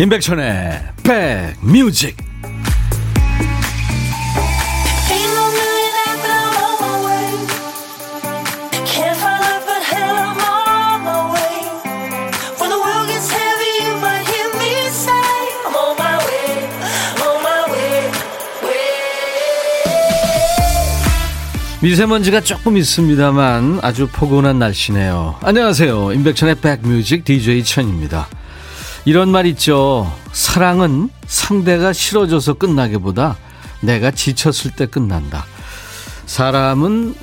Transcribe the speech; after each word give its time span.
임백천의 0.00 0.80
백뮤직 1.02 2.16
미세먼지가 21.82 22.40
조금 22.40 22.78
있습니다만 22.78 23.80
아주 23.82 24.08
포근한 24.10 24.58
날씨네요. 24.58 25.36
안녕하세요. 25.42 26.12
임백천의 26.12 26.54
백뮤직 26.62 27.26
DJ 27.26 27.64
천입니다. 27.64 28.28
이런 29.04 29.30
말 29.30 29.46
있죠. 29.46 30.12
사랑은 30.32 31.10
상대가 31.26 31.92
싫어져서 31.92 32.54
끝나기보다 32.54 33.36
내가 33.80 34.10
지쳤을 34.10 34.72
때 34.72 34.86
끝난다. 34.86 35.44
사람은 36.26 37.14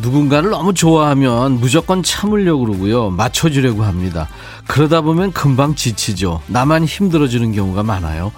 누군가를 0.00 0.50
너무 0.50 0.72
좋아하면 0.74 1.60
무조건 1.60 2.02
참으려고 2.02 2.64
그러고요. 2.64 3.10
맞춰주려고 3.10 3.84
합니다. 3.84 4.28
그러다 4.66 5.02
보면 5.02 5.32
금방 5.32 5.74
지치죠. 5.74 6.40
나만 6.46 6.84
힘들어지는 6.84 7.52
경우가 7.52 7.82
많아요. 7.82 8.32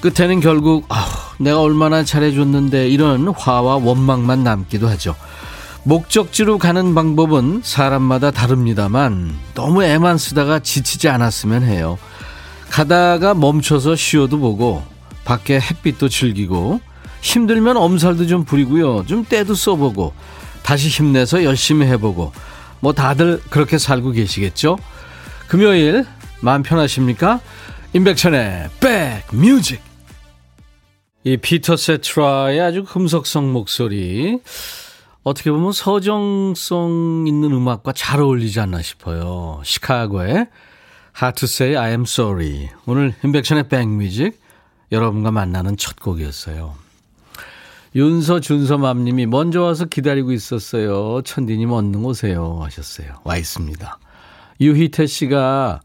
끝에는 0.00 0.40
결국, 0.40 0.86
아 0.88 1.06
내가 1.38 1.60
얼마나 1.60 2.04
잘해줬는데 2.04 2.88
이런 2.88 3.28
화와 3.28 3.76
원망만 3.76 4.42
남기도 4.42 4.88
하죠. 4.88 5.14
목적지로 5.84 6.58
가는 6.58 6.94
방법은 6.94 7.62
사람마다 7.64 8.30
다릅니다만 8.30 9.34
너무 9.54 9.82
애만 9.82 10.16
쓰다가 10.16 10.60
지치지 10.60 11.08
않았으면 11.08 11.64
해요. 11.64 11.98
가다가 12.70 13.34
멈춰서 13.34 13.96
쉬어도 13.96 14.38
보고 14.38 14.82
밖에 15.24 15.58
햇빛도 15.58 16.08
즐기고 16.08 16.80
힘들면 17.20 17.76
엄살도 17.76 18.26
좀 18.26 18.44
부리고요. 18.44 19.06
좀 19.06 19.24
때도 19.24 19.54
써보고 19.54 20.12
다시 20.62 20.88
힘내서 20.88 21.42
열심히 21.42 21.86
해보고 21.86 22.32
뭐 22.80 22.92
다들 22.92 23.40
그렇게 23.50 23.76
살고 23.76 24.12
계시겠죠? 24.12 24.78
금요일 25.48 26.06
마음 26.40 26.62
편하십니까? 26.62 27.40
임백천의 27.92 28.70
백뮤직 28.80 29.82
이 31.24 31.36
피터 31.36 31.76
세트라의 31.76 32.60
아주 32.60 32.84
금속성 32.84 33.52
목소리 33.52 34.40
어떻게 35.22 35.50
보면 35.52 35.72
서정성 35.72 37.24
있는 37.28 37.52
음악과 37.52 37.92
잘 37.92 38.20
어울리지 38.20 38.58
않나 38.60 38.82
싶어요. 38.82 39.60
시카고의 39.64 40.48
Hard 41.20 41.40
to 41.40 41.44
Say 41.44 41.76
I 41.76 41.90
Am 41.90 42.02
Sorry. 42.02 42.70
오늘 42.86 43.14
인백션의 43.22 43.68
백뮤직 43.68 44.40
여러분과 44.90 45.30
만나는 45.30 45.76
첫 45.76 45.96
곡이었어요. 45.96 46.74
윤서 47.94 48.40
준서맘님이 48.40 49.26
먼저 49.26 49.62
와서 49.62 49.84
기다리고 49.84 50.32
있었어요. 50.32 51.22
천디님 51.22 51.70
얼른 51.70 52.04
오세요 52.04 52.58
하셨어요. 52.62 53.20
와 53.22 53.36
있습니다. 53.36 53.98
유희태 54.60 55.06
씨가 55.06 55.80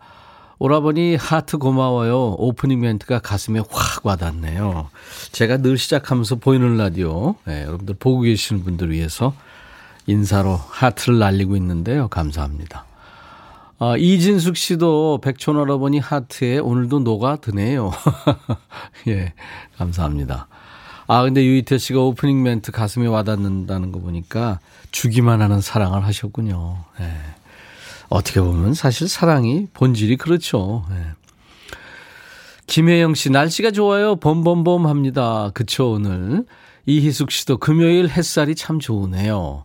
오라버니 0.59 1.15
하트 1.15 1.57
고마워요. 1.57 2.35
오프닝 2.37 2.79
멘트가 2.79 3.19
가슴에 3.19 3.61
확 3.69 4.05
와닿네요. 4.05 4.89
제가 5.31 5.57
늘 5.57 5.77
시작하면서 5.77 6.37
보이는 6.37 6.77
라디오, 6.77 7.35
네, 7.45 7.63
여러분들 7.63 7.95
보고 7.99 8.21
계시는 8.21 8.63
분들 8.63 8.91
위해서 8.91 9.33
인사로 10.07 10.55
하트를 10.55 11.19
날리고 11.19 11.55
있는데요. 11.57 12.07
감사합니다. 12.07 12.85
아, 13.79 13.95
이진숙 13.97 14.57
씨도 14.57 15.19
백촌 15.21 15.57
오라버니 15.57 15.99
하트에 15.99 16.57
오늘도 16.57 16.99
녹아드네요. 17.01 17.91
예, 19.09 19.33
감사합니다. 19.77 20.47
아, 21.05 21.21
근데 21.21 21.45
유이태 21.45 21.77
씨가 21.77 21.99
오프닝 21.99 22.41
멘트 22.41 22.71
가슴에 22.71 23.05
와닿는다는 23.05 23.91
거 23.91 23.99
보니까 23.99 24.59
주기만 24.91 25.41
하는 25.41 25.61
사랑을 25.61 26.03
하셨군요. 26.05 26.83
예. 26.99 27.36
어떻게 28.09 28.41
보면 28.41 28.73
사실 28.73 29.07
사랑이 29.07 29.67
본질이 29.73 30.17
그렇죠. 30.17 30.85
네. 30.89 30.97
김혜영 32.67 33.15
씨, 33.15 33.29
날씨가 33.29 33.71
좋아요. 33.71 34.17
범범범 34.17 34.87
합니다. 34.87 35.51
그쵸, 35.53 35.91
오늘. 35.91 36.45
이희숙 36.85 37.31
씨도 37.31 37.57
금요일 37.57 38.09
햇살이 38.09 38.55
참 38.55 38.79
좋으네요. 38.79 39.63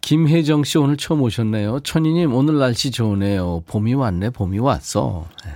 김혜정 0.00 0.64
씨 0.64 0.78
오늘 0.78 0.96
처음 0.96 1.22
오셨네요. 1.22 1.80
천희님 1.80 2.34
오늘 2.34 2.58
날씨 2.58 2.90
좋으네요. 2.90 3.62
봄이 3.66 3.94
왔네, 3.94 4.30
봄이 4.30 4.58
왔어. 4.58 5.26
네. 5.44 5.52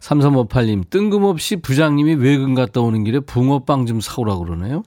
3358님, 0.00 0.88
뜬금없이 0.88 1.56
부장님이 1.56 2.14
외근 2.14 2.54
갔다 2.54 2.80
오는 2.80 3.04
길에 3.04 3.20
붕어빵 3.20 3.86
좀 3.86 4.00
사오라 4.00 4.38
그러네요. 4.38 4.82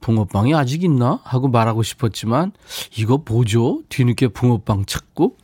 붕어빵이 0.00 0.54
아직 0.54 0.82
있나? 0.82 1.20
하고 1.22 1.48
말하고 1.48 1.82
싶었지만, 1.82 2.52
이거 2.96 3.22
뭐죠? 3.24 3.82
뒤늦게 3.88 4.28
붕어빵 4.28 4.84
찾고? 4.86 5.36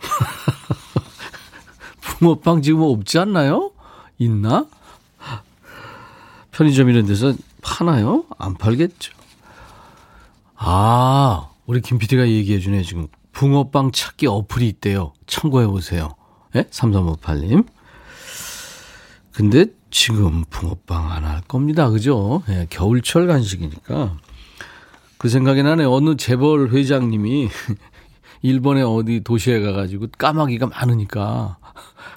붕어빵 2.00 2.62
지금 2.62 2.82
없지 2.82 3.18
않나요? 3.18 3.72
있나? 4.18 4.66
편의점 6.52 6.88
이런 6.88 7.06
데서 7.06 7.34
파나요? 7.62 8.24
안 8.38 8.54
팔겠죠. 8.54 9.12
아, 10.56 11.50
우리 11.66 11.80
김 11.82 11.98
PD가 11.98 12.26
얘기해 12.28 12.60
주네, 12.60 12.82
지금. 12.82 13.08
붕어빵 13.32 13.92
찾기 13.92 14.26
어플이 14.26 14.66
있대요. 14.68 15.12
참고해 15.26 15.66
보세요. 15.66 16.14
예? 16.54 16.62
3358님. 16.62 17.66
근데 19.32 19.66
지금 19.90 20.44
붕어빵 20.48 21.12
안 21.12 21.24
할 21.24 21.42
겁니다. 21.42 21.90
그죠? 21.90 22.42
예, 22.48 22.66
겨울철 22.70 23.26
간식이니까. 23.26 24.16
그 25.18 25.28
생각이 25.28 25.62
나네. 25.62 25.84
어느 25.84 26.16
재벌 26.16 26.70
회장님이 26.70 27.50
일본의 28.46 28.84
어디 28.84 29.20
도시에 29.20 29.60
가가지고 29.60 30.06
까마귀가 30.16 30.68
많으니까 30.68 31.58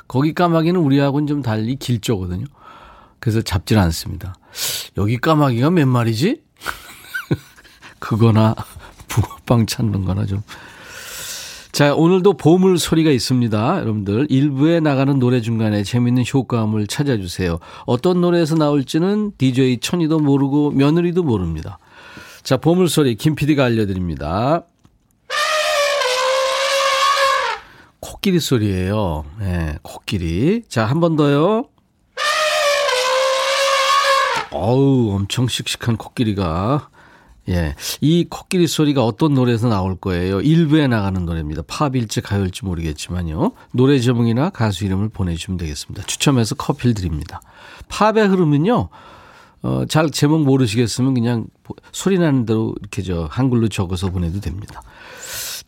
거기 0.07 0.33
까마귀는 0.33 0.79
우리하고는 0.79 1.27
좀 1.27 1.41
달리 1.41 1.75
길조거든요. 1.75 2.45
그래서 3.19 3.41
잡질 3.41 3.79
않습니다. 3.79 4.35
여기 4.97 5.17
까마귀가 5.17 5.71
몇 5.71 5.87
마리지? 5.87 6.41
그거나 7.99 8.55
붕어빵 9.07 9.65
찾는 9.65 10.05
거나 10.05 10.25
좀. 10.25 10.41
자, 11.71 11.95
오늘도 11.95 12.33
보물 12.33 12.77
소리가 12.77 13.09
있습니다. 13.11 13.79
여러분들, 13.81 14.27
일부에 14.29 14.79
나가는 14.79 15.17
노래 15.17 15.39
중간에 15.41 15.83
재밌는 15.83 16.23
효과음을 16.31 16.87
찾아주세요. 16.87 17.59
어떤 17.85 18.21
노래에서 18.21 18.55
나올지는 18.55 19.31
DJ 19.37 19.79
천이도 19.79 20.19
모르고 20.19 20.71
며느리도 20.71 21.23
모릅니다. 21.23 21.79
자, 22.43 22.57
보물 22.57 22.89
소리 22.89 23.15
김 23.15 23.35
PD가 23.35 23.65
알려드립니다. 23.65 24.63
코끼리 28.19 28.39
소리예요. 28.41 29.23
네, 29.39 29.77
코끼리. 29.81 30.63
자, 30.67 30.85
한 30.85 30.99
번 30.99 31.15
더요. 31.15 31.65
어우, 34.51 35.15
엄청 35.15 35.47
씩씩한 35.47 35.95
코끼리가. 35.95 36.89
예. 37.47 37.75
이 38.01 38.25
코끼리 38.29 38.67
소리가 38.67 39.05
어떤 39.05 39.33
노래에서 39.35 39.69
나올 39.69 39.95
거예요? 39.95 40.41
일부에 40.41 40.87
나가는 40.87 41.25
노래입니다. 41.25 41.61
팝일지 41.65 42.19
가요일지 42.19 42.65
모르겠지만요. 42.65 43.53
노래 43.71 43.99
제목이나 43.99 44.49
가수 44.49 44.83
이름을 44.83 45.09
보내주시면 45.09 45.57
되겠습니다. 45.57 46.05
추첨해서 46.05 46.55
커피를 46.55 46.93
드립니다. 46.95 47.39
팝의 47.87 48.27
흐름은요, 48.27 48.89
어, 49.61 49.85
잘 49.87 50.09
제목 50.09 50.43
모르시겠으면 50.43 51.13
그냥 51.13 51.47
소리 51.93 52.19
나는 52.19 52.45
대로 52.45 52.75
이렇게 52.81 53.01
저 53.01 53.27
한글로 53.31 53.69
적어서 53.69 54.09
보내도 54.09 54.41
됩니다. 54.41 54.81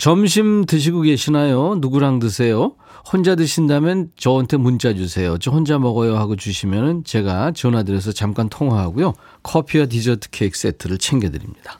점심 0.02 0.66
드시고 0.66 1.02
계시나요? 1.02 1.76
누구랑 1.76 2.18
드세요? 2.18 2.74
혼자 3.14 3.36
드신다면 3.36 4.10
저한테 4.18 4.58
문자 4.58 4.96
주세요. 4.96 5.38
저 5.38 5.52
혼자 5.52 5.78
먹어요 5.78 6.18
하고 6.18 6.36
주시면 6.36 7.04
제가 7.04 7.52
전화드려서 7.52 8.12
잠깐 8.12 8.50
통화하고요. 8.50 9.14
커피와 9.44 9.86
디저트 9.86 10.32
케이크 10.32 10.58
세트를 10.58 10.98
챙겨드립니다. 10.98 11.78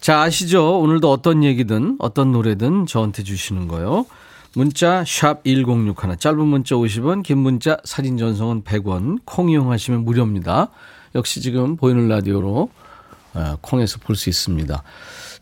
자, 0.00 0.22
아시죠? 0.22 0.80
오늘도 0.80 1.12
어떤 1.12 1.44
얘기든 1.44 1.96
어떤 1.98 2.32
노래든 2.32 2.86
저한테 2.86 3.22
주시는 3.22 3.68
거요. 3.68 4.06
문자 4.54 5.04
1061, 5.04 5.94
짧은 6.18 6.38
문자 6.38 6.74
50원, 6.74 7.22
긴 7.22 7.36
문자 7.36 7.76
사진 7.84 8.16
전송은 8.16 8.64
100원, 8.64 9.18
콩 9.26 9.50
이용하시면 9.50 10.06
무료입니다. 10.06 10.68
역시 11.14 11.42
지금 11.42 11.76
보이는 11.76 12.08
라디오로 12.08 12.70
어, 13.34 13.56
콩에서 13.60 13.98
볼 13.98 14.16
수 14.16 14.30
있습니다. 14.30 14.82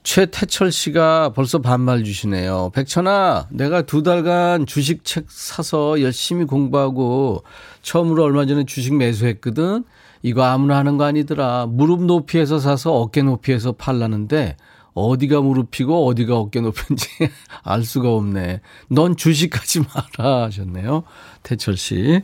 최태철 0.04 0.70
씨가 0.70 1.30
벌써 1.30 1.58
반말 1.60 2.04
주시네요. 2.04 2.70
백천아, 2.74 3.48
내가 3.50 3.82
두 3.82 4.02
달간 4.02 4.66
주식 4.66 5.02
책 5.02 5.30
사서 5.30 6.02
열심히 6.02 6.44
공부하고 6.44 7.42
처음으로 7.80 8.22
얼마 8.22 8.44
전에 8.44 8.64
주식 8.66 8.94
매수했거든. 8.94 9.84
이거 10.22 10.44
아무나 10.44 10.76
하는 10.76 10.98
거 10.98 11.04
아니더라. 11.04 11.66
무릎 11.68 12.04
높이에서 12.04 12.58
사서 12.58 12.92
어깨 12.92 13.22
높이에서 13.22 13.72
팔라는데 13.72 14.56
어디가 14.92 15.40
무릎이고 15.40 16.06
어디가 16.06 16.36
어깨 16.36 16.60
높인지 16.60 17.08
알 17.64 17.82
수가 17.82 18.12
없네. 18.12 18.60
넌 18.88 19.16
주식하지 19.16 19.80
마라 19.80 20.44
하셨네요. 20.44 21.04
태철 21.42 21.78
씨. 21.78 22.22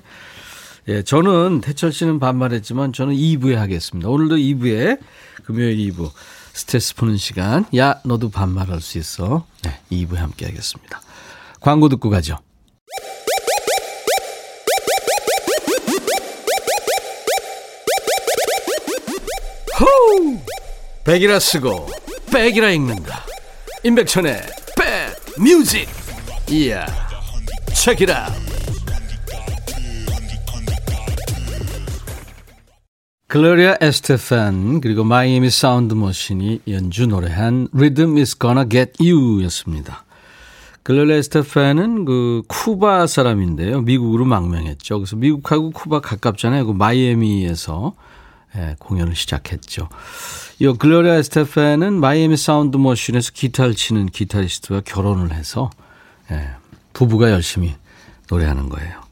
예, 0.88 1.02
저는 1.02 1.62
태철 1.62 1.92
씨는 1.92 2.20
반말했지만 2.20 2.92
저는 2.92 3.14
2부에 3.14 3.54
하겠습니다. 3.54 4.08
오늘도 4.08 4.36
2부에 4.36 4.98
금요일 5.44 5.78
2부 5.92 6.10
스트레스 6.52 6.94
푸는 6.94 7.16
시간. 7.16 7.64
야, 7.76 8.00
너도 8.04 8.30
반말할 8.30 8.80
수 8.80 8.98
있어. 8.98 9.46
네, 9.62 9.78
2부에 9.90 10.16
함께 10.16 10.46
하겠습니다. 10.46 11.00
광고 11.60 11.88
듣고 11.88 12.10
가죠. 12.10 12.38
호우! 19.78 20.38
백이라 21.04 21.38
쓰고 21.40 21.88
백이라 22.32 22.70
읽는다. 22.70 23.24
임백천의 23.82 24.42
백 24.76 25.16
뮤직. 25.38 25.88
이야. 26.48 26.86
Check 27.74 27.99
it 27.99 28.09
out. 28.09 28.28
Gloria 33.30 33.76
Estefan 33.80 34.80
그리고 34.80 35.04
마이애미 35.04 35.50
사운드 35.50 35.94
머신이 35.94 36.62
연주 36.66 37.06
노래한 37.06 37.68
Rhythm 37.72 38.16
is 38.16 38.36
Gonna 38.36 38.68
Get 38.68 38.94
You 38.98 39.44
였습니다. 39.44 40.04
글로리아 40.82 41.14
에스테판은 41.18 42.06
그 42.06 42.42
쿠바 42.48 43.06
사람인데요. 43.06 43.82
미국으로 43.82 44.24
망명했죠. 44.24 44.98
그래서 44.98 45.14
미국하고 45.14 45.70
쿠바 45.70 46.00
가깝잖아요. 46.00 46.66
그 46.66 46.72
마이애미에서 46.72 47.94
예, 48.56 48.74
공연을 48.80 49.14
시작했죠. 49.14 49.88
이 50.58 50.66
글로리아 50.66 51.14
에스테판은 51.14 52.00
마이애미 52.00 52.36
사운드 52.36 52.78
머신에서 52.78 53.30
기타를 53.32 53.76
치는 53.76 54.06
기타리스트와 54.06 54.80
결혼을 54.84 55.32
해서 55.32 55.70
예, 56.32 56.48
부부가 56.92 57.30
열심히 57.30 57.76
노래하는 58.28 58.68
거예요. 58.70 59.02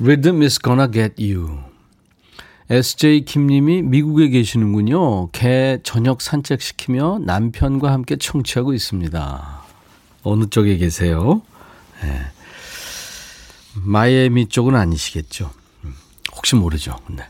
Rhythm 0.00 0.40
is 0.40 0.58
Gonna 0.58 0.90
Get 0.90 1.22
You 1.22 1.73
SJ 2.70 3.26
김님이 3.26 3.82
미국에 3.82 4.28
계시는군요. 4.28 5.28
개 5.30 5.78
저녁 5.82 6.22
산책시키며 6.22 7.20
남편과 7.22 7.92
함께 7.92 8.16
청취하고 8.16 8.72
있습니다. 8.72 9.62
어느 10.22 10.46
쪽에 10.46 10.78
계세요? 10.78 11.42
네. 12.02 12.20
마이애미 13.74 14.48
쪽은 14.48 14.74
아니시겠죠. 14.76 15.50
음, 15.84 15.94
혹시 16.34 16.54
모르죠. 16.54 16.96
네. 17.10 17.24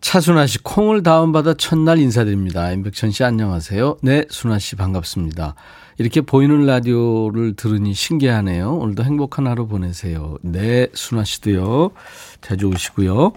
차순아 0.00 0.46
씨, 0.46 0.58
콩을 0.58 1.02
다운받아 1.02 1.54
첫날 1.54 1.98
인사드립니다. 1.98 2.72
임백천 2.72 3.10
씨 3.10 3.24
안녕하세요. 3.24 3.98
네, 4.02 4.24
순아 4.30 4.58
씨 4.58 4.76
반갑습니다. 4.76 5.54
이렇게 5.98 6.20
보이는 6.20 6.66
라디오를 6.66 7.54
들으니 7.54 7.94
신기하네요. 7.94 8.76
오늘도 8.76 9.04
행복한 9.04 9.46
하루 9.46 9.66
보내세요. 9.66 10.38
네, 10.42 10.88
순아 10.94 11.24
씨도요. 11.24 11.90
자주 12.40 12.66
오시고요. 12.68 13.32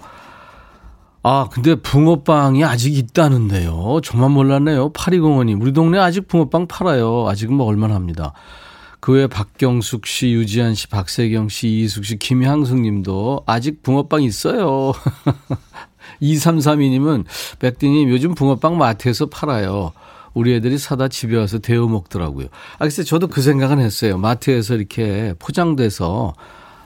아, 1.23 1.47
근데 1.51 1.75
붕어빵이 1.75 2.63
아직 2.63 2.97
있다는데요. 2.97 3.99
저만 4.03 4.31
몰랐네요. 4.31 4.91
파리공원이. 4.93 5.53
우리 5.53 5.71
동네 5.71 5.99
아직 5.99 6.27
붕어빵 6.27 6.67
팔아요. 6.67 7.27
아직은 7.27 7.53
뭐 7.53 7.67
얼마나 7.67 7.93
합니다. 7.93 8.33
그 8.99 9.13
외에 9.13 9.27
박경숙 9.27 10.05
씨, 10.05 10.31
유지한 10.31 10.73
씨, 10.73 10.87
박세경 10.87 11.49
씨, 11.49 11.67
이숙 11.81 12.05
씨, 12.05 12.17
김향숙 12.17 12.79
님도 12.79 13.43
아직 13.45 13.83
붕어빵 13.83 14.23
있어요. 14.23 14.93
2332님은 16.21 17.25
백디님 17.59 18.09
요즘 18.09 18.35
붕어빵 18.35 18.77
마트에서 18.77 19.27
팔아요. 19.27 19.91
우리 20.33 20.53
애들이 20.55 20.77
사다 20.77 21.07
집에 21.07 21.35
와서 21.35 21.59
데워 21.59 21.87
먹더라고요. 21.87 22.47
아, 22.75 22.79
글쎄 22.79 23.03
저도 23.03 23.27
그 23.27 23.41
생각은 23.41 23.79
했어요. 23.79 24.17
마트에서 24.17 24.75
이렇게 24.75 25.33
포장돼서 25.39 26.33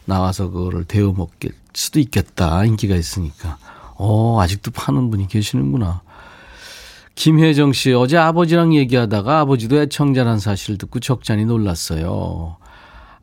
나와서 0.06 0.50
그거를 0.50 0.86
데워 0.86 1.14
먹길 1.14 1.52
수도 1.74 2.00
있겠다. 2.00 2.64
인기가 2.66 2.96
있으니까. 2.96 3.58
어, 3.96 4.40
아직도 4.42 4.72
파는 4.72 5.10
분이 5.10 5.28
계시는구나. 5.28 6.02
김혜정 7.16 7.72
씨, 7.72 7.94
어제 7.94 8.18
아버지랑 8.18 8.76
얘기하다가 8.76 9.40
아버지도 9.40 9.82
애청자란 9.82 10.40
사실을 10.40 10.78
듣고 10.78 11.00
적잖이 11.00 11.46
놀랐어요. 11.46 12.58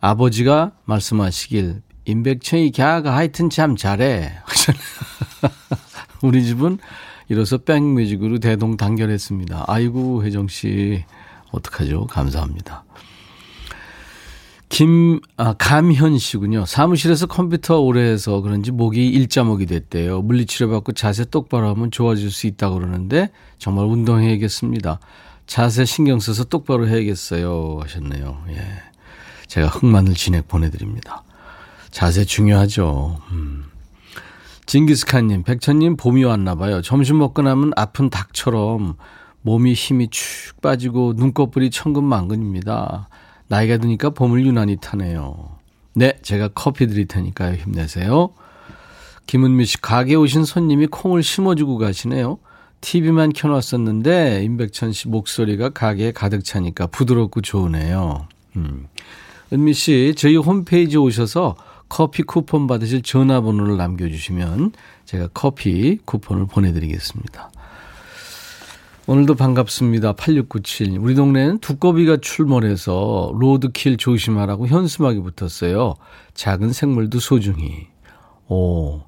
아버지가 0.01 0.73
말씀하시길, 0.87 1.83
임백천이 2.07 2.73
걔가 2.73 3.15
하여튼 3.15 3.51
참 3.51 3.77
잘해. 3.77 4.33
우리 6.23 6.45
집은 6.45 6.79
이로써 7.29 7.59
백뮤직으로 7.59 8.39
대동단결했습니다. 8.39 9.65
아이고, 9.69 10.25
혜정 10.25 10.49
씨, 10.49 11.05
어떡하죠? 11.51 12.07
감사합니다. 12.07 12.85
김, 14.73 15.21
아, 15.37 15.53
감현 15.53 16.17
씨군요. 16.17 16.65
사무실에서 16.65 17.27
컴퓨터 17.27 17.79
오래 17.81 18.01
해서 18.01 18.41
그런지 18.41 18.71
목이 18.71 19.07
일자목이 19.07 19.67
됐대요. 19.67 20.23
물리치료 20.23 20.71
받고 20.71 20.93
자세 20.93 21.27
똑바로 21.27 21.69
하면 21.69 21.91
좋아질 21.91 22.31
수 22.31 22.47
있다고 22.47 22.77
그러는데 22.77 23.31
정말 23.59 23.85
운동해야겠습니다. 23.85 24.99
자세 25.47 25.85
신경 25.85 26.21
써서 26.21 26.45
똑바로 26.45 26.89
해야겠어요. 26.89 27.81
하셨네요. 27.83 28.45
예. 28.49 28.63
제가 29.47 29.69
흑마늘 29.69 30.15
진액 30.15 30.49
보내드립니다. 30.49 31.23
자세 31.91 32.25
중요하죠. 32.25 33.19
음. 33.31 33.67
징기스칸님, 34.65 35.43
백천님 35.43 35.99
봄이 35.99 36.25
왔나 36.25 36.55
봐요. 36.55 36.81
점심 36.81 37.19
먹고 37.19 37.43
나면 37.43 37.73
아픈 37.77 38.09
닭처럼 38.09 38.97
몸이 39.43 39.75
힘이 39.75 40.09
축 40.09 40.63
빠지고 40.63 41.13
눈꺼풀이 41.15 41.71
천근만근입니다. 41.71 43.11
나이가 43.53 43.77
드니까 43.77 44.09
봄을 44.09 44.47
유난히 44.47 44.77
타네요. 44.77 45.51
네, 45.95 46.15
제가 46.23 46.49
커피 46.55 46.87
드릴 46.87 47.07
테니까요. 47.07 47.57
힘내세요. 47.57 48.31
김은미 49.27 49.67
씨, 49.67 49.79
가게 49.79 50.15
오신 50.15 50.47
손님이 50.47 50.87
콩을 50.87 51.23
심어주고 51.23 51.77
가시네요. 51.77 52.39
TV만 52.81 53.35
켜놨었는데, 53.35 54.43
임백천 54.45 54.95
씨 54.95 55.09
목소리가 55.09 55.69
가게에 55.69 56.13
가득 56.13 56.47
차니까 56.47 56.87
부드럽고 56.87 57.43
좋으네요. 57.43 58.27
음. 58.57 58.87
은미 59.53 59.75
씨, 59.75 60.15
저희 60.17 60.37
홈페이지 60.37 60.97
오셔서 60.97 61.55
커피 61.91 62.23
쿠폰 62.23 62.67
받으실 62.67 63.03
전화번호를 63.03 63.77
남겨주시면 63.77 64.73
제가 65.05 65.29
커피 65.35 65.99
쿠폰을 66.07 66.47
보내드리겠습니다. 66.47 67.51
오늘도 69.09 69.35
반갑습니다. 69.35 70.13
8697. 70.13 70.99
우리 70.99 71.17
동네는 71.17 71.59
두꺼비가 71.59 72.19
출몰해서 72.19 73.33
로드킬 73.35 73.97
조심하라고 73.97 74.69
현수막이 74.69 75.21
붙었어요. 75.21 75.95
작은 76.35 76.73
생물도 76.73 77.19
소중히. 77.19 77.89
오. 78.49 79.01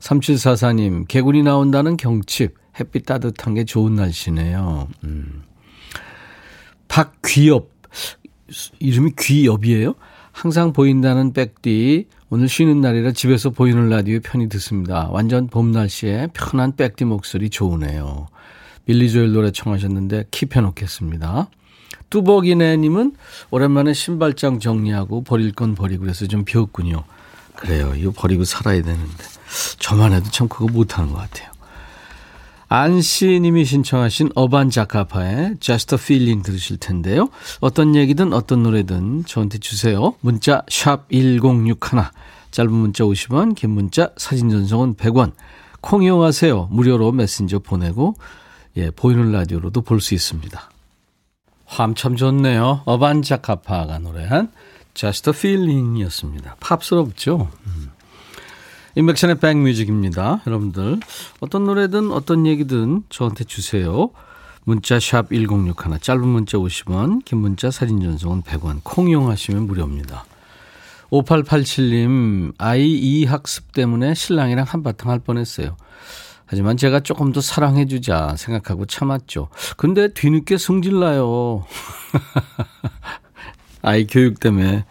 3744님, 0.00 1.06
개구리 1.06 1.42
나온다는 1.42 1.98
경칩. 1.98 2.54
햇빛 2.80 3.04
따뜻한 3.04 3.52
게 3.52 3.64
좋은 3.64 3.94
날씨네요. 3.94 4.88
음. 5.04 5.42
박귀엽. 6.88 7.68
이름이 8.78 9.12
귀엽이에요? 9.18 9.94
항상 10.32 10.72
보인다는 10.72 11.34
백디. 11.34 12.08
오늘 12.30 12.48
쉬는 12.48 12.80
날이라 12.80 13.12
집에서 13.12 13.50
보이는 13.50 13.90
라디오 13.90 14.18
편히 14.20 14.48
듣습니다. 14.48 15.08
완전 15.10 15.46
봄 15.48 15.72
날씨에 15.72 16.28
편한 16.32 16.74
백디 16.74 17.04
목소리 17.04 17.50
좋으네요. 17.50 18.28
빌리 18.86 19.10
조엘 19.10 19.32
노래 19.32 19.50
청하셨는데 19.50 20.24
킵해 20.30 20.60
놓겠습니다. 20.62 21.48
뚜벅이네님은 22.10 23.16
오랜만에 23.50 23.94
신발장 23.94 24.58
정리하고 24.58 25.24
버릴 25.24 25.52
건 25.52 25.74
버리고 25.74 26.02
그래서 26.02 26.26
좀 26.26 26.44
비웠군요. 26.44 27.04
그래요. 27.54 27.94
이거 27.96 28.12
버리고 28.14 28.44
살아야 28.44 28.82
되는데. 28.82 29.24
저만 29.78 30.12
해도 30.12 30.30
참 30.30 30.48
그거 30.48 30.66
못하는 30.66 31.12
것 31.12 31.18
같아요. 31.18 31.50
안씨님이 32.68 33.66
신청하신 33.66 34.30
어반 34.34 34.70
자카파의 34.70 35.56
Just 35.60 35.94
a 35.94 35.98
Feeling 35.98 36.42
들으실 36.42 36.78
텐데요. 36.78 37.28
어떤 37.60 37.94
얘기든 37.94 38.32
어떤 38.32 38.62
노래든 38.62 39.26
저한테 39.26 39.58
주세요. 39.58 40.14
문자 40.20 40.62
샵 40.70 41.06
1061, 41.10 41.78
짧은 42.50 42.72
문자 42.72 43.04
50원, 43.04 43.54
긴 43.54 43.70
문자 43.70 44.08
사진 44.16 44.48
전송은 44.48 44.94
100원. 44.94 45.32
콩 45.82 46.02
이용하세요. 46.02 46.68
무료로 46.70 47.12
메신저 47.12 47.58
보내고 47.58 48.14
예, 48.76 48.90
보이는 48.90 49.32
라디오로도 49.32 49.82
볼 49.82 50.00
수 50.00 50.14
있습니다. 50.14 50.70
함참 51.66 52.16
좋네요. 52.16 52.82
어반자카파가 52.84 53.98
노래한 53.98 54.50
Just 54.94 55.30
a 55.30 55.34
Feeling이었습니다. 55.36 56.56
팝스럽죠? 56.60 57.50
음. 57.66 57.90
인백션의 58.94 59.38
백뮤직입니다. 59.38 60.42
여러분들 60.46 61.00
어떤 61.40 61.64
노래든 61.64 62.12
어떤 62.12 62.46
얘기든 62.46 63.04
저한테 63.08 63.44
주세요. 63.44 64.10
문자 64.64 65.00
샵 65.00 65.30
1061, 65.30 65.98
짧은 65.98 66.28
문자 66.28 66.58
50원, 66.58 67.24
긴 67.24 67.38
문자 67.38 67.70
사진 67.70 68.00
전송은 68.00 68.42
100원, 68.42 68.80
콩 68.84 69.08
이용하시면 69.08 69.66
무료입니다. 69.66 70.24
5887님, 71.10 72.54
아이 72.58 72.92
이학습 72.92 73.72
때문에 73.72 74.14
신랑이랑 74.14 74.64
한바탕 74.68 75.10
할 75.10 75.18
뻔했어요. 75.18 75.76
하지만 76.52 76.76
제가 76.76 77.00
조금 77.00 77.32
더 77.32 77.40
사랑해주자 77.40 78.36
생각하고 78.36 78.84
참았죠. 78.84 79.48
근데 79.78 80.12
뒤늦게 80.12 80.58
승질나요. 80.58 81.64
아이 83.80 84.06
교육 84.06 84.38
때문에 84.38 84.84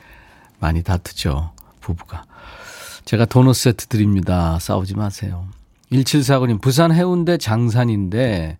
많이 0.60 0.82
다투죠. 0.82 1.52
부부가. 1.80 2.24
제가 3.06 3.26
도넛 3.26 3.56
세트 3.56 3.86
드립니다. 3.90 4.58
싸우지 4.60 4.96
마세요. 4.96 5.46
1749님, 5.92 6.60
부산 6.62 6.92
해운대 6.92 7.38
장산인데, 7.38 8.58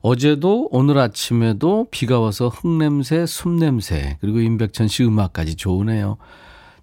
어제도 0.00 0.68
오늘 0.70 0.96
아침에도 0.96 1.88
비가 1.90 2.20
와서 2.20 2.48
흙냄새, 2.48 3.26
숨냄새, 3.26 4.16
그리고 4.22 4.40
임백천 4.40 4.88
씨 4.88 5.04
음악까지 5.04 5.56
좋으네요. 5.56 6.16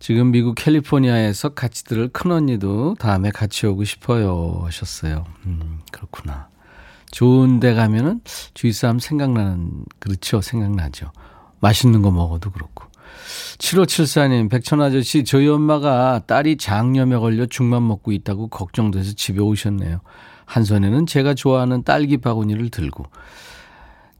지금 0.01 0.31
미국 0.31 0.55
캘리포니아에서 0.55 1.50
같이 1.50 1.84
들을 1.84 2.08
큰언니도 2.08 2.96
다음에 2.98 3.29
같이 3.29 3.67
오고 3.67 3.84
싶어요 3.84 4.63
하셨어요. 4.65 5.25
음, 5.46 5.81
그렇구나. 5.91 6.50
좋은 7.12 7.60
데 7.60 7.75
가면은 7.75 8.22
주위 8.55 8.74
사람 8.74 8.98
생각나는, 8.98 9.86
그렇죠. 10.00 10.41
생각나죠. 10.41 11.12
맛있는 11.60 12.01
거 12.01 12.10
먹어도 12.10 12.50
그렇고. 12.50 12.86
7574님, 13.60 14.50
백천 14.50 14.81
아저씨, 14.81 15.24
저희 15.24 15.48
엄마가 15.48 16.22
딸이 16.25 16.58
장염에 16.58 17.17
걸려 17.17 17.46
죽만 17.46 17.88
먹고 17.88 18.12
있다고 18.12 18.48
걱정돼서 18.48 19.13
집에 19.13 19.39
오셨네요. 19.39 20.01
한 20.46 20.63
손에는 20.63 21.05
제가 21.05 21.36
좋아하는 21.36 21.84
딸기 21.84 22.17
바구니를 22.17 22.70
들고. 22.70 23.05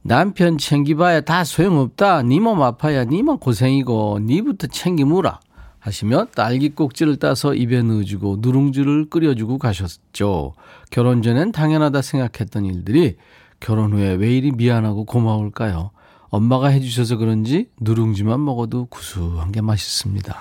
남편 0.02 0.58
챙기봐야 0.58 1.22
다 1.22 1.42
소용없다. 1.42 2.22
니몸 2.22 2.62
아파야 2.62 3.04
니몸 3.04 3.38
고생이고, 3.38 4.20
니부터 4.22 4.68
챙기무라. 4.68 5.40
하시며 5.82 6.26
딸기 6.36 6.68
꼭지를 6.68 7.16
따서 7.16 7.54
입에 7.54 7.82
넣어주고 7.82 8.36
누룽지를 8.38 9.10
끓여주고 9.10 9.58
가셨죠. 9.58 10.54
결혼 10.90 11.22
전엔 11.22 11.50
당연하다 11.50 12.02
생각했던 12.02 12.64
일들이 12.64 13.16
결혼 13.58 13.92
후에 13.92 14.12
왜 14.12 14.36
이리 14.36 14.52
미안하고 14.52 15.04
고마울까요? 15.04 15.90
엄마가 16.28 16.68
해주셔서 16.68 17.16
그런지 17.16 17.68
누룽지만 17.80 18.44
먹어도 18.44 18.86
구수한 18.86 19.50
게 19.50 19.60
맛있습니다. 19.60 20.36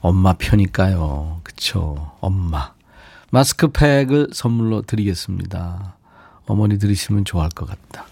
엄마 0.00 0.34
편이니까요. 0.34 1.40
그쵸. 1.42 2.12
엄마. 2.20 2.72
마스크팩을 3.30 4.28
선물로 4.32 4.82
드리겠습니다. 4.82 5.96
어머니 6.46 6.78
들으시면 6.78 7.24
좋아할 7.24 7.50
것 7.50 7.66
같다. 7.66 8.06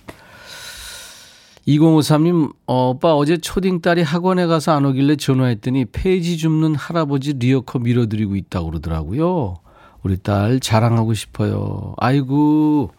2053님, 1.68 2.52
어, 2.66 2.90
오빠 2.90 3.14
어제 3.14 3.36
초딩 3.36 3.80
딸이 3.80 4.02
학원에 4.02 4.46
가서 4.46 4.72
안 4.72 4.84
오길래 4.86 5.16
전화했더니 5.16 5.86
폐지 5.86 6.36
줍는 6.38 6.74
할아버지 6.74 7.34
리어카 7.34 7.80
밀어드리고 7.80 8.36
있다고 8.36 8.70
그러더라고요. 8.70 9.56
우리 10.02 10.16
딸 10.16 10.60
자랑하고 10.60 11.12
싶어요. 11.14 11.94
아이고, 11.98 12.90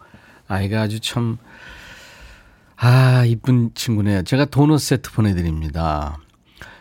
아이가 0.48 0.82
아주 0.82 1.00
참, 1.00 1.38
아, 2.76 3.26
이쁜 3.26 3.72
친구네요. 3.74 4.24
제가 4.24 4.46
도넛 4.46 4.80
세트 4.80 5.12
보내드립니다. 5.12 6.18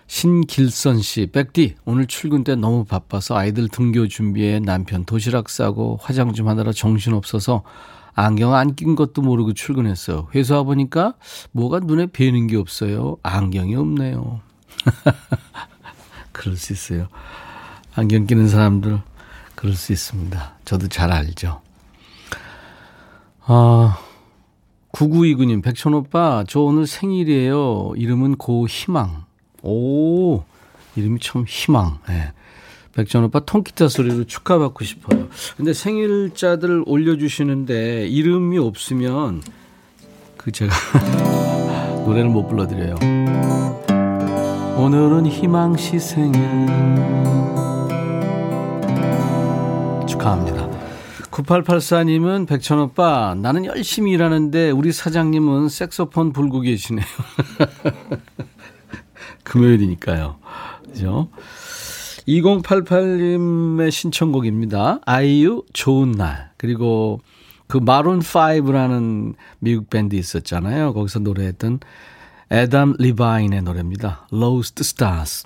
신길선 0.06 1.00
씨, 1.00 1.28
백디, 1.32 1.76
오늘 1.84 2.06
출근 2.06 2.42
때 2.42 2.56
너무 2.56 2.84
바빠서 2.84 3.36
아이들 3.36 3.68
등교 3.68 4.08
준비에 4.08 4.58
남편 4.58 5.04
도시락 5.04 5.48
싸고 5.48 5.98
화장 6.02 6.32
좀 6.32 6.48
하느라 6.48 6.72
정신없어서 6.72 7.62
안경 8.14 8.54
안 8.54 8.74
낀 8.74 8.96
것도 8.96 9.22
모르고 9.22 9.52
출근했어요. 9.54 10.28
회사 10.34 10.56
와 10.56 10.62
보니까 10.62 11.14
뭐가 11.52 11.80
눈에 11.80 12.06
뵈는 12.06 12.46
게 12.48 12.56
없어요. 12.56 13.16
안경이 13.22 13.74
없네요. 13.76 14.40
그럴 16.32 16.56
수 16.56 16.72
있어요. 16.72 17.08
안경 17.94 18.26
끼는 18.26 18.48
사람들, 18.48 19.00
그럴 19.54 19.74
수 19.74 19.92
있습니다. 19.92 20.54
저도 20.64 20.88
잘 20.88 21.10
알죠. 21.12 21.60
아, 23.46 23.98
9929님, 24.92 25.62
백천 25.62 25.94
오빠, 25.94 26.44
저 26.48 26.60
오늘 26.60 26.86
생일이에요. 26.86 27.92
이름은 27.96 28.36
고희망. 28.36 29.24
오, 29.62 30.44
이름이 30.96 31.20
참 31.20 31.44
희망. 31.46 31.98
네. 32.08 32.32
백전 33.00 33.24
오빠 33.24 33.40
통기타 33.40 33.88
소리로 33.88 34.24
축하받고 34.24 34.84
싶어요. 34.84 35.28
근데 35.56 35.72
생일자들 35.72 36.84
올려주시는데 36.84 38.08
이름이 38.08 38.58
없으면 38.58 39.42
그 40.36 40.52
제가 40.52 40.74
노래를 42.04 42.28
못 42.28 42.46
불러드려요. 42.46 42.96
오늘은 44.76 45.26
희망 45.26 45.78
씨 45.78 45.98
생일 45.98 46.66
축하합니다. 50.06 50.68
9884님은 51.30 52.46
백천 52.46 52.80
오빠 52.80 53.34
나는 53.34 53.64
열심히 53.64 54.12
일하는데 54.12 54.72
우리 54.72 54.92
사장님은 54.92 55.70
색소폰 55.70 56.34
불고 56.34 56.60
계시네요. 56.60 57.06
금요일이니까요. 59.44 60.36
그죠? 60.84 61.30
2088님의 62.30 63.90
신청곡입니다. 63.90 65.00
아이유 65.04 65.64
좋은 65.72 66.12
날. 66.12 66.50
그리고 66.56 67.20
그 67.66 67.78
마룬 67.78 68.20
5라는 68.20 69.34
미국 69.58 69.90
밴드 69.90 70.14
있었잖아요. 70.14 70.92
거기서 70.92 71.18
노래했던 71.20 71.80
에담 72.50 72.94
리바인의 72.98 73.62
노래입니다. 73.62 74.28
Lost 74.32 74.80
Stars. 74.80 75.44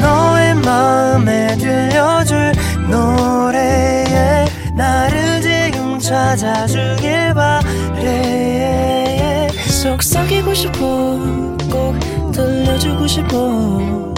너의 0.00 0.54
마음에 0.56 1.56
들려줄 1.56 2.52
노래에 2.90 4.46
나를 4.76 5.40
지금 5.40 5.98
찾아주길 5.98 7.34
바래 7.34 9.48
속삭이고 9.82 10.54
싶어 10.54 10.78
꼭 11.70 11.98
들려주고 12.32 13.06
싶어 13.06 14.17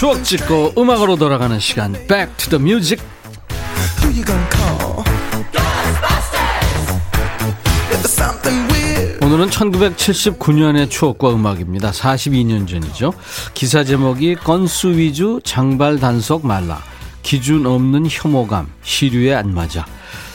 추억 0.00 0.24
찍고 0.24 0.72
음악으로 0.78 1.16
돌아가는 1.16 1.60
시간 1.60 1.92
Back 1.92 2.34
to 2.38 2.48
the 2.48 2.62
Music 2.62 3.04
오늘은 9.20 9.50
1979년의 9.50 10.88
추억과 10.88 11.34
음악입니다. 11.34 11.90
42년 11.90 12.66
전이죠. 12.66 13.12
기사 13.52 13.84
제목이 13.84 14.36
건수 14.36 14.88
위주 14.88 15.38
장발 15.44 15.98
단속 15.98 16.46
말라 16.46 16.82
기준 17.22 17.66
없는 17.66 18.06
혐오감 18.08 18.72
시류에 18.82 19.34
안 19.34 19.52
맞아 19.52 19.84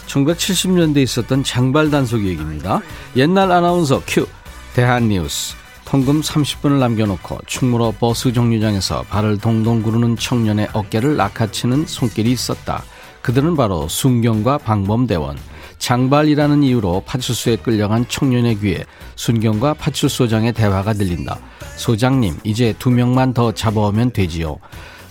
1970년대에 0.05 1.01
있었던 1.01 1.43
장발 1.43 1.89
단속 1.89 2.23
얘기입니다. 2.23 2.81
옛날 3.15 3.51
아나운서 3.51 4.03
큐 4.05 4.27
대한뉴스 4.75 5.64
통금 5.95 6.19
30분을 6.19 6.79
남겨놓고 6.79 7.37
충무로 7.45 7.93
버스 7.93 8.33
정류장에서 8.33 9.03
발을 9.03 9.37
동동 9.37 9.81
구르는 9.81 10.17
청년의 10.17 10.67
어깨를 10.73 11.15
낚아치는 11.15 11.85
손길이 11.85 12.33
있었다. 12.33 12.83
그들은 13.21 13.55
바로 13.55 13.87
순경과 13.87 14.57
방범대원. 14.57 15.37
장발이라는 15.77 16.63
이유로 16.63 17.03
파출소에 17.05 17.55
끌려간 17.55 18.09
청년의 18.09 18.59
귀에 18.59 18.83
순경과 19.15 19.75
파출소장의 19.75 20.51
대화가 20.51 20.91
들린다. 20.91 21.39
소장님, 21.77 22.39
이제 22.43 22.75
두 22.77 22.89
명만 22.91 23.33
더 23.33 23.53
잡아오면 23.53 24.11
되지요. 24.11 24.57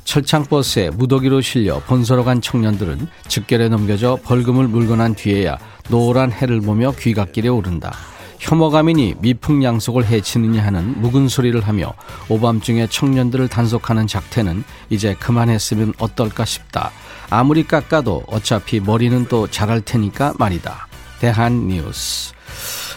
철창버스에 0.04 0.90
무더기로 0.90 1.40
실려 1.40 1.78
본서로 1.78 2.24
간 2.24 2.42
청년들은 2.42 3.08
즉결에 3.26 3.70
넘겨져 3.70 4.18
벌금을 4.22 4.68
난 4.98 5.14
뒤에야 5.14 5.56
노란 5.88 6.30
해를 6.30 6.60
보며 6.60 6.92
귀갓길에 6.92 7.48
오른다. 7.48 7.96
혐오감이니 8.38 9.16
미풍양속을 9.20 10.06
해치느냐 10.06 10.64
하는 10.64 11.00
묵은 11.00 11.28
소리를 11.28 11.60
하며 11.60 11.94
오밤중에 12.28 12.86
청년들을 12.88 13.48
단속하는 13.48 14.06
작태는 14.06 14.64
이제 14.90 15.14
그만했으면 15.18 15.94
어떨까 15.98 16.44
싶다. 16.44 16.90
아무리 17.30 17.66
깎아도 17.66 18.24
어차피 18.26 18.80
머리는 18.80 19.26
또 19.26 19.48
자랄 19.48 19.80
테니까 19.80 20.34
말이다. 20.38 20.88
대한 21.20 21.68
뉴스. 21.68 22.34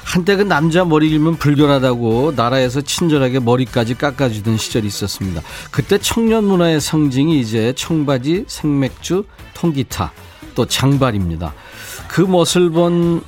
한때 0.04 0.38
그 0.38 0.42
남자 0.42 0.86
머리 0.86 1.10
길면 1.10 1.36
불결하다고 1.36 2.34
나라에서 2.36 2.80
친절하게 2.80 3.40
머리까지 3.40 3.96
깎아주던 3.96 4.58
시절이 4.58 4.88
있었습니다. 4.88 5.42
그때 5.70 5.98
청년 5.98 6.46
문화의 6.46 6.80
상징이 6.80 7.40
이제 7.42 7.74
청바지, 7.76 8.46
생맥주, 8.48 9.26
통기타, 9.54 10.14
또 10.56 10.66
장발입니다. 10.66 11.54
그 12.08 12.22
멋을 12.22 12.70
본 12.70 13.22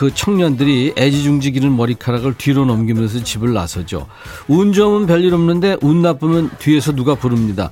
그 0.00 0.14
청년들이 0.14 0.94
애지중지 0.96 1.52
기른 1.52 1.76
머리카락을 1.76 2.32
뒤로 2.38 2.64
넘기면서 2.64 3.22
집을 3.22 3.52
나서죠. 3.52 4.06
운 4.48 4.72
좋으면 4.72 5.06
별일 5.06 5.34
없는데 5.34 5.76
운 5.82 6.00
나쁘면 6.00 6.52
뒤에서 6.58 6.92
누가 6.92 7.14
부릅니다. 7.14 7.70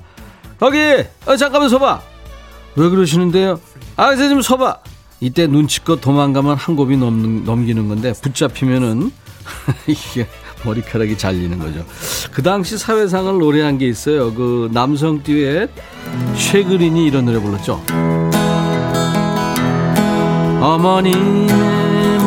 거기! 0.59 0.77
어, 1.25 1.35
잠깐만 1.35 1.69
서봐! 1.69 1.99
왜 2.75 2.87
그러시는데요? 2.87 3.59
아, 3.95 4.13
이제 4.13 4.29
좀 4.29 4.43
서봐! 4.43 4.77
이때 5.19 5.47
눈치껏 5.47 6.01
도망가면 6.01 6.55
한 6.55 6.75
곱이 6.75 6.97
넘는, 6.97 7.45
넘기는 7.45 7.87
건데 7.87 8.13
붙잡히면은 8.21 9.11
이게 9.87 10.27
머리카락이 10.63 11.17
잘리는 11.17 11.57
거죠. 11.57 11.83
그 12.31 12.43
당시 12.43 12.77
사회상을 12.77 13.39
노래한 13.39 13.79
게 13.79 13.87
있어요. 13.87 14.31
그 14.35 14.69
남성 14.71 15.23
듀엣 15.23 15.71
쉐그린이 16.35 17.07
이런 17.07 17.25
노래 17.25 17.39
불렀죠. 17.39 17.81
어머니의 20.61 21.78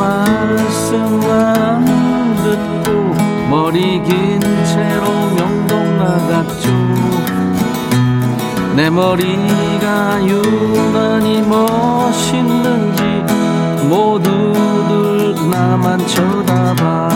말씀만 0.03 1.85
듣고 2.43 3.15
머리 3.49 4.01
긴 4.03 4.39
채로 4.65 5.05
명동 5.35 5.97
나갔죠. 5.97 6.69
내 8.75 8.89
머리가 8.89 10.19
유난히 10.25 11.41
멋있는지 11.41 13.03
모두들 13.87 15.35
나만 15.49 16.05
쳐다봐. 16.07 17.09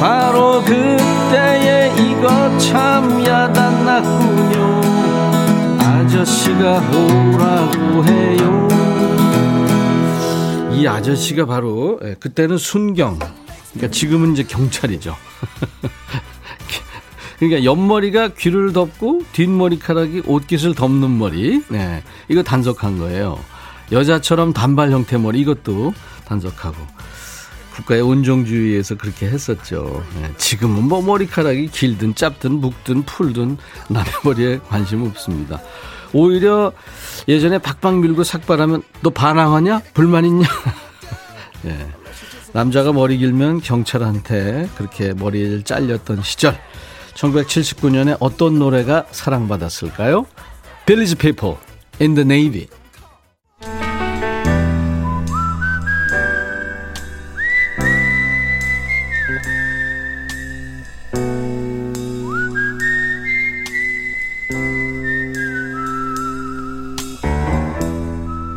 바로 0.00 0.62
그때에 0.62 1.92
이거 1.98 2.56
참 2.58 3.22
야단났군요. 3.24 4.80
아저씨가 5.80 6.80
오라고 6.92 8.04
해요 8.06 8.65
이 10.76 10.86
아저씨가 10.86 11.46
바로 11.46 11.98
예, 12.04 12.14
그때는 12.18 12.58
순경 12.58 13.18
그러니까 13.72 13.90
지금은 13.90 14.32
이제 14.32 14.42
경찰이죠 14.42 15.16
그러니까 17.38 17.64
옆머리가 17.64 18.28
귀를 18.28 18.72
덮고 18.72 19.22
뒷머리카락이 19.32 20.22
옷깃을 20.26 20.74
덮는 20.74 21.18
머리. 21.18 21.62
네. 21.68 22.02
이거 22.28 22.42
단속한 22.42 22.98
거예요. 22.98 23.38
여자처럼 23.92 24.52
단발 24.52 24.90
형태 24.90 25.18
머리 25.18 25.40
이것도 25.40 25.94
단속하고. 26.24 26.76
국가의 27.74 28.00
온정주의에서 28.00 28.96
그렇게 28.96 29.26
했었죠. 29.26 30.02
네. 30.20 30.32
지금은 30.38 30.84
뭐 30.84 31.02
머리카락이 31.02 31.68
길든 31.68 32.14
짧든 32.14 32.52
묵든 32.52 33.02
풀든 33.02 33.58
남의 33.88 34.12
머리에 34.24 34.58
관심 34.66 35.02
없습니다. 35.02 35.60
오히려 36.14 36.72
예전에 37.28 37.58
박박 37.58 37.98
밀고 37.98 38.24
삭발하면 38.24 38.82
너 39.02 39.10
반항하냐? 39.10 39.82
불만 39.94 40.24
있냐? 40.24 40.46
네. 41.62 41.86
남자가 42.52 42.92
머리 42.92 43.18
길면 43.18 43.60
경찰한테 43.60 44.68
그렇게 44.76 45.12
머리를 45.12 45.62
잘렸던 45.62 46.22
시절. 46.22 46.58
1979년에 47.14 48.16
어떤 48.20 48.58
노래가 48.58 49.06
사랑받았을까요? 49.10 50.26
빌리지 50.86 51.16
피플, 51.16 51.58
In 52.00 52.06
the 52.06 52.16
Navy. 52.18 52.68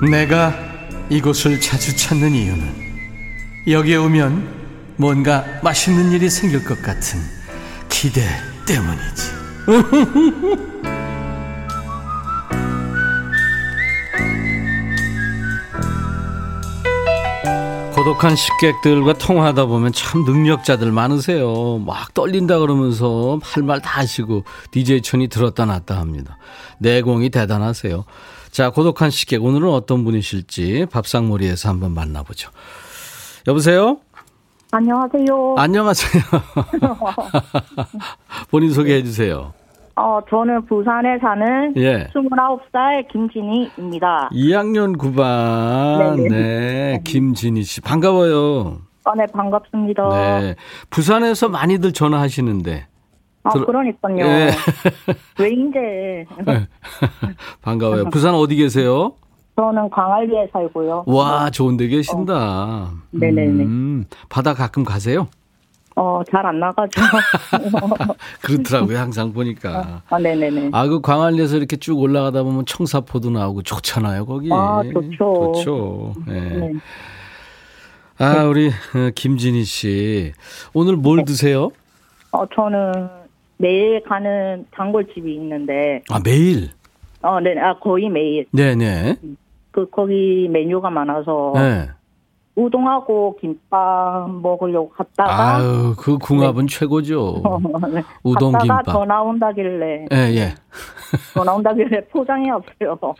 내가 0.10 0.54
이곳을 1.10 1.60
자주 1.62 1.96
찾는 1.96 2.34
이유는 2.34 2.90
여기에 3.68 3.98
오면 3.98 4.60
뭔가 4.98 5.46
맛있는 5.64 6.12
일이 6.12 6.30
생길 6.30 6.64
것 6.64 6.82
같은 6.82 7.20
기대 7.90 8.22
때문이지. 8.66 9.40
고독한 17.96 18.36
식객들과 18.36 19.14
통화하다 19.14 19.66
보면 19.66 19.92
참 19.92 20.24
능력자들 20.24 20.90
많으세요. 20.92 21.80
막 21.86 22.14
떨린다 22.14 22.60
그러면서 22.60 23.40
할 23.44 23.64
말 23.64 23.82
다 23.82 24.00
하시고 24.00 24.46
DJ 24.72 25.02
천이 25.02 25.28
들었다 25.28 25.66
놨다 25.66 25.98
합니다. 26.00 26.38
내공이 26.80 27.30
대단하세요. 27.30 28.06
자, 28.52 28.72
고독한 28.72 29.10
식객 29.10 29.44
오늘은 29.44 29.70
어떤 29.70 30.04
분이실지 30.04 30.88
밥상머리에서 30.92 31.70
한번 31.70 31.94
만나보죠. 31.94 32.50
여보세요? 33.48 33.98
안녕하세요. 34.72 35.56
안녕하세요. 35.58 36.24
본인 38.52 38.72
소개해 38.72 39.04
주세요. 39.04 39.54
어, 39.96 40.20
저는 40.30 40.66
부산에 40.66 41.18
사는 41.20 41.74
예. 41.78 42.08
29살 42.14 43.08
김진희입니다. 43.12 44.30
2학년 44.32 44.98
9반. 44.98 46.16
네네. 46.16 46.30
네. 46.30 47.02
김진희 47.04 47.64
씨. 47.64 47.82
반가워요. 47.82 48.78
아, 49.04 49.12
네, 49.16 49.26
반갑습니다. 49.34 50.40
네. 50.40 50.56
부산에서 50.90 51.50
많이들 51.50 51.92
전화하시는데. 51.92 52.88
아, 53.44 53.52
들... 53.52 53.66
그러니까요. 53.66 54.18
예. 54.26 54.52
왜. 55.40 56.26
네. 56.46 56.68
반가워요. 57.62 58.06
부산 58.12 58.36
어디 58.36 58.56
계세요? 58.56 59.14
저는 59.56 59.90
광안리에 59.90 60.48
살고요. 60.54 61.04
와, 61.06 61.50
좋은 61.50 61.76
데 61.78 61.88
계신다. 61.88 62.34
어. 62.34 62.92
네네네. 63.12 63.64
음, 63.64 64.06
바다 64.30 64.54
가끔 64.54 64.84
가세요? 64.86 65.28
어, 65.96 66.22
잘 66.32 66.46
안 66.46 66.60
나가죠. 66.62 67.02
그렇더라고요, 68.42 68.98
항상 68.98 69.34
보니까. 69.34 70.02
아, 70.10 70.16
아, 70.16 70.20
네네네. 70.20 70.70
아, 70.72 70.88
그 70.88 71.02
광안리에서 71.02 71.58
이렇게 71.58 71.76
쭉 71.76 72.00
올라가다 72.00 72.44
보면 72.44 72.66
청사포도 72.66 73.32
나오고 73.32 73.64
좋잖아요, 73.64 74.26
거기. 74.26 74.50
아, 74.52 74.82
좋죠. 74.94 75.52
좋죠. 75.56 76.14
네. 76.26 76.40
네. 76.40 76.74
아, 78.18 78.44
우리 78.44 78.70
어, 78.70 79.10
김진희 79.14 79.64
씨. 79.66 80.32
오늘 80.74 80.96
뭘 80.96 81.18
네. 81.18 81.26
드세요? 81.26 81.70
어, 82.32 82.46
저는 82.56 83.10
매일 83.60 84.02
가는 84.04 84.66
단골집이 84.72 85.34
있는데. 85.36 86.02
아, 86.10 86.20
매일? 86.24 86.70
어, 87.22 87.40
네, 87.40 87.60
아, 87.60 87.78
거의 87.78 88.10
매일. 88.10 88.46
네네. 88.52 89.18
음. 89.24 89.38
그 89.72 89.90
거기 89.90 90.48
메뉴가 90.50 90.90
많아서 90.90 91.54
네. 91.56 91.90
우동하고 92.56 93.38
김밥 93.40 94.30
먹으려고 94.30 94.90
갔다가 94.90 95.58
아유 95.58 95.96
그 95.98 96.18
궁합은 96.18 96.66
네. 96.66 96.76
최고죠. 96.76 97.42
네. 97.94 98.04
우동 98.24 98.58
김밥. 98.58 98.84
더 98.84 99.06
나온다길래. 99.06 100.08
예 100.12 100.18
예. 100.36 100.56
더 101.34 101.44
나온다길래 101.44 102.08
포장이 102.08 102.50
없어요. 102.50 103.00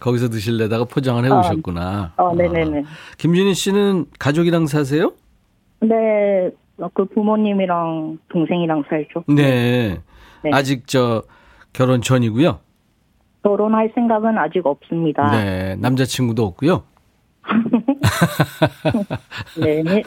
거기서 0.00 0.28
드실래다가 0.28 0.84
포장을 0.84 1.24
해 1.24 1.30
오셨구나. 1.30 2.12
어, 2.16 2.24
어 2.24 2.34
네네네. 2.34 2.80
아. 2.80 2.82
김준희 3.18 3.54
씨는 3.54 4.06
가족이랑 4.18 4.66
사세요? 4.66 5.12
네, 5.80 6.50
그 6.94 7.04
부모님이랑 7.06 8.18
동생이랑 8.28 8.84
살죠. 8.88 9.24
네. 9.28 9.98
네. 10.42 10.50
아직 10.52 10.86
저 10.86 11.22
결혼 11.72 12.02
전이고요. 12.02 12.60
결혼할 13.42 13.92
생각은 13.94 14.36
아직 14.38 14.66
없습니다. 14.66 15.30
네, 15.30 15.76
남자친구도 15.76 16.44
없고요. 16.44 16.82
네. 19.62 19.82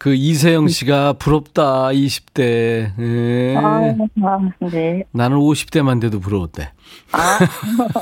그 0.00 0.14
이세영 0.14 0.68
씨가 0.68 1.12
부럽다 1.12 1.88
20대. 1.88 2.96
네. 2.96 3.54
아, 3.54 3.80
네. 4.72 5.04
나는 5.12 5.36
50대만 5.36 6.00
돼도 6.00 6.22
부러웠대. 6.22 6.72
아. 7.12 7.38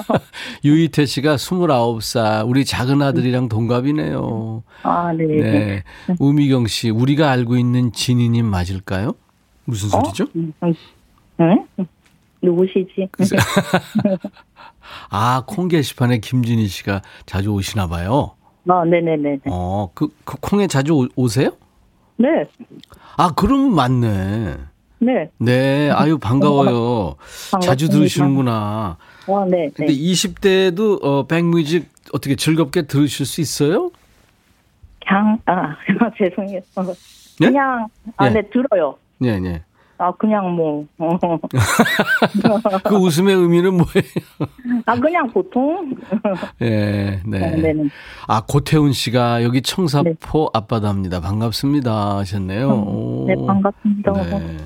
유희태 0.63 1.07
씨가 1.07 1.35
29살 1.35 2.49
우리 2.49 2.65
작은 2.65 3.03
아들이랑 3.03 3.49
동갑이네요. 3.49 4.63
아, 4.85 5.13
네. 5.13 5.27
네. 5.27 5.83
우미경 6.21 6.69
씨 6.69 6.91
우리가 6.91 7.33
알고 7.33 7.57
있는 7.57 7.91
진희님 7.91 8.47
맞을까요? 8.47 9.15
무슨 9.65 9.89
소리죠? 9.89 10.23
어? 10.23 10.29
음, 10.37 10.53
음. 10.63 10.75
응? 11.41 11.87
누구시지? 12.41 13.09
아, 15.11 15.43
콩 15.49 15.67
게시판에 15.67 16.19
김진희 16.19 16.69
씨가 16.69 17.03
자주 17.27 17.51
오시나 17.51 17.89
봐요. 17.89 18.37
아, 18.69 18.85
네네네. 18.85 19.41
어, 19.47 19.91
그, 19.95 20.07
그 20.25 20.37
콩에 20.41 20.69
자주 20.69 21.09
오, 21.17 21.27
세요 21.27 21.57
네. 22.19 22.45
아, 23.17 23.33
그럼 23.35 23.75
맞네. 23.75 24.57
네. 25.01 25.31
네, 25.39 25.91
아유, 25.91 26.19
반가워요. 26.19 27.15
자주 27.63 27.89
들으시는구나. 27.89 28.97
어, 29.27 29.45
네. 29.45 29.71
근데 29.75 29.93
네. 29.93 29.99
20대에도, 29.99 31.05
어, 31.05 31.27
백뮤직 31.27 31.89
어떻게 32.13 32.35
즐겁게 32.35 32.83
들으실 32.83 33.25
수 33.25 33.41
있어요? 33.41 33.91
장, 35.07 35.39
아, 35.47 35.77
죄송해요. 36.19 36.61
네? 37.41 37.47
그냥, 37.47 37.87
아, 38.17 38.29
네, 38.29 38.43
네 38.43 38.51
들어요. 38.51 38.97
네, 39.19 39.39
네. 39.39 39.63
아, 39.99 40.13
그냥 40.13 40.55
뭐. 40.55 40.87
그 42.85 42.95
웃음의 42.95 43.35
의미는 43.35 43.73
뭐예요? 43.75 44.83
아, 44.87 44.95
그냥 44.95 45.29
보통? 45.31 45.93
예, 46.63 47.21
네. 47.27 47.39
네. 47.39 47.57
네, 47.57 47.73
네. 47.73 47.89
아, 48.29 48.43
고태훈 48.47 48.93
씨가 48.93 49.43
여기 49.43 49.61
청사포 49.61 50.11
네. 50.11 50.51
앞바다입니다. 50.55 51.21
반갑습니다. 51.21 52.19
하셨네요. 52.19 52.71
음, 52.71 53.27
네, 53.27 53.35
반갑습니다. 53.45 54.13
네. 54.13 54.57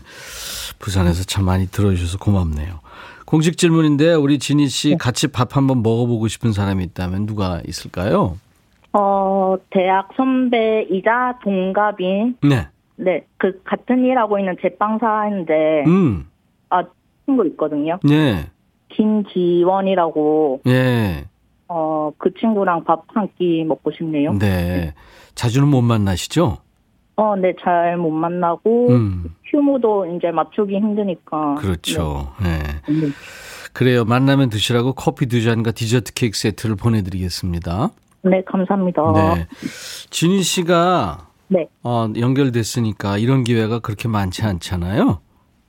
부산에서 0.79 1.25
참 1.25 1.47
많이 1.47 1.67
들어주셔서 1.67 2.19
고맙네요. 2.19 2.81
공식 3.25 3.57
질문인데, 3.57 4.13
우리 4.15 4.39
진희 4.39 4.69
씨 4.69 4.91
네. 4.91 4.97
같이 4.99 5.29
밥 5.29 5.57
한번 5.57 5.83
먹어보고 5.83 6.29
싶은 6.29 6.53
사람이 6.53 6.85
있다면 6.85 7.25
누가 7.25 7.63
있을까요? 7.67 8.37
어, 8.93 9.57
대학 9.71 10.11
선배이자 10.15 11.39
동갑인. 11.43 12.37
네. 12.43 12.69
네, 12.97 13.27
그 13.39 13.61
같은 13.65 14.05
일 14.05 14.19
하고 14.19 14.39
있는 14.39 14.57
제빵사인데, 14.61 15.85
음. 15.87 16.29
아 16.71 16.85
친구 17.25 17.47
있거든요. 17.49 17.99
네. 18.05 18.47
김지원이라고. 18.91 20.61
예. 20.67 21.25
어, 21.69 22.13
그 22.19 22.33
친구랑 22.39 22.85
밥 22.85 23.03
한 23.15 23.29
끼 23.39 23.65
먹고 23.65 23.93
싶네요. 23.93 24.35
네. 24.35 24.93
자주는 25.35 25.67
못 25.67 25.81
만나시죠? 25.83 26.59
어, 27.17 27.37
네, 27.37 27.55
잘 27.63 27.97
못 27.97 28.11
만나고, 28.11 28.89
음. 28.91 29.35
휴무도 29.45 30.17
이제 30.17 30.31
맞추기 30.31 30.75
힘드니까. 30.77 31.55
그렇죠. 31.57 32.33
네. 32.43 32.59
네. 32.93 33.09
그래요. 33.73 34.05
만나면 34.05 34.51
드시라고 34.51 34.93
커피 34.93 35.27
두 35.27 35.43
잔과 35.43 35.73
디저트 35.73 36.13
케이크 36.15 36.37
세트를 36.39 36.77
보내드리겠습니다. 36.77 37.91
네, 38.25 38.43
감사합니다. 38.45 39.03
네. 39.13 39.47
진희 40.11 40.43
씨가 40.43 41.27
네. 41.53 41.69
어, 41.83 42.11
연결됐으니까 42.17 43.19
이런 43.19 43.45
기회가 43.45 43.79
그렇게 43.79 44.09
많지 44.09 44.43
않잖아요. 44.43 45.21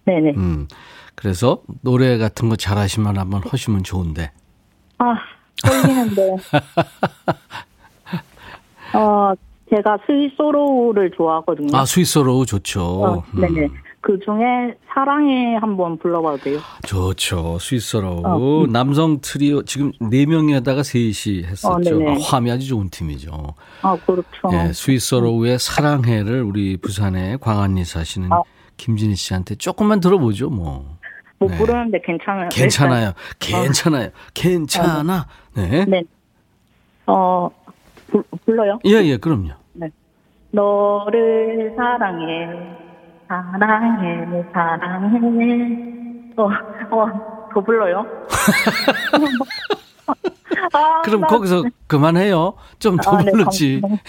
네네. 0.05 0.31
음. 0.37 0.67
그래서 1.15 1.61
노래 1.81 2.17
같은 2.17 2.47
거 2.49 2.55
잘하시면 2.55 3.17
한번 3.17 3.41
하시면 3.45 3.83
좋은데. 3.83 4.31
아, 4.97 5.15
떨리는데. 5.61 6.21
어, 8.95 9.33
제가 9.69 9.97
스윗소로우를 10.05 11.11
좋아하거든요. 11.11 11.77
아, 11.77 11.85
스윗소로우 11.85 12.45
좋죠. 12.45 12.81
어, 12.81 13.23
네네. 13.33 13.65
음. 13.65 13.73
그 14.03 14.19
중에 14.19 14.75
사랑해 14.93 15.55
한번 15.55 15.97
불러봐도 15.97 16.37
돼요? 16.39 16.59
좋죠. 16.85 17.57
스윗소로우. 17.57 18.21
어. 18.25 18.67
남성 18.67 19.21
트리오 19.21 19.63
지금 19.63 19.93
네 20.01 20.25
명에다가 20.25 20.83
셋이 20.83 21.45
했었죠. 21.45 22.03
어, 22.05 22.11
아, 22.11 22.15
화음이 22.21 22.51
아주 22.51 22.67
좋은 22.67 22.89
팀이죠. 22.89 23.31
아, 23.81 23.97
그렇죠. 24.05 24.49
네, 24.51 24.73
스윗소로우의 24.73 25.57
사랑해를 25.57 26.43
우리 26.43 26.75
부산에 26.75 27.37
광안리 27.39 27.85
사시는 27.85 28.33
아. 28.33 28.41
김진희 28.75 29.15
씨한테 29.15 29.55
조금만 29.55 30.01
들어보죠, 30.01 30.49
뭐. 30.49 30.97
못 31.39 31.47
네. 31.51 31.57
부르는데 31.57 32.01
괜찮아요. 32.03 32.49
괜찮아요. 32.51 33.09
어. 33.09 33.13
괜찮아요. 33.39 34.09
괜찮아. 34.33 35.27
네. 35.55 35.85
네. 35.85 36.03
어, 37.07 37.49
부, 38.07 38.21
불러요? 38.45 38.79
예, 38.83 38.95
예, 39.05 39.15
그럼요. 39.15 39.51
네. 39.71 39.87
너를 40.51 41.73
사랑해. 41.77 42.82
사랑해, 43.41 44.43
사랑해. 44.53 45.93
어, 46.37 46.43
어, 46.43 47.49
더 47.53 47.61
불러요? 47.61 48.05
아, 50.73 51.01
그럼 51.01 51.21
나... 51.21 51.27
거기서 51.27 51.63
그만해요. 51.87 52.53
좀더 52.79 53.11
아, 53.11 53.17
부르지. 53.17 53.81
네, 53.83 53.99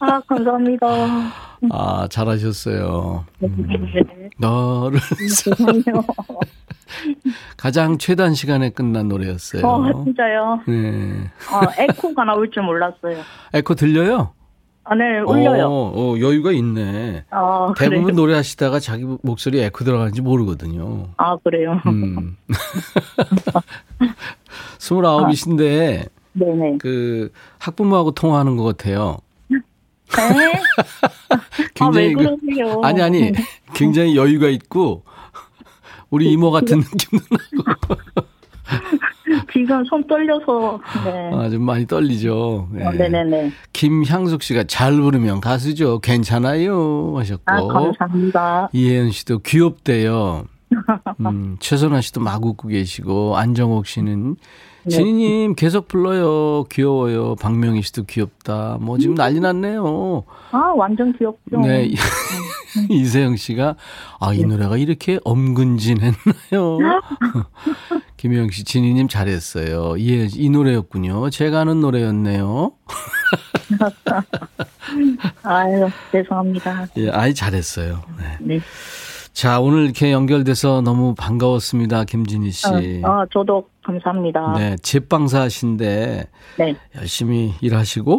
아, 0.00 0.20
감사합니다. 0.20 0.86
아, 1.70 2.08
잘하셨어요. 2.08 3.24
음, 3.42 3.68
너를 4.38 5.00
가장 7.56 7.98
최단 7.98 8.34
시간에 8.34 8.70
끝난 8.70 9.08
노래였어요. 9.08 9.66
어, 9.66 10.04
진짜요? 10.04 10.60
네. 10.66 11.30
어, 11.52 11.60
에코가 11.78 12.24
나올 12.24 12.50
줄 12.50 12.62
몰랐어요. 12.62 13.18
에코 13.52 13.74
들려요? 13.74 14.32
아, 14.90 14.94
네, 14.94 15.20
울려요. 15.20 15.66
어, 15.66 15.92
어 15.94 16.18
여유가 16.18 16.50
있네. 16.50 17.24
아, 17.30 17.74
대부분 17.76 18.04
그래요? 18.04 18.16
노래하시다가 18.16 18.80
자기 18.80 19.04
목소리 19.22 19.60
에코 19.60 19.84
들어가는지 19.84 20.22
모르거든요. 20.22 21.08
아, 21.18 21.36
그래요? 21.36 21.78
음. 21.86 22.38
29이신데, 24.78 26.06
아, 26.06 26.08
네네. 26.32 26.78
그, 26.78 27.30
학부모하고 27.58 28.12
통화하는 28.12 28.56
것 28.56 28.64
같아요. 28.64 29.18
네? 29.48 29.58
굉장히. 31.74 32.14
아? 32.14 32.16
그, 32.16 32.80
아니, 32.82 33.02
아니. 33.02 33.32
굉장히 33.74 34.16
여유가 34.16 34.48
있고, 34.48 35.02
우리 36.08 36.32
이모 36.32 36.50
같은 36.50 36.78
느낌도 36.78 37.26
나고. 37.66 37.96
지금 39.52 39.84
손 39.84 40.06
떨려서. 40.06 40.80
네. 41.04 41.30
아, 41.32 41.48
좀 41.48 41.62
많이 41.62 41.86
떨리죠. 41.86 42.68
네. 42.72 42.86
어, 42.86 42.92
네네네. 42.92 43.52
김향숙 43.72 44.42
씨가 44.42 44.64
잘 44.64 44.92
부르면 44.96 45.40
가수죠. 45.40 46.00
괜찮아요. 46.00 47.14
하셨고. 47.16 47.42
아, 47.46 47.66
감사합니다. 47.66 48.70
이혜연 48.72 49.10
씨도 49.10 49.40
귀엽대요. 49.40 50.44
음, 51.20 51.56
최선아 51.60 52.00
씨도 52.02 52.20
막 52.20 52.44
웃고 52.44 52.68
계시고, 52.68 53.36
안정옥 53.36 53.86
씨는 53.86 54.34
네. 54.34 54.40
진희님 54.88 55.54
계속 55.54 55.88
불러요. 55.88 56.64
귀여워요. 56.64 57.36
박명희 57.36 57.82
씨도 57.82 58.04
귀엽다. 58.04 58.78
뭐 58.80 58.98
지금 58.98 59.14
난리 59.14 59.40
났네요. 59.40 60.24
아, 60.50 60.72
완전 60.76 61.16
귀엽죠. 61.16 61.60
네. 61.60 61.90
이세영 62.90 63.36
씨가, 63.36 63.76
아, 64.20 64.34
이 64.34 64.40
네. 64.40 64.46
노래가 64.46 64.76
이렇게 64.76 65.18
엄근진했나요? 65.24 66.14
김혜영 68.18 68.50
씨, 68.50 68.64
진희님 68.64 69.08
잘했어요. 69.08 69.98
예, 70.00 70.28
이 70.30 70.50
노래였군요. 70.50 71.30
제가 71.30 71.60
아는 71.60 71.80
노래였네요. 71.80 72.72
아유, 75.42 75.88
죄송합니다. 76.10 76.86
예, 76.96 77.10
아이, 77.10 77.32
잘했어요. 77.34 78.02
네. 78.18 78.36
네. 78.40 78.60
자, 79.38 79.60
오늘 79.60 79.84
이렇게 79.84 80.10
연결돼서 80.10 80.80
너무 80.80 81.14
반가웠습니다. 81.14 82.02
김진희 82.02 82.50
씨. 82.50 82.66
어, 83.04 83.08
어 83.08 83.26
저도 83.32 83.68
감사합니다. 83.84 84.54
네, 84.58 84.76
제빵사신데 84.82 86.24
네. 86.58 86.76
열심히 86.96 87.54
일하시고 87.60 88.18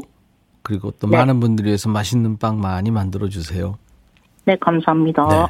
그리고 0.62 0.92
또 0.92 1.10
네. 1.10 1.18
많은 1.18 1.42
분들을 1.42 1.68
위해서 1.68 1.90
맛있는 1.90 2.38
빵 2.38 2.62
많이 2.62 2.90
만들어 2.90 3.28
주세요. 3.28 3.78
네, 4.46 4.56
감사합니다. 4.62 5.28
네. 5.28 5.46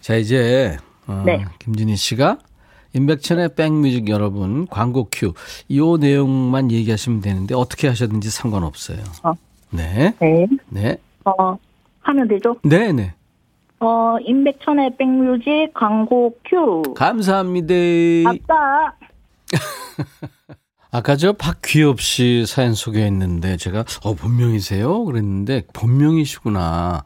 자, 0.00 0.16
이제 0.16 0.78
어, 1.06 1.22
네. 1.24 1.44
김진희 1.60 1.94
씨가 1.94 2.38
임백천의 2.94 3.54
백뮤직 3.54 4.08
여러분 4.08 4.66
광고 4.66 5.06
큐. 5.12 5.32
이 5.68 5.96
내용만 6.00 6.72
얘기하시면 6.72 7.20
되는데 7.20 7.54
어떻게 7.54 7.86
하셨는지 7.86 8.30
상관없어요. 8.30 8.98
어. 9.22 9.32
네. 9.70 10.12
네. 10.18 10.48
네. 10.70 10.96
어, 11.24 11.56
하면 12.00 12.26
되죠? 12.26 12.56
네, 12.64 12.90
네. 12.90 13.14
어, 13.84 14.16
임백천의 14.24 14.96
백뮤직 14.96 15.72
광고 15.74 16.34
큐. 16.48 16.82
감사합니다. 16.94 17.74
아빠. 18.30 18.94
아까 20.90 21.16
저 21.16 21.32
박귀엽 21.32 22.00
씨 22.00 22.46
사연 22.46 22.72
소개했는데 22.74 23.56
제가 23.56 23.84
어 24.04 24.14
본명이세요? 24.14 25.04
그랬는데 25.04 25.64
본명이시구나. 25.72 27.02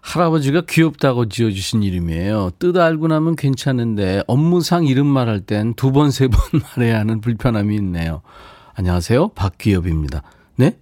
할아버지가 0.00 0.62
귀엽다고 0.68 1.28
지어주신 1.28 1.82
이름이에요. 1.82 2.52
뜻 2.58 2.76
알고 2.76 3.08
나면 3.08 3.36
괜찮은데 3.36 4.22
업무상 4.28 4.86
이름 4.86 5.06
말할 5.06 5.40
땐 5.40 5.74
두 5.74 5.92
번, 5.92 6.10
세 6.10 6.28
번 6.28 6.40
말해야 6.78 7.00
하는 7.00 7.20
불편함이 7.20 7.74
있네요. 7.76 8.22
안녕하세요. 8.74 9.28
박귀엽입니다. 9.34 10.22
네? 10.56 10.76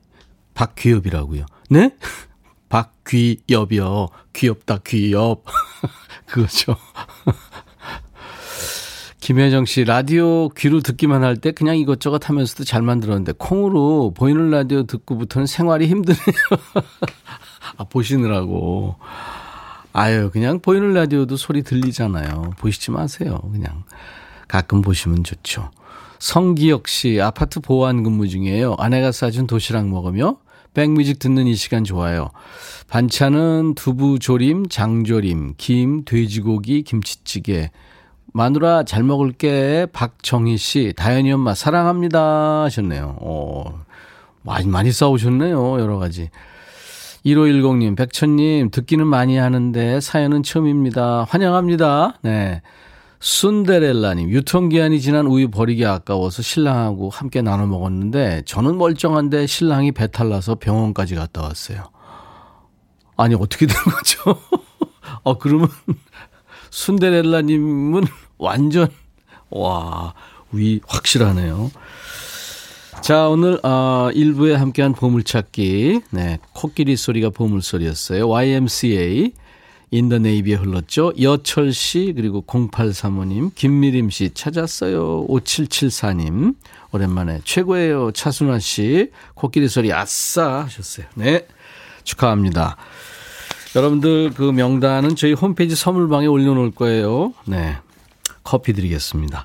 박귀엽이라고요. 0.54 1.46
네? 1.70 1.90
박귀엽이요. 2.68 4.08
귀엽다, 4.32 4.78
귀엽. 4.86 5.44
그거죠. 6.26 6.76
김혜정 9.20 9.64
씨, 9.64 9.84
라디오 9.84 10.48
귀로 10.50 10.80
듣기만 10.80 11.24
할 11.24 11.36
때 11.36 11.50
그냥 11.50 11.76
이것저것 11.78 12.28
하면서도 12.28 12.64
잘 12.64 12.82
만들었는데, 12.82 13.32
콩으로 13.38 14.12
보이는 14.14 14.50
라디오 14.50 14.84
듣고부터는 14.84 15.46
생활이 15.46 15.88
힘드네요. 15.88 16.20
아, 17.76 17.84
보시느라고. 17.84 18.96
아유, 19.92 20.30
그냥 20.32 20.60
보이는 20.60 20.92
라디오도 20.92 21.36
소리 21.36 21.62
들리잖아요. 21.62 22.52
보시지 22.58 22.90
마세요. 22.92 23.40
그냥. 23.50 23.84
가끔 24.46 24.80
보시면 24.80 25.24
좋죠. 25.24 25.70
성기혁 26.20 26.86
씨, 26.86 27.20
아파트 27.20 27.58
보안 27.60 28.02
근무 28.04 28.28
중이에요. 28.28 28.76
아내가 28.78 29.10
싸준 29.10 29.46
도시락 29.48 29.88
먹으며 29.88 30.38
백뮤직 30.76 31.18
듣는 31.18 31.46
이 31.46 31.54
시간 31.54 31.84
좋아요. 31.84 32.28
반찬은 32.90 33.76
두부 33.76 34.18
조림, 34.18 34.68
장조림, 34.68 35.54
김, 35.56 36.04
돼지고기, 36.04 36.82
김치찌개. 36.82 37.70
마누라 38.34 38.82
잘 38.82 39.02
먹을게. 39.02 39.86
박정희 39.94 40.58
씨, 40.58 40.92
다현이 40.94 41.32
엄마 41.32 41.54
사랑합니다 41.54 42.64
하셨네요. 42.64 43.16
어, 43.20 43.84
많이 44.42 44.66
많이 44.66 44.92
싸우셨네요. 44.92 45.80
여러 45.80 45.96
가지. 45.96 46.28
1510님, 47.24 47.96
백천님, 47.96 48.70
듣기는 48.70 49.06
많이 49.06 49.38
하는데 49.38 49.98
사연은 50.02 50.42
처음입니다. 50.42 51.24
환영합니다. 51.26 52.18
네. 52.20 52.60
순데렐라님, 53.20 54.30
유통기한이 54.30 55.00
지난 55.00 55.26
우유 55.26 55.50
버리기 55.50 55.84
아까워서 55.86 56.42
신랑하고 56.42 57.10
함께 57.10 57.42
나눠 57.42 57.66
먹었는데 57.66 58.42
저는 58.44 58.76
멀쩡한데 58.76 59.46
신랑이 59.46 59.92
배탈 59.92 60.28
나서 60.28 60.56
병원까지 60.56 61.14
갔다 61.14 61.42
왔어요. 61.42 61.90
아니, 63.16 63.34
어떻게 63.34 63.66
된 63.66 63.76
거죠? 63.76 64.38
어, 65.22 65.38
그러면 65.38 65.68
순데렐라님은 66.70 68.04
완전, 68.36 68.88
와, 69.50 70.12
위 70.52 70.80
확실하네요. 70.86 71.70
자, 73.00 73.28
오늘, 73.28 73.58
어, 73.62 74.10
1부에 74.12 74.52
함께한 74.52 74.92
보물찾기. 74.92 76.00
네, 76.10 76.38
코끼리 76.52 76.96
소리가 76.96 77.30
보물소리였어요. 77.30 78.28
YMCA. 78.28 79.32
In 79.90 80.01
the 80.01 80.18
Navy에 80.18 80.56
흘렀죠. 80.56 81.12
여철 81.20 81.72
씨, 81.72 82.12
그리고 82.16 82.42
0835님, 82.46 83.54
김미림 83.54 84.10
씨 84.10 84.30
찾았어요. 84.34 85.26
5774님, 85.28 86.56
오랜만에 86.92 87.40
최고예요. 87.44 88.10
차순아 88.12 88.58
씨, 88.58 89.10
코끼리 89.34 89.68
소리 89.68 89.92
아싸 89.92 90.64
하셨어요. 90.64 91.06
네. 91.14 91.46
축하합니다. 92.04 92.76
여러분들 93.74 94.32
그 94.34 94.42
명단은 94.42 95.16
저희 95.16 95.32
홈페이지 95.34 95.76
선물방에 95.76 96.26
올려놓을 96.26 96.70
거예요. 96.70 97.34
네. 97.44 97.76
커피 98.42 98.72
드리겠습니다. 98.72 99.44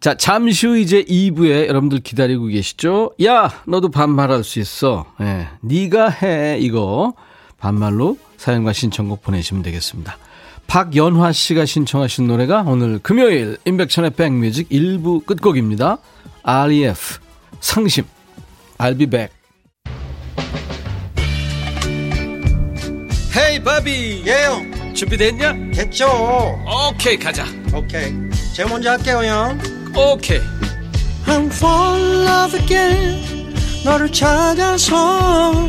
자, 0.00 0.14
잠시 0.14 0.66
후 0.66 0.78
이제 0.78 1.04
2부에 1.04 1.66
여러분들 1.68 2.00
기다리고 2.00 2.46
계시죠? 2.46 3.12
야, 3.24 3.50
너도 3.66 3.90
반말할 3.90 4.44
수 4.44 4.58
있어. 4.58 5.06
예. 5.20 5.24
네, 5.24 5.48
네가 5.60 6.08
해 6.08 6.58
이거 6.58 7.14
반말로 7.60 8.18
사연과 8.36 8.72
신청곡 8.72 9.22
보내시면 9.22 9.62
되겠습니다. 9.62 10.18
박연화 10.66 11.32
씨가 11.32 11.66
신청하신 11.66 12.26
노래가 12.26 12.62
오늘 12.66 12.98
금요일 13.00 13.58
인백천의 13.64 14.10
백뮤직 14.10 14.68
1부 14.70 15.26
끝곡입니다. 15.26 15.98
REF 16.42 17.18
상심. 17.60 18.04
I'll 18.78 18.96
be 18.96 19.06
back. 19.06 19.34
헤이 23.36 23.62
바비. 23.62 24.24
예영. 24.26 24.94
준비됐냐? 24.94 25.52
됐죠. 25.74 26.06
오케이 26.90 27.18
가자. 27.18 27.44
오케이. 27.74 28.12
제가 28.54 28.68
먼저 28.68 28.90
할게요 28.90 29.22
형. 29.24 29.58
오케이. 29.96 30.40
I'm 31.26 31.46
fall 31.46 32.00
in 32.00 32.26
love 32.26 32.60
again. 32.60 33.54
너를 33.84 34.10
찾아서 34.12 35.68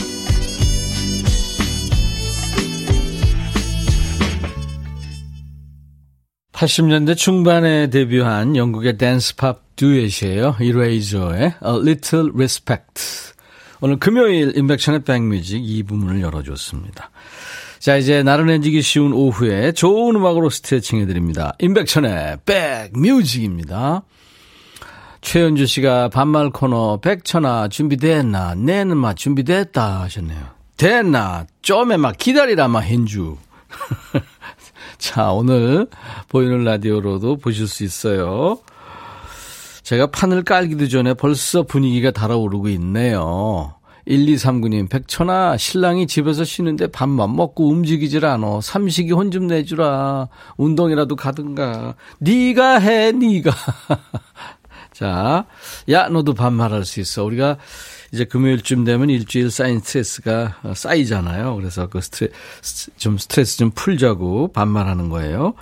80년대 6.61 7.17
중반에 7.17 7.89
데뷔한 7.89 8.55
영국의 8.55 8.99
댄스팝 8.99 9.75
듀엣이에요. 9.77 10.57
이레이저의 10.59 11.41
A 11.41 11.53
Little 11.63 12.29
Respect. 12.35 13.33
오늘 13.79 13.97
금요일 13.97 14.55
인백션의 14.55 15.03
백뮤직 15.03 15.59
2부문을 15.59 16.21
열어줬습니다. 16.21 17.09
자, 17.79 17.97
이제 17.97 18.21
나른해지기 18.21 18.83
쉬운 18.83 19.11
오후에 19.11 19.71
좋은 19.71 20.15
음악으로 20.15 20.51
스트레칭 20.51 20.99
해드립니다. 20.99 21.55
인백천의 21.57 22.37
백뮤직입니다. 22.45 24.03
최현주 25.21 25.65
씨가 25.65 26.09
반말 26.09 26.51
코너 26.51 26.99
백천아 27.01 27.69
준비됐나? 27.69 28.53
내는 28.53 28.97
막 28.97 29.17
준비됐다 29.17 30.01
하셨네요. 30.01 30.45
됐나? 30.77 31.47
좀에 31.63 31.97
막 31.97 32.19
기다리라 32.19 32.67
막 32.67 32.81
현주. 32.81 33.37
자, 35.01 35.31
오늘 35.31 35.87
보이는 36.29 36.63
라디오로도 36.63 37.37
보실 37.37 37.67
수 37.67 37.83
있어요. 37.83 38.59
제가 39.81 40.07
판을 40.11 40.43
깔기도 40.43 40.87
전에 40.87 41.15
벌써 41.15 41.63
분위기가 41.63 42.11
달아오르고 42.11 42.69
있네요. 42.69 43.73
1239님, 44.07 44.89
백천아, 44.91 45.57
신랑이 45.57 46.05
집에서 46.05 46.43
쉬는데 46.43 46.85
밥만 46.87 47.35
먹고 47.35 47.67
움직이질 47.67 48.25
않어. 48.27 48.61
삼식이 48.61 49.11
혼 49.11 49.31
좀 49.31 49.47
내주라. 49.47 50.27
운동이라도 50.57 51.15
가든가. 51.15 51.95
네가 52.19 52.77
해, 52.77 53.11
네가. 53.11 53.51
자, 54.93 55.45
야, 55.89 56.09
너도 56.09 56.35
반말할 56.35 56.85
수 56.85 56.99
있어. 56.99 57.23
우리가 57.23 57.57
이제 58.11 58.25
금요일쯤 58.25 58.83
되면 58.83 59.09
일주일 59.09 59.51
쌓인 59.51 59.79
스트레스가 59.79 60.57
쌓이잖아요. 60.75 61.55
그래서 61.55 61.87
그 61.87 62.01
스트레스, 62.01 62.91
좀 62.97 63.17
스트레스 63.17 63.57
좀 63.57 63.71
풀자고 63.71 64.51
반말하는 64.51 65.09
거예요. 65.09 65.53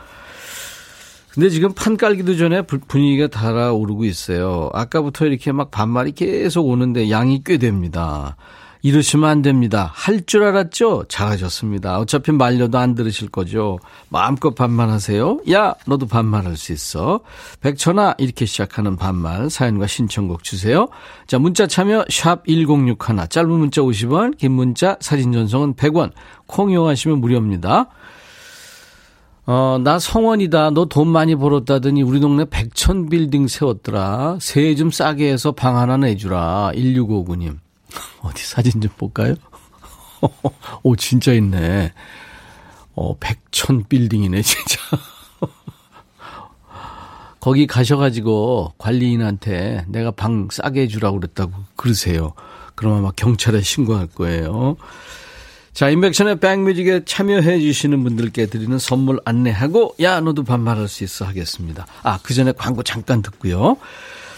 근데 1.32 1.50
지금 1.50 1.74
판 1.74 1.96
깔기도 1.96 2.36
전에 2.38 2.64
분위기가 2.64 3.28
달아오르고 3.28 4.04
있어요. 4.06 4.72
아까부터 4.74 5.28
이렇게 5.28 5.52
막 5.52 5.70
반말이 5.70 6.14
계속 6.14 6.68
오는데 6.68 7.12
양이 7.12 7.44
꽤 7.46 7.58
됩니다. 7.58 8.36
이러시면 8.82 9.30
안 9.30 9.42
됩니다. 9.42 9.92
할 9.94 10.26
줄 10.26 10.44
알았죠? 10.44 11.06
잘하셨습니다. 11.10 12.00
어차피 12.00 12.32
말려도 12.32 12.78
안 12.78 12.96
들으실 12.96 13.30
거죠. 13.30 13.80
마음껏 14.10 14.56
반말하세요. 14.56 15.42
야, 15.52 15.74
너도 15.86 16.06
반말할 16.08 16.56
수 16.56 16.72
있어. 16.72 17.20
백천아 17.62 18.16
이렇게 18.20 18.46
시작하는 18.46 18.96
반말 18.96 19.50
사연과 19.50 19.88
신청곡 19.88 20.44
주세요. 20.44 20.88
자, 21.28 21.40
문자 21.40 21.68
참여 21.68 22.06
샵 22.10 22.46
1061, 22.48 23.28
짧은 23.30 23.50
문자 23.50 23.82
50원, 23.82 24.38
긴 24.38 24.54
문자 24.54 24.96
사진 25.02 25.32
전송은 25.34 25.74
100원. 25.74 26.12
콩 26.46 26.72
이용하시면 26.72 27.20
무료입니다. 27.20 27.88
어, 29.46 29.80
나 29.84 29.98
성원이다. 30.00 30.70
너 30.72 30.86
돈 30.86 31.08
많이 31.08 31.36
벌었다더니 31.36 32.04
우리 32.04 32.20
동네 32.20 32.46
백천 32.46 33.10
빌딩 33.10 33.48
세웠더라. 33.48 34.38
세좀 34.40 34.92
싸게 34.92 35.32
해서 35.32 35.52
방 35.52 35.76
하나 35.78 35.98
내주라. 35.98 36.72
1659님. 36.76 37.58
어디 38.22 38.44
사진 38.44 38.82
좀 38.82 38.92
볼까요? 38.98 39.36
오, 40.84 40.96
진짜 40.96 41.34
있네. 41.34 41.94
어, 42.96 43.18
백천 43.18 43.86
빌딩이네, 43.88 44.42
진짜. 44.44 44.80
거기 47.40 47.68
가셔가지고 47.68 48.74
관리인한테 48.78 49.86
내가 49.88 50.12
방 50.12 50.50
싸게 50.52 50.82
해주라고 50.82 51.20
그랬다고 51.20 51.54
그러세요. 51.78 52.34
그러면 52.76 53.04
막 53.04 53.16
경찰에 53.16 53.62
신고할 53.62 54.08
거예요. 54.08 54.76
자, 55.74 55.90
임백천의 55.90 56.40
백뮤직에 56.42 57.06
참여해 57.06 57.62
주시는 57.62 58.04
분들께 58.04 58.48
드리는 58.48 58.78
선물 58.78 59.20
안내하고, 59.24 59.96
야, 60.02 60.20
너도 60.20 60.44
반말할 60.44 60.90
수 60.90 61.06
있어 61.06 61.26
하겠습니다. 61.26 61.86
아, 62.04 62.20
그 62.22 62.34
전에 62.34 62.52
광고 62.52 62.84
잠깐 62.84 63.22
듣고요. 63.22 63.78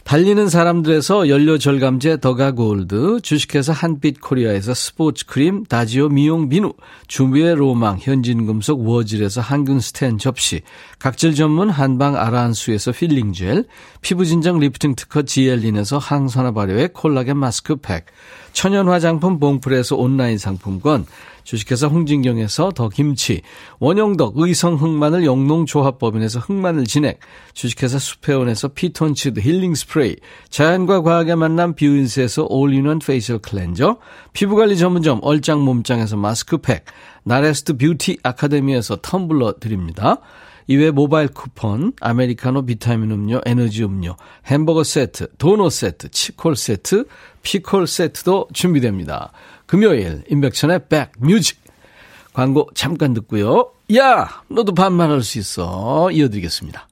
달리는 0.04 0.50
사람들에서 0.50 1.30
연료 1.30 1.58
절감제 1.58 2.20
더가 2.20 2.52
골드, 2.52 3.22
주식회사 3.22 3.72
한빛 3.72 4.20
코리아에서 4.20 4.74
스포츠 4.74 5.26
크림, 5.26 5.64
다지오 5.64 6.10
미용 6.10 6.50
비누, 6.50 6.74
주부의 7.08 7.56
로망, 7.56 7.98
현진금속 8.00 8.86
워즐에서 8.86 9.40
항균 9.40 9.80
스텐 9.80 10.18
접시, 10.18 10.62
각질 11.00 11.34
전문 11.34 11.70
한방 11.70 12.18
아라한수에서 12.18 12.92
필링 12.92 13.32
젤, 13.32 13.66
피부진정 14.02 14.60
리프팅 14.60 14.96
특허 14.96 15.22
지엘린에서 15.22 15.98
항산화 15.98 16.52
발효의 16.52 16.90
콜라겐 16.94 17.38
마스크팩, 17.38 18.06
천연 18.52 18.90
화장품 18.90 19.40
봉풀에서 19.40 19.96
온라인 19.96 20.38
상품권, 20.38 21.06
주식회사 21.44 21.88
홍진경에서 21.88 22.72
더 22.72 22.90
김치, 22.90 23.42
원용덕 23.80 24.34
의성 24.38 24.76
흑마늘 24.76 25.26
영농조합법인에서 25.26 26.40
흑마늘 26.40 26.86
진액, 26.86 27.20
주식회사 27.54 28.00
수페온에서 28.00 28.70
피톤치드 28.70 29.40
힐링 29.40 29.76
스프레이, 29.76 30.16
자연과 30.50 31.02
과학의 31.02 31.36
만남 31.36 31.74
뷰인스에서 31.76 32.48
all-in-one 32.50 33.00
facial 33.00 33.40
cleanser, 33.40 33.98
피부관리 34.34 34.78
전문점 34.78 35.20
얼짱 35.22 35.62
몸짱에서 35.62 36.18
마스크팩, 36.18 36.86
나레스트 37.24 37.78
뷰티 37.78 38.18
아카데미에서 38.24 38.98
텀블러 38.98 39.60
드립니다. 39.60 40.18
이외 40.68 40.92
모바일 40.92 41.28
쿠폰, 41.28 41.92
아메리카노 42.00 42.66
비타민 42.66 43.12
음료, 43.12 43.42
에너지 43.46 43.84
음료, 43.84 44.16
햄버거 44.46 44.84
세트, 44.84 45.28
도넛 45.38 45.72
세트, 45.72 46.12
치콜 46.12 46.56
세트, 46.56 47.06
피콜 47.42 47.88
세트도 47.88 48.48
준비됩니다. 48.54 49.32
금요일 49.72 50.22
인백천의 50.28 50.82
백뮤직 50.90 51.62
광고 52.34 52.68
잠깐 52.76 53.14
듣고요. 53.14 53.72
야 53.96 54.44
너도 54.50 54.74
반말할 54.74 55.22
수 55.22 55.40
있어 55.40 56.12
이어드리겠습니다. 56.12 56.90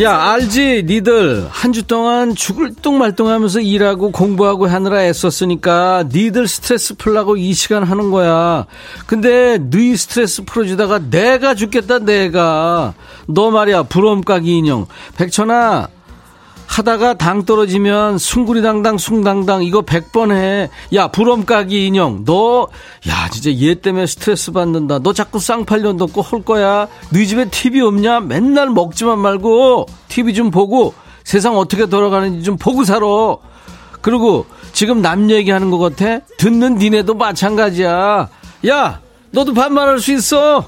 야 0.00 0.32
알지? 0.32 0.82
니들. 0.86 1.46
한 1.50 1.72
주 1.72 1.84
동안 1.84 2.34
죽을 2.34 2.74
뚱말뚱하면서 2.74 3.60
일하고 3.60 4.10
공부하고 4.10 4.66
하느라 4.66 5.04
애썼으니까 5.04 6.06
니들 6.12 6.48
스트레스 6.48 6.94
풀라고 6.94 7.36
이 7.36 7.52
시간 7.54 7.84
하는 7.84 8.10
거야. 8.10 8.66
근데 9.06 9.58
네 9.70 9.96
스트레스 9.96 10.42
풀어주다가 10.44 10.98
내가 11.10 11.54
죽겠다 11.54 12.00
내가. 12.00 12.94
너 13.28 13.52
말이야 13.52 13.84
부럼까기 13.84 14.58
인형. 14.58 14.86
백천아 15.16 15.88
하다가 16.74 17.14
당 17.14 17.44
떨어지면 17.44 18.18
숭구리당당 18.18 18.98
숭당당 18.98 19.62
이거 19.62 19.82
100번 19.82 20.32
해. 20.32 20.68
야 20.92 21.08
부럼까기 21.08 21.86
인형 21.86 22.24
너 22.24 22.68
야 23.06 23.28
진짜 23.30 23.52
얘 23.60 23.74
때문에 23.74 24.06
스트레스 24.06 24.50
받는다. 24.50 24.98
너 24.98 25.12
자꾸 25.12 25.38
쌍팔년 25.38 25.96
넣고 25.98 26.22
할 26.22 26.42
거야. 26.42 26.88
너희 27.10 27.26
집에 27.26 27.48
TV 27.48 27.80
없냐? 27.80 28.20
맨날 28.20 28.70
먹지만 28.70 29.18
말고 29.18 29.86
TV 30.08 30.34
좀 30.34 30.50
보고 30.50 30.94
세상 31.22 31.56
어떻게 31.56 31.86
돌아가는지 31.86 32.42
좀 32.42 32.56
보고 32.56 32.84
살아. 32.84 33.06
그리고 34.00 34.46
지금 34.72 35.02
남 35.02 35.30
얘기하는 35.30 35.70
것 35.70 35.78
같아? 35.78 36.24
듣는 36.38 36.76
니네도 36.76 37.14
마찬가지야. 37.14 38.28
야 38.68 39.00
너도 39.30 39.52
반말할 39.54 39.98
수 39.98 40.12
있어. 40.12 40.64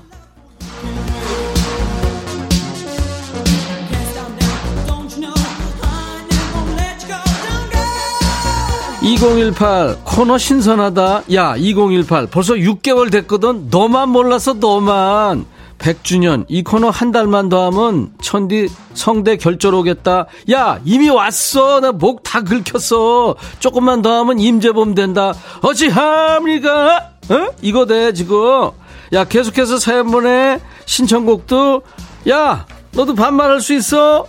2018 9.07 9.99
코너 10.03 10.37
신선하다. 10.37 11.23
야, 11.35 11.55
2018 11.57 12.27
벌써 12.27 12.55
6개월 12.55 13.13
됐거든. 13.13 13.69
너만 13.71 14.09
몰라서 14.09 14.55
너만. 14.55 15.47
100주년 15.79 16.45
이 16.49 16.65
코너 16.65 16.89
한 16.91 17.13
달만 17.13 17.49
더 17.49 17.67
하면 17.67 18.11
천디 18.21 18.69
성대 18.95 19.37
결절 19.37 19.75
오겠다. 19.75 20.27
야, 20.51 20.81
이미 20.85 21.09
왔어. 21.09 21.79
나 21.81 21.93
목 21.93 22.25
다 22.25 22.41
긁혔어. 22.43 23.37
조금만 23.61 24.03
더 24.03 24.19
하면 24.19 24.41
임재범 24.41 24.97
된다. 24.97 25.33
어찌합니까? 25.63 27.11
어? 27.29 27.47
이거 27.63 27.87
돼, 27.87 28.13
지금. 28.13 28.71
야, 29.13 29.23
계속해서 29.25 29.79
사연 29.79 30.11
보내. 30.11 30.59
신청곡도 30.87 31.83
야, 32.31 32.67
너도 32.91 33.15
반말할 33.15 33.61
수 33.61 33.73
있어? 33.75 34.27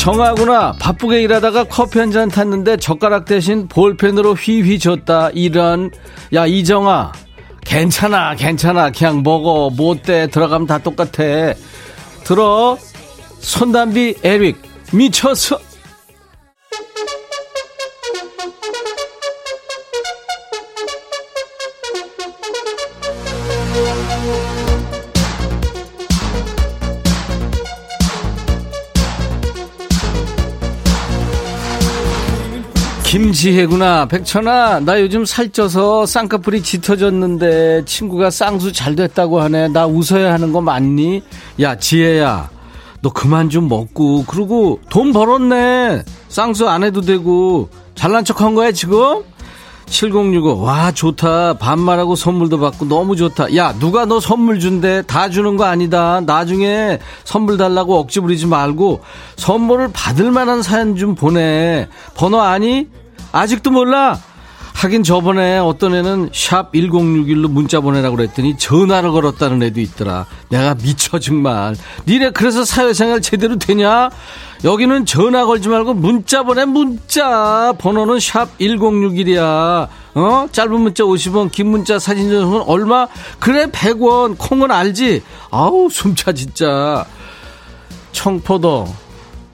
정하구나 0.00 0.72
바쁘게 0.78 1.20
일하다가 1.22 1.64
커피 1.64 1.98
한 1.98 2.10
잔 2.10 2.28
탔는데 2.30 2.78
젓가락 2.78 3.26
대신 3.26 3.68
볼펜으로 3.68 4.32
휘휘 4.34 4.78
줬다. 4.78 5.30
이런 5.34 5.90
야 6.34 6.46
이정아. 6.46 7.12
괜찮아 7.64 8.34
괜찮아. 8.34 8.90
그냥 8.90 9.22
먹어. 9.22 9.68
못돼. 9.70 10.28
들어가면 10.28 10.66
다 10.66 10.78
똑같아. 10.78 11.52
들어. 12.24 12.78
손담비 13.40 14.16
에릭. 14.24 14.60
미쳤어 14.92 15.58
김지혜구나. 33.10 34.06
백천아, 34.06 34.78
나 34.78 35.00
요즘 35.00 35.24
살쪄서 35.24 36.06
쌍꺼풀이 36.06 36.62
짙어졌는데 36.62 37.84
친구가 37.84 38.30
쌍수 38.30 38.72
잘 38.72 38.94
됐다고 38.94 39.40
하네. 39.40 39.66
나 39.66 39.84
웃어야 39.84 40.32
하는 40.32 40.52
거 40.52 40.60
맞니? 40.60 41.20
야, 41.60 41.76
지혜야. 41.76 42.48
너 43.02 43.10
그만 43.10 43.50
좀 43.50 43.68
먹고. 43.68 44.26
그리고 44.28 44.78
돈 44.90 45.12
벌었네. 45.12 46.04
쌍수 46.28 46.68
안 46.68 46.84
해도 46.84 47.00
되고. 47.00 47.68
잘난 47.96 48.24
척 48.24 48.42
한 48.42 48.54
거야, 48.54 48.70
지금? 48.70 49.24
7065. 49.86 50.62
와, 50.62 50.92
좋다. 50.92 51.54
반말하고 51.54 52.14
선물도 52.14 52.60
받고 52.60 52.84
너무 52.84 53.16
좋다. 53.16 53.56
야, 53.56 53.74
누가 53.80 54.04
너 54.04 54.20
선물 54.20 54.60
준대? 54.60 55.02
다 55.08 55.28
주는 55.30 55.56
거 55.56 55.64
아니다. 55.64 56.20
나중에 56.20 57.00
선물 57.24 57.56
달라고 57.56 57.98
억지 57.98 58.20
부리지 58.20 58.46
말고 58.46 59.00
선물을 59.34 59.90
받을 59.92 60.30
만한 60.30 60.62
사연 60.62 60.94
좀 60.94 61.16
보내. 61.16 61.88
번호 62.14 62.40
아니? 62.40 62.86
아직도 63.32 63.70
몰라? 63.70 64.18
하긴 64.80 65.02
저번에 65.02 65.58
어떤 65.58 65.94
애는 65.94 66.30
샵 66.32 66.72
1061로 66.72 67.50
문자 67.50 67.80
보내라고 67.80 68.16
그랬더니 68.16 68.56
전화를 68.56 69.10
걸었다는 69.10 69.62
애도 69.64 69.80
있더라. 69.80 70.24
내가 70.48 70.74
미쳐 70.74 71.18
정말. 71.18 71.76
니네 72.06 72.30
그래서 72.30 72.64
사회생활 72.64 73.20
제대로 73.20 73.56
되냐? 73.58 74.08
여기는 74.64 75.04
전화 75.04 75.44
걸지 75.44 75.68
말고 75.68 75.94
문자 75.94 76.44
보내 76.44 76.64
문자. 76.64 77.74
번호는 77.78 78.20
샵 78.20 78.56
1061이야. 78.58 79.88
어? 80.14 80.46
짧은 80.50 80.80
문자 80.80 81.04
50원, 81.04 81.52
긴 81.52 81.68
문자 81.70 81.98
사진 81.98 82.30
전송은 82.30 82.62
얼마? 82.62 83.06
그래 83.38 83.66
100원. 83.66 84.36
콩은 84.38 84.70
알지? 84.70 85.22
아우 85.50 85.88
숨차 85.90 86.32
진짜. 86.32 87.04
청포도 88.12 88.88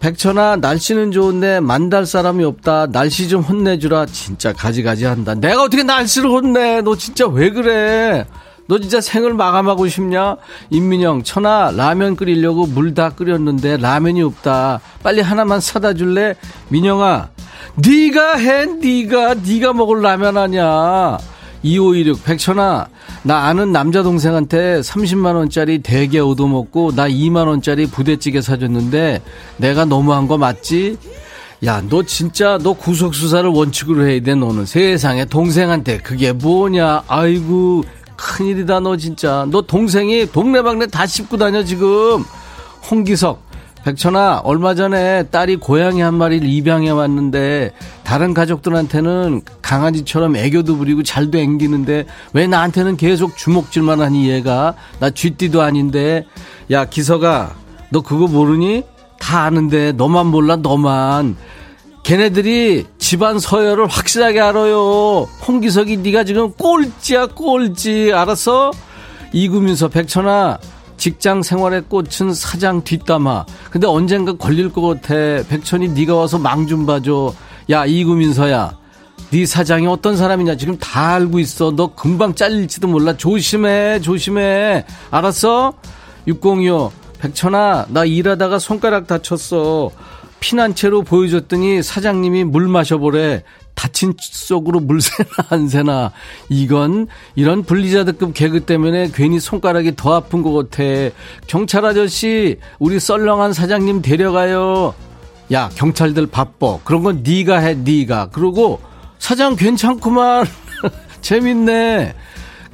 백천아 0.01 0.57
날씨는 0.57 1.11
좋은데 1.11 1.61
만달 1.61 2.07
사람이 2.07 2.45
없다. 2.45 2.87
날씨 2.93 3.29
좀 3.29 3.43
혼내주라. 3.43 4.07
진짜 4.07 4.53
가지가지 4.53 5.05
한다. 5.05 5.35
내가 5.35 5.63
어떻게 5.63 5.83
날씨를 5.83 6.29
혼내? 6.31 6.83
너 6.83 6.97
진짜 6.97 7.27
왜 7.27 7.51
그래? 7.51 8.27
너 8.69 8.79
진짜 8.79 9.01
생을 9.01 9.33
마감하고 9.35 9.87
싶냐? 9.89 10.37
임민영 10.71 11.23
천아 11.23 11.73
라면 11.77 12.17
끓이려고 12.17 12.67
물 12.67 12.95
다 12.95 13.11
끓였는데 13.11 13.77
라면이 13.79 14.23
없다. 14.23 14.81
빨리 15.03 15.21
하나만 15.21 15.61
사다 15.61 15.95
줄래? 15.95 16.35
민영아 16.69 17.29
네가 17.77 18.37
해 18.37 18.67
네가. 18.67 19.35
네가 19.47 19.73
먹을 19.73 20.03
라면 20.03 20.37
아냐 20.37 21.19
2516 21.63 22.25
백천아 22.25 22.89
나 23.23 23.45
아는 23.47 23.73
남자 23.73 24.03
동생한테 24.03 24.81
30만 24.81 25.35
원짜리 25.35 25.79
대게 25.79 26.21
얻어먹고 26.21 26.93
나 26.95 27.09
2만 27.09 27.47
원짜리 27.49 27.87
부대찌개 27.87 28.41
사줬는데 28.41 29.23
내가 29.57 29.85
너무한 29.85 30.29
거 30.29 30.39
맞지? 30.39 30.97
야, 31.65 31.83
너 31.89 32.03
진짜 32.03 32.59
너 32.63 32.75
구속 32.75 33.15
수사를 33.15 33.49
원칙으로 33.49 34.07
해야 34.07 34.21
돼. 34.21 34.35
너는 34.35 34.67
세상에 34.67 35.25
동생한테 35.25 35.99
그게 35.99 36.33
뭐냐? 36.33 37.05
아이고 37.09 37.83
큰일이다 38.17 38.81
너 38.81 38.97
진짜. 38.97 39.47
너 39.51 39.63
동생이 39.63 40.31
동네방네 40.31 40.87
다 40.89 41.07
씹고 41.07 41.39
다녀 41.39 41.65
지금. 41.65 42.25
홍기석 42.91 43.46
백천아, 43.87 44.41
얼마 44.43 44.75
전에 44.75 45.29
딸이 45.31 45.59
고양이 45.59 46.01
한 46.01 46.15
마리를 46.15 46.49
입양해 46.49 46.91
왔는데 46.91 47.71
다른 48.03 48.35
가족들한테는 48.35 49.43
강아지처럼 49.63 50.35
애교도 50.35 50.77
부리고 50.77 51.05
잘도 51.05 51.39
앵기는데 51.39 52.07
왜 52.33 52.47
나한테는 52.49 52.97
계속 52.97 53.37
주먹질만 53.37 54.01
하니 54.01 54.29
얘가? 54.29 54.75
나 54.99 55.11
쥐띠도 55.11 55.63
아닌데. 55.63 56.27
야 56.73 56.85
기석아 56.87 57.55
너 57.91 58.01
그거 58.01 58.27
모르니? 58.27 58.83
다 59.21 59.43
아는데 59.43 59.93
너만 59.93 60.27
몰라 60.27 60.57
너만. 60.57 61.37
걔네들이 62.03 62.87
집안 62.99 63.39
서열을 63.39 63.87
확실하게 63.87 64.41
알아요. 64.41 65.29
홍기석이 65.47 65.99
네가 65.99 66.25
지금 66.25 66.51
꼴찌야 66.55 67.27
꼴찌. 67.27 68.11
알았어? 68.13 68.73
이구민서 69.33 69.87
백천아 69.91 70.59
직장 70.97 71.43
생활에 71.43 71.81
꽂힌 71.81 72.33
사장 72.35 72.83
뒷담화. 72.83 73.47
근데 73.71 73.87
언젠가 73.87 74.33
걸릴 74.35 74.73
것 74.73 74.81
같아. 74.83 75.15
백천이 75.49 75.89
네가 75.91 76.15
와서 76.15 76.39
망 76.39 76.67
좀 76.67 76.87
봐줘. 76.87 77.33
야 77.71 77.85
이구민서야. 77.87 78.77
네 79.31 79.45
사장이 79.45 79.87
어떤 79.87 80.17
사람이냐 80.17 80.57
지금 80.57 80.79
다 80.79 81.15
알고 81.15 81.39
있어. 81.41 81.73
너 81.73 81.95
금방 81.95 82.35
잘릴지도 82.35 82.89
몰라. 82.89 83.17
조심해 83.17 84.01
조심해. 84.01 84.85
알았어? 85.11 85.75
602호 86.29 86.91
백천아 87.21 87.87
나 87.89 88.05
일하다가 88.05 88.59
손가락 88.59 89.07
다쳤어. 89.07 89.91
피난 90.41 90.75
채로 90.75 91.03
보여줬더니 91.03 91.83
사장님이 91.83 92.45
물 92.45 92.69
마셔보래. 92.69 93.43
다친 93.77 94.15
속으로 94.19 94.81
물 94.81 95.01
새나 95.01 95.29
안 95.51 95.69
새나. 95.69 96.11
이건 96.49 97.07
이런 97.37 97.63
분리자드급 97.63 98.35
개그 98.35 98.65
때문에 98.65 99.11
괜히 99.15 99.39
손가락이 99.39 99.95
더 99.95 100.15
아픈 100.15 100.43
것 100.43 100.53
같아. 100.53 100.83
경찰 101.47 101.85
아저씨 101.85 102.59
우리 102.81 102.99
썰렁한 102.99 103.53
사장님 103.53 104.03
데려가요. 104.03 104.95
야 105.53 105.71
경찰들 105.77 106.27
바빠. 106.27 106.79
그런 106.83 107.05
건 107.05 107.23
네가 107.23 107.59
해 107.59 107.75
네가. 107.75 108.31
그러고 108.31 108.81
사장 109.19 109.55
괜찮구만. 109.55 110.47
재밌네. 111.21 112.15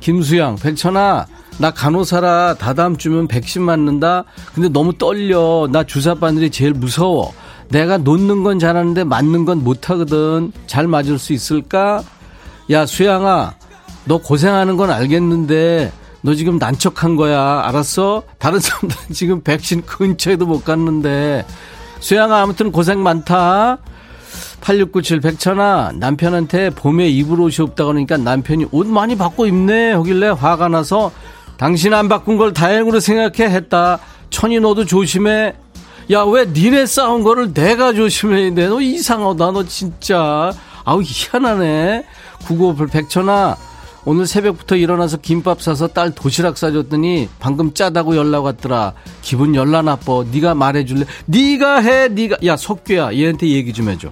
김수영 0.00 0.56
백천아 0.56 1.26
나 1.58 1.70
간호사라 1.70 2.54
다다음 2.54 2.96
주면 2.96 3.26
백신 3.26 3.62
맞는다. 3.62 4.24
근데 4.54 4.68
너무 4.68 4.96
떨려. 4.96 5.68
나 5.70 5.82
주사 5.82 6.14
바늘이 6.14 6.50
제일 6.50 6.72
무서워 6.72 7.34
내가 7.72 7.96
놓는 7.96 8.44
건 8.44 8.58
잘하는데 8.58 9.02
맞는 9.04 9.46
건 9.46 9.64
못하거든. 9.64 10.52
잘 10.66 10.86
맞을 10.86 11.18
수 11.18 11.32
있을까? 11.32 12.02
야, 12.70 12.86
수양아, 12.86 13.54
너 14.04 14.18
고생하는 14.18 14.76
건 14.76 14.90
알겠는데, 14.90 15.90
너 16.20 16.34
지금 16.34 16.58
난척한 16.58 17.16
거야. 17.16 17.62
알았어? 17.64 18.22
다른 18.38 18.60
사람들 18.60 18.96
지금 19.12 19.42
백신 19.42 19.82
근처에도 19.86 20.46
못 20.46 20.64
갔는데. 20.64 21.44
수양아, 22.00 22.42
아무튼 22.42 22.70
고생 22.70 23.02
많다. 23.02 23.78
8697 24.60 25.20
백천아 25.20 25.92
남편한테 25.96 26.70
봄에 26.70 27.08
입을 27.08 27.40
옷이 27.40 27.56
없다고 27.60 27.88
그러니까 27.88 28.16
남편이 28.16 28.68
옷 28.70 28.86
많이 28.86 29.16
바꿔 29.16 29.46
입네 29.46 29.92
하길래 29.92 30.28
화가 30.28 30.68
나서 30.68 31.10
당신 31.56 31.92
안 31.92 32.08
바꾼 32.08 32.36
걸 32.36 32.52
다행으로 32.52 33.00
생각해 33.00 33.52
했다 33.52 33.98
천이 34.30 34.60
너도 34.60 34.84
조심해 34.84 35.54
야 36.10 36.24
왜 36.24 36.46
니네 36.46 36.86
싸운 36.86 37.22
거를 37.22 37.52
내가 37.54 37.92
조심해야 37.92 38.54
돼 38.54 38.66
너 38.68 38.80
이상하다 38.80 39.50
너 39.52 39.64
진짜 39.64 40.52
아우 40.84 41.00
희한하네 41.02 42.04
958 42.46 42.86
백천아 42.88 43.56
오늘 44.04 44.26
새벽부터 44.26 44.74
일어나서 44.74 45.18
김밥 45.18 45.62
사서 45.62 45.86
딸 45.88 46.12
도시락 46.12 46.58
싸줬더니 46.58 47.28
방금 47.38 47.72
짜다고 47.72 48.16
연락 48.16 48.44
왔더라. 48.44 48.94
기분 49.20 49.54
열나 49.54 49.80
나빠. 49.82 50.24
네가 50.28 50.56
말해줄래? 50.56 51.04
네가 51.26 51.78
해. 51.82 52.08
네가 52.08 52.38
야 52.44 52.56
석규야 52.56 53.14
얘한테 53.14 53.46
얘기 53.46 53.72
좀 53.72 53.88
해줘. 53.88 54.08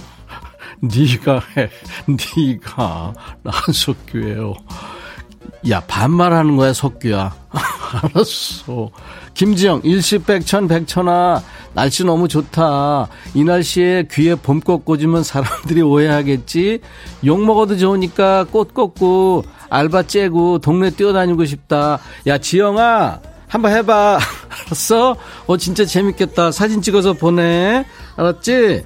네가 0.80 1.42
해. 1.58 1.68
네가 2.34 3.12
난 3.42 3.52
석규예요. 3.74 4.54
야 5.68 5.80
반말하는 5.80 6.56
거야 6.56 6.72
석규야. 6.72 7.34
알았어. 8.14 8.88
김지영 9.34 9.82
일시백천 9.84 10.68
백천아 10.68 11.42
날씨 11.72 12.04
너무 12.04 12.28
좋다. 12.28 13.08
이 13.34 13.44
날씨에 13.44 14.08
귀에 14.10 14.34
봄꽃 14.34 14.84
꽂으면 14.84 15.22
사람들이 15.22 15.82
오해하겠지. 15.82 16.80
욕 17.24 17.44
먹어도 17.44 17.76
좋으니까 17.76 18.44
꽃 18.50 18.74
꽂고 18.74 19.44
알바 19.68 20.04
째고 20.04 20.58
동네 20.58 20.90
뛰어다니고 20.90 21.44
싶다. 21.44 22.00
야 22.26 22.38
지영아 22.38 23.20
한번 23.48 23.72
해봐. 23.72 24.18
알았어? 24.66 25.16
어 25.46 25.56
진짜 25.56 25.84
재밌겠다. 25.84 26.50
사진 26.50 26.82
찍어서 26.82 27.12
보내. 27.12 27.84
알았지? 28.16 28.84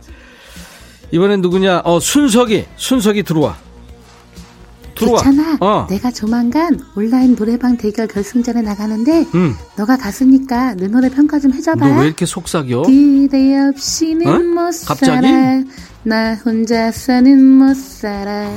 이번엔 1.11 1.41
누구냐? 1.41 1.83
어 1.85 2.01
순석이 2.01 2.67
순석이 2.77 3.23
들어와. 3.23 3.57
들어와. 4.95 5.23
괜찮아. 5.23 5.57
어. 5.61 5.87
내가 5.91 6.11
조만간 6.11 6.81
온라인 6.95 7.35
노래방 7.37 7.77
대결 7.77 8.07
결승전에 8.07 8.63
나가는데 8.63 9.27
응. 9.35 9.55
너가 9.77 9.97
가수니까 9.97 10.75
내 10.75 10.87
노래 10.89 11.09
평가 11.09 11.39
좀 11.39 11.53
해줘봐. 11.53 11.87
너 11.89 12.01
왜 12.01 12.07
이렇게 12.07 12.27
속삭여? 12.27 12.83
기대 12.83 13.59
없이는 13.69 14.27
어? 14.27 14.39
못 14.39 14.71
갑자기? 14.87 15.27
살아. 15.29 15.63
나 16.05 16.35
혼자서는 16.35 17.43
못 17.45 17.75
살아. 17.77 18.55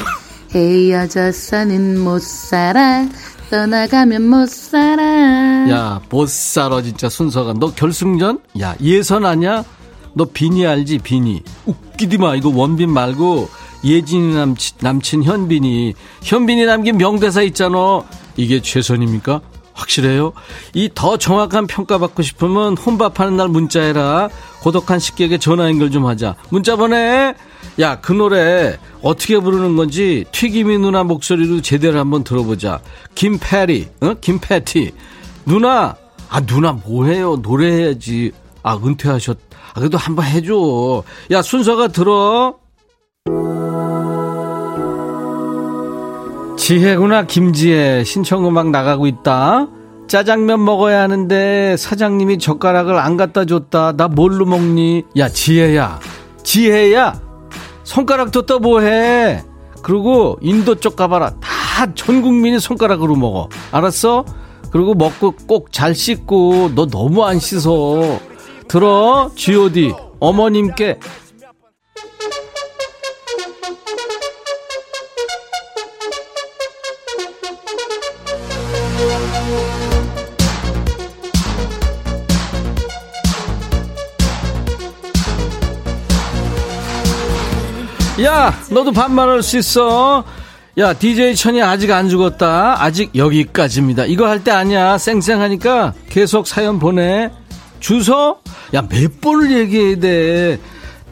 헤어져서는 0.53 1.99
못 1.99 2.21
살아. 2.21 3.05
떠나가면 3.49 4.27
못 4.29 4.49
살아. 4.49 5.69
야, 5.69 6.01
못 6.09 6.27
살아 6.29 6.81
진짜 6.81 7.07
순서가. 7.09 7.53
너 7.59 7.73
결승전? 7.73 8.39
야, 8.61 8.75
예선 8.81 9.25
아냐? 9.25 9.63
너 10.13 10.25
비니 10.25 10.65
알지? 10.65 10.99
비니. 10.99 11.43
웃기디 11.65 12.17
마. 12.17 12.35
이거 12.35 12.49
원빈 12.49 12.89
말고 12.91 13.49
예진이 13.84 14.34
남친, 14.36 14.78
남친 14.82 15.23
현빈이 15.23 15.93
현빈이 16.23 16.65
남긴 16.65 16.97
명대사 16.97 17.41
있잖아. 17.43 18.03
이게 18.36 18.61
최선입니까? 18.61 19.41
확실해요? 19.73 20.34
이 20.73 20.89
더 20.95 21.17
정확한 21.17 21.67
평가 21.67 21.99
받고 21.99 22.23
싶으면 22.23 22.75
혼밥하는 22.78 23.38
날 23.38 23.47
문자해라. 23.47 24.30
고독한 24.61 24.97
식객에 24.97 25.38
전화 25.38 25.65
연결 25.65 25.91
좀 25.91 26.05
하자. 26.07 26.36
문자 26.49 26.75
보내. 26.75 27.36
야, 27.80 27.99
그 28.01 28.11
노래 28.11 28.78
어떻게 29.03 29.39
부르는 29.39 29.75
건지 29.75 30.25
튀김이 30.32 30.80
누나 30.80 31.03
목소리로 31.03 31.61
제대로 31.61 31.99
한번 31.99 32.23
들어보자. 32.23 32.80
김패리, 33.13 33.88
어? 34.01 34.15
김패티. 34.19 34.93
누나, 35.45 35.95
아, 36.28 36.39
누나 36.41 36.71
뭐해요? 36.73 37.36
노래해야지. 37.43 38.32
아, 38.63 38.75
은퇴하셨. 38.84 39.38
아, 39.73 39.80
그래도 39.80 39.99
한번 39.99 40.25
해줘. 40.25 41.03
야, 41.32 41.41
순서가 41.43 41.89
들어. 41.89 42.55
지혜구나 46.68 47.24
김지혜. 47.28 48.03
신청음악 48.03 48.72
나가고 48.72 49.07
있다. 49.07 49.70
짜장면 50.09 50.65
먹어야 50.65 51.01
하는데 51.01 51.78
사장님이 51.78 52.39
젓가락을 52.39 52.97
안 52.97 53.15
갖다 53.15 53.45
줬다. 53.45 53.93
나 53.93 54.09
뭘로 54.09 54.45
먹니? 54.45 55.03
야 55.18 55.30
지혜야. 55.30 56.01
지혜야! 56.43 57.22
손가락 57.86 58.34
뒀다 58.34 58.59
뭐해? 58.59 59.45
그리고 59.82 60.38
인도 60.41 60.76
쪽 60.76 60.97
가봐라. 60.97 61.36
다 61.39 61.88
전 61.95 62.22
국민이 62.22 62.59
손가락으로 62.59 63.15
먹어. 63.15 63.47
알았어? 63.72 64.26
그리고 64.72 64.93
먹고 64.93 65.36
꼭 65.47 65.72
잘 65.72 65.95
씻고 65.95 66.72
너 66.76 66.86
너무 66.88 67.24
안 67.24 67.39
씻어. 67.39 68.20
들어 68.68 69.32
G.O.D 69.36 69.93
어머님께 70.20 70.99
야, 88.24 88.53
너도 88.72 88.91
반말할 88.91 89.43
수 89.43 89.57
있어. 89.57 90.24
야, 90.80 90.93
DJ 90.93 91.36
천이 91.36 91.61
아직 91.61 91.91
안 91.91 92.09
죽었다. 92.09 92.82
아직 92.82 93.15
여기까지입니다. 93.15 94.05
이거 94.05 94.28
할 94.28 94.43
때 94.43 94.51
아니야. 94.51 94.97
쌩쌩하니까 94.97 95.93
계속 96.09 96.47
사연 96.47 96.80
보내. 96.80 97.30
주소? 97.80 98.38
야, 98.74 98.82
몇 98.88 99.22
번을 99.22 99.51
얘기해야 99.51 99.99
돼. 99.99 100.59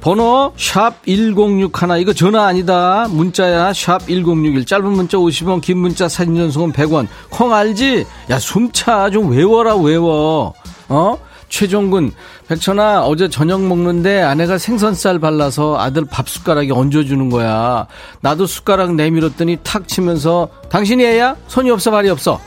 번호 0.01 0.53
샵 0.55 1.03
1061 1.07 1.97
이거 1.99 2.13
전화 2.13 2.45
아니다 2.45 3.07
문자야 3.09 3.73
샵 3.73 4.05
1061 4.07 4.63
짧은 4.63 4.85
문자 4.85 5.17
50원 5.17 5.61
긴 5.61 5.79
문자 5.79 6.07
사진 6.07 6.35
전송은 6.35 6.73
100원 6.73 7.07
콩 7.31 7.51
알지? 7.51 8.05
야 8.29 8.37
숨차 8.37 9.09
좀 9.09 9.31
외워라 9.31 9.75
외워 9.75 10.53
어? 10.89 11.17
최종근. 11.55 12.11
백천아 12.49 13.05
어제 13.05 13.29
저녁 13.29 13.61
먹는데 13.61 14.21
아내가 14.21 14.57
생선살 14.57 15.19
발라서 15.19 15.79
아들 15.79 16.03
밥 16.03 16.27
숟가락에 16.27 16.73
얹어주는 16.73 17.29
거야. 17.29 17.87
나도 18.19 18.45
숟가락 18.45 18.95
내밀었더니 18.95 19.59
탁 19.63 19.87
치면서 19.87 20.49
당신이 20.69 21.05
애야? 21.05 21.37
손이 21.47 21.71
없어 21.71 21.91
발이 21.91 22.09
없어 22.09 22.41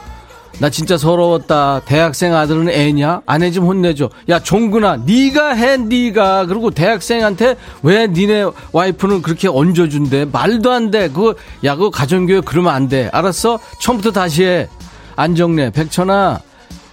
나 0.59 0.69
진짜 0.69 0.99
서러웠다. 0.99 1.81
대학생 1.87 2.35
아들은 2.35 2.69
애냐? 2.69 3.23
아내 3.25 3.51
좀 3.51 3.65
혼내줘 3.65 4.11
야 4.29 4.41
종근아 4.41 4.99
네가 5.07 5.55
해 5.55 5.79
네가. 5.79 6.45
그리고 6.45 6.71
대학생한테 6.71 7.57
왜 7.83 8.09
니네 8.09 8.45
와이프는 8.73 9.23
그렇게 9.23 9.49
얹어준대? 9.49 10.27
말도 10.31 10.71
안돼. 10.71 11.09
그거 11.09 11.35
야 11.65 11.77
그거 11.77 11.89
가정교육 11.89 12.45
그러면 12.45 12.75
안 12.75 12.91
돼. 12.91 13.09
알았어? 13.11 13.59
처음부터 13.81 14.11
다시 14.11 14.45
해 14.45 14.69
안정래. 15.17 15.71
백천아 15.71 16.41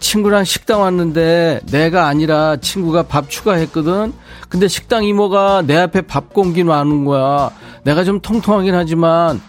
친구랑 0.05 0.43
식당 0.43 0.81
왔는데 0.81 1.61
내가 1.71 2.05
아니라 2.05 2.57
친구가 2.57 3.03
밥 3.03 3.27
추가했거든. 3.27 4.13
근데 4.49 4.67
식당 4.67 5.03
이모가 5.03 5.63
내 5.65 5.75
앞에 5.77 6.01
밥 6.01 6.31
공기 6.31 6.63
놔는 6.63 7.05
거야. 7.05 7.49
내가 7.83 8.03
좀 8.03 8.19
통통하긴 8.19 8.75
하지만 8.75 9.41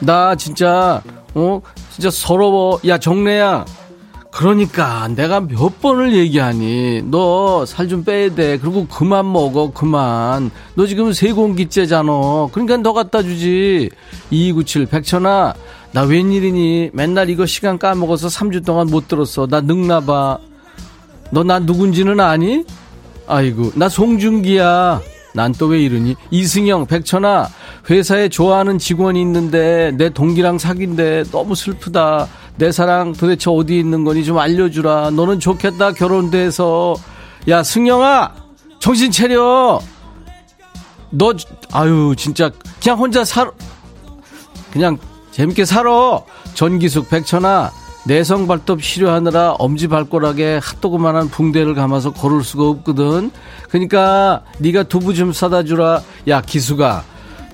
나 0.00 0.34
진짜 0.36 1.02
어 1.34 1.60
진짜 1.90 2.10
서러워. 2.10 2.80
야 2.86 2.96
정래야. 2.96 3.66
그러니까 4.30 5.08
내가 5.08 5.40
몇 5.40 5.80
번을 5.82 6.14
얘기하니 6.14 7.02
너 7.10 7.64
살 7.66 7.88
좀 7.88 8.04
빼야 8.04 8.34
돼. 8.34 8.56
그리고 8.58 8.86
그만 8.86 9.30
먹어 9.30 9.70
그만. 9.72 10.50
너 10.76 10.86
지금 10.86 11.12
세 11.12 11.32
공기째잖아. 11.32 12.48
그러니까 12.52 12.78
너 12.78 12.94
갖다 12.94 13.22
주지. 13.22 13.90
2297 14.30 14.86
백천아 14.86 15.52
나 15.92 16.02
웬일이니? 16.02 16.90
맨날 16.92 17.30
이거 17.30 17.46
시간 17.46 17.78
까먹어서 17.78 18.28
3주 18.28 18.64
동안 18.64 18.88
못 18.88 19.08
들었어. 19.08 19.46
나 19.46 19.60
늙나봐. 19.60 20.38
너 21.30 21.42
나 21.44 21.58
누군지는 21.58 22.20
아니? 22.20 22.64
아이고, 23.26 23.72
나 23.74 23.88
송중기야. 23.88 25.00
난 25.34 25.52
또 25.52 25.66
왜 25.68 25.80
이러니? 25.82 26.16
이승영, 26.30 26.86
백천아, 26.86 27.48
회사에 27.90 28.28
좋아하는 28.28 28.78
직원이 28.78 29.20
있는데 29.20 29.92
내 29.96 30.08
동기랑 30.10 30.58
사귄데 30.58 31.24
너무 31.30 31.54
슬프다. 31.54 32.26
내 32.56 32.72
사랑 32.72 33.12
도대체 33.12 33.50
어디 33.50 33.78
있는 33.78 34.04
거니 34.04 34.24
좀 34.24 34.38
알려주라. 34.38 35.10
너는 35.10 35.38
좋겠다, 35.38 35.92
결혼돼서. 35.92 36.96
야, 37.48 37.62
승영아! 37.62 38.34
정신 38.80 39.10
차려! 39.10 39.80
너, 41.10 41.32
아유, 41.72 42.14
진짜, 42.16 42.50
그냥 42.82 42.98
혼자 42.98 43.24
살, 43.24 43.50
그냥 44.72 44.98
재밌게 45.38 45.66
살아. 45.66 46.20
전기숙 46.54 47.10
백천아 47.10 47.70
내성 48.06 48.48
발톱 48.48 48.82
치료하느라 48.82 49.52
엄지발가락에 49.52 50.58
핫도그만한 50.60 51.28
붕대를 51.28 51.74
감아서 51.76 52.12
걸을 52.12 52.42
수가 52.42 52.64
없거든. 52.64 53.30
그러니까 53.68 54.42
네가 54.58 54.84
두부 54.84 55.14
좀 55.14 55.32
사다 55.32 55.62
주라. 55.62 56.02
야 56.26 56.40
기수가 56.40 57.04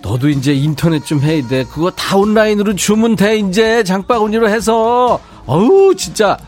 너도 0.01 0.30
이제 0.30 0.55
인터넷 0.55 1.05
좀 1.05 1.20
해야 1.20 1.47
돼. 1.47 1.64
그거 1.64 1.91
다 1.91 2.16
온라인으로 2.16 2.74
주문 2.74 3.16
돼 3.16 3.37
이제 3.37 3.85
장바구니로 3.85 4.49
해서. 4.49 5.20
어우 5.45 5.95
진짜 5.95 6.39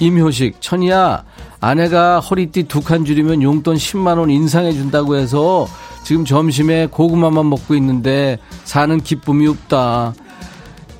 임효식 0.00 0.56
천이야 0.60 1.22
아내가 1.60 2.18
허리띠 2.18 2.64
두 2.64 2.80
칸 2.80 3.04
줄이면 3.04 3.40
용돈 3.42 3.76
10만 3.76 4.18
원 4.18 4.30
인상해 4.30 4.72
준다고 4.72 5.14
해서 5.14 5.68
지금 6.02 6.24
점심에 6.24 6.88
고구마만 6.90 7.48
먹고 7.48 7.76
있는데 7.76 8.40
사는 8.64 9.00
기쁨이 9.00 9.46
없다. 9.46 10.14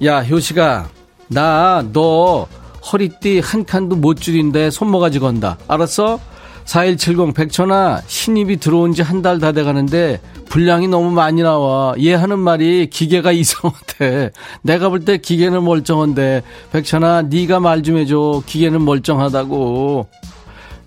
야 0.05 0.21
효식아 0.23 0.89
나 1.29 1.83
너 1.93 2.47
허리띠 2.93 3.41
한 3.41 3.65
칸도 3.65 3.97
못 3.97 4.21
줄인데 4.21 4.71
손모가지 4.71 5.19
건다. 5.21 5.57
알았어? 5.69 6.19
4170 6.65 7.33
백천아 7.35 8.03
신입이 8.07 8.59
들어온 8.59 8.93
지 8.93 9.03
한 9.03 9.23
달 9.23 9.39
다 9.39 9.53
돼가는데 9.53 10.21
분량이 10.49 10.89
너무 10.89 11.11
많이 11.13 11.43
나와. 11.43 11.95
얘 12.01 12.13
하는 12.15 12.39
말이 12.41 12.89
기계가 12.91 13.31
이상하대 13.33 14.31
내가 14.63 14.89
볼 14.89 15.05
때 15.05 15.19
기계는 15.19 15.65
멀쩡한데. 15.65 16.43
백천아 16.73 17.23
네가 17.23 17.61
말 17.61 17.83
좀 17.83 17.97
해줘. 17.99 18.43
기계는 18.47 18.85
멀쩡하다고. 18.85 20.09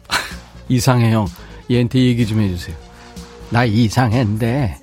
이상해 0.70 1.12
형. 1.14 1.26
얘한테 1.72 2.00
얘기 2.00 2.26
좀 2.28 2.42
해주세요. 2.42 2.76
나 3.50 3.64
이상했는데 3.66 4.78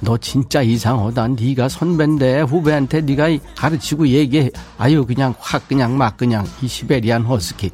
너 0.00 0.16
진짜 0.18 0.62
이상하다. 0.62 1.28
네가 1.28 1.68
선배인데 1.68 2.42
후배한테 2.42 3.00
네가 3.00 3.28
가르치고 3.56 4.08
얘기해. 4.08 4.50
아유 4.78 5.04
그냥 5.04 5.34
확 5.38 5.66
그냥 5.68 5.96
막 5.98 6.16
그냥 6.16 6.46
이 6.62 6.68
시베리안 6.68 7.24
허스키. 7.24 7.70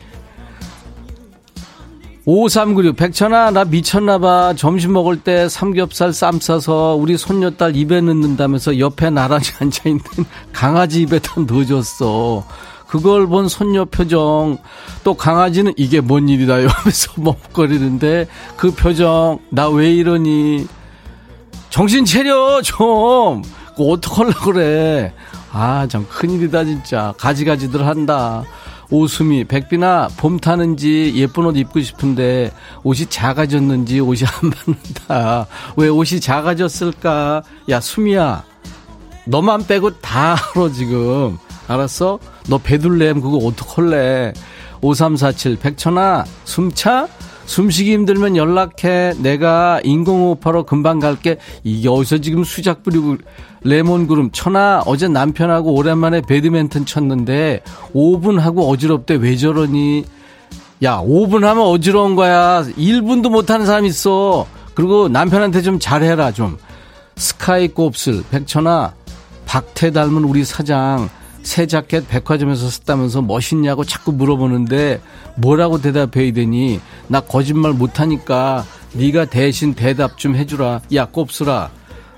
5396 2.27 2.97
백천아 2.97 3.51
나 3.51 3.65
미쳤나봐. 3.65 4.55
점심 4.57 4.95
먹을 4.95 5.21
때 5.21 5.49
삼겹살 5.49 6.13
쌈 6.15 6.41
싸서 6.41 6.97
우리 6.99 7.19
손녀딸 7.19 7.77
입에 7.77 8.01
넣는다면서 8.01 8.79
옆에 8.79 9.11
나란히 9.11 9.45
앉아있는 9.61 10.03
강아지 10.53 11.03
입에다 11.03 11.43
넣어줬어. 11.43 12.45
그걸 12.89 13.27
본 13.27 13.49
손녀 13.49 13.85
표정. 13.85 14.57
또 15.03 15.15
강아지는 15.15 15.75
이게 15.77 16.01
뭔 16.01 16.29
일이다. 16.31 16.57
이러면서 16.61 17.13
먹거리는데 17.17 18.27
그 18.57 18.71
표정. 18.71 19.39
나 19.51 19.69
왜 19.69 19.93
이러니 19.93 20.67
정신 21.75 22.05
차려 22.05 22.63
좀 22.63 23.43
어떡하려고 23.77 24.53
그래 24.53 25.13
아 25.53 25.89
참 25.91 26.07
큰일이다 26.09 26.65
진짜 26.65 27.13
가지가지들 27.19 27.85
한다 27.85 28.45
오수미, 28.91 29.43
백비나 29.43 30.09
봄 30.17 30.39
타는지 30.39 31.13
예쁜 31.17 31.47
옷 31.47 31.57
입고 31.57 31.81
싶은데 31.81 32.53
옷이 32.85 33.07
작아졌는지 33.07 33.99
옷이 33.99 34.21
안 34.25 34.51
맞는다. 34.51 35.47
왜 35.77 35.89
옷이 35.89 36.21
작아졌을까? 36.21 37.43
야, 37.71 37.81
수미야. 37.81 38.45
너만 39.25 39.67
빼고 39.67 39.99
다 40.01 40.37
알아, 40.55 40.71
지금. 40.71 41.39
알았어? 41.67 42.21
너 42.49 42.59
배둘렘 42.59 43.21
그거 43.21 43.39
어떡할래? 43.39 44.35
5347, 44.81 45.57
백천아, 45.57 46.25
숨차? 46.45 47.09
숨쉬기 47.47 47.93
힘들면 47.93 48.37
연락해. 48.37 49.15
내가 49.19 49.81
인공호흡하러 49.85 50.65
금방 50.65 50.99
갈게. 50.99 51.39
이게 51.63 51.89
어디서 51.89 52.19
지금 52.19 52.45
수작 52.45 52.83
부리고 52.83 53.17
레몬구름. 53.63 54.31
천하 54.33 54.83
어제 54.87 55.09
남편하고 55.09 55.75
오랜만에 55.75 56.21
배드민턴 56.23 56.85
쳤는데 56.87 57.63
5분 57.95 58.39
하고 58.39 58.69
어지럽대. 58.71 59.15
왜 59.15 59.37
저러니? 59.37 60.05
야 60.83 60.99
5분 60.99 61.43
하면 61.43 61.65
어지러운 61.65 62.15
거야. 62.17 62.63
1분도 62.63 63.31
못하는 63.31 63.67
사람 63.67 63.85
있어. 63.85 64.47
그리고 64.75 65.09
남편한테 65.09 65.63
좀 65.63 65.79
잘해라 65.79 66.33
좀. 66.33 66.59
스카이 67.17 67.69
곱슬. 67.69 68.25
백천아 68.31 68.95
박태 69.47 69.93
닮은 69.93 70.25
우리 70.25 70.45
사장 70.45 71.09
새 71.45 71.67
자켓 71.67 72.09
백화점에서 72.09 72.69
샀다면서 72.69 73.23
멋있냐고 73.23 73.85
자꾸 73.85 74.13
물어보는데 74.13 75.01
뭐라고 75.37 75.81
대답해야 75.81 76.33
되니 76.33 76.81
나 77.07 77.21
거짓말 77.21 77.73
못하니까 77.73 78.65
네가 78.95 79.27
대신 79.27 79.75
대답 79.75 80.19
좀 80.19 80.35
해주라 80.35 80.81
야 80.95 81.05
곱슬아 81.07 81.71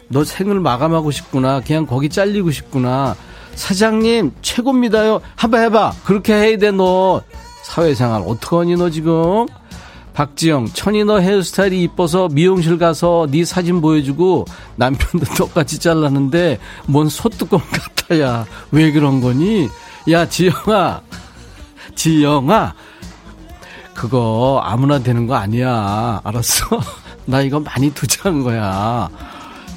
너 0.09 0.25
생을 0.25 0.61
마감하고 0.61 1.11
싶구나. 1.11 1.61
그냥 1.61 1.87
거기 1.87 2.09
잘리고 2.09 2.51
싶구나. 2.51 3.17
사장님, 3.55 4.33
최고입니다요. 4.43 5.21
한번 5.35 5.63
해봐. 5.63 5.95
그렇게 6.05 6.35
해야 6.35 6.59
돼, 6.59 6.71
너. 6.71 7.23
사회생활, 7.63 8.23
어떡하니, 8.25 8.77
너 8.77 8.91
지금? 8.91 9.47
박지영, 10.17 10.69
천이 10.73 11.05
너 11.05 11.19
헤어스타일이 11.19 11.83
이뻐서 11.83 12.29
미용실 12.33 12.79
가서 12.79 13.29
네 13.31 13.45
사진 13.45 13.83
보여주고 13.83 14.47
남편도 14.77 15.27
똑같이 15.37 15.79
잘랐는데 15.79 16.59
뭔 16.87 17.11
소뚜껑 17.11 17.61
같아야. 17.61 18.47
왜 18.71 18.93
그런 18.93 19.21
거니? 19.21 19.69
야, 20.11 20.27
지영아. 20.27 21.03
지영아. 21.95 22.75
그거 23.93 24.63
아무나 24.65 24.99
되는 25.01 25.27
거 25.27 25.35
아니야. 25.35 26.23
알았어? 26.25 26.81
나 27.27 27.43
이거 27.43 27.61
많이 27.61 27.93
투자한 27.93 28.43
거야. 28.43 29.11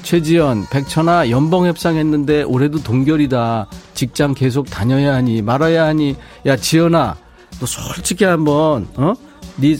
최지연, 0.04 0.68
백천아, 0.70 1.28
연봉 1.28 1.66
협상했는데 1.66 2.44
올해도 2.44 2.82
동결이다. 2.82 3.66
직장 3.92 4.32
계속 4.32 4.70
다녀야 4.70 5.16
하니, 5.16 5.42
말아야 5.42 5.84
하니. 5.84 6.16
야, 6.46 6.56
지연아, 6.56 7.16
너 7.58 7.66
솔직히 7.66 8.24
한번, 8.24 8.88
어? 8.96 9.12
네 9.56 9.76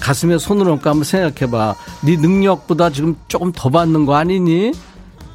가슴에 0.00 0.38
손을 0.38 0.68
얹고 0.68 0.88
한번 0.90 1.04
생각해봐. 1.04 1.76
네 2.04 2.16
능력보다 2.16 2.90
지금 2.90 3.16
조금 3.28 3.52
더 3.52 3.68
받는 3.70 4.06
거 4.06 4.14
아니니? 4.16 4.72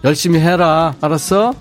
열심히 0.04 0.40
해라. 0.40 0.96
알았어? 1.02 1.54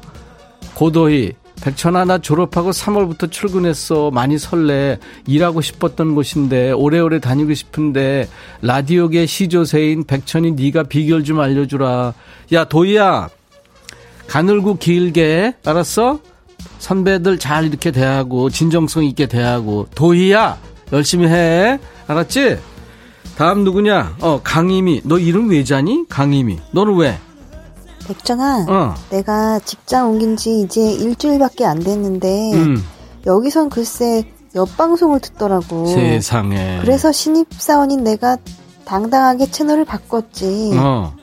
고도희, 0.75 1.35
백천아 1.63 2.05
나 2.05 2.19
졸업하고 2.19 2.71
3월부터 2.73 3.31
출근했어 3.31 4.11
많이 4.11 4.39
설레 4.39 4.99
일하고 5.27 5.61
싶었던 5.63 6.15
곳인데 6.15 6.73
오래오래 6.73 7.21
다니고 7.21 7.55
싶은데 7.55 8.29
라디오계 8.61 9.25
시조새인 9.25 10.05
백천이 10.05 10.53
네가 10.53 10.83
비결 10.85 11.25
좀 11.25 11.41
알려주라 11.41 12.13
야 12.53 12.65
도희야 12.65 13.31
가늘고 14.27 14.77
길게 14.77 15.55
알았어? 15.65 16.19
선배들 16.81 17.39
잘 17.39 17.65
이렇게 17.67 17.91
대하고 17.93 18.51
진정성 18.51 19.05
있게 19.05 19.27
대하고 19.27 19.87
도희야 19.95 20.59
열심히 20.93 21.29
해 21.29 21.79
알았지? 22.07 22.59
다음 23.37 23.65
누구냐? 23.65 24.17
어 24.21 24.41
강희미 24.43 25.03
너 25.05 25.19
이름 25.19 25.51
왜 25.51 25.65
자니? 25.65 26.05
강희미 26.09 26.61
너는 26.73 26.97
왜? 26.97 27.19
백정아, 28.07 28.67
어. 28.69 28.95
내가 29.11 29.59
직장 29.61 30.11
옮긴 30.11 30.37
지 30.37 30.61
이제 30.61 30.81
일주일밖에 30.93 31.65
안 31.65 31.79
됐는데 31.79 32.53
음. 32.53 32.85
여기선 33.27 33.71
글쎄 33.71 34.25
옆방송을 34.55 35.21
듣더라고. 35.21 35.87
세상에. 35.87 36.81
그래서 36.83 37.11
신입사원인 37.11 38.05
내가 38.05 38.37
당당하게 38.85 39.51
채널을 39.51 39.85
바꿨지. 39.85 40.73
어. 40.75 41.15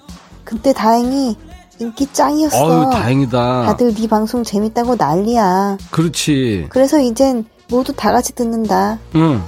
그때 0.43 0.74
다행히 0.74 1.38
인기 1.80 2.07
짱이었어. 2.12 2.57
어유 2.57 2.89
다행이다. 2.91 3.64
다들 3.68 3.93
네 3.93 4.07
방송 4.07 4.43
재밌다고 4.43 4.95
난리야. 4.95 5.78
그렇지. 5.91 6.68
그래서 6.70 6.99
이젠 6.99 7.45
모두 7.70 7.93
다 7.93 8.12
같이 8.12 8.34
듣는다. 8.34 8.99
응. 9.16 9.41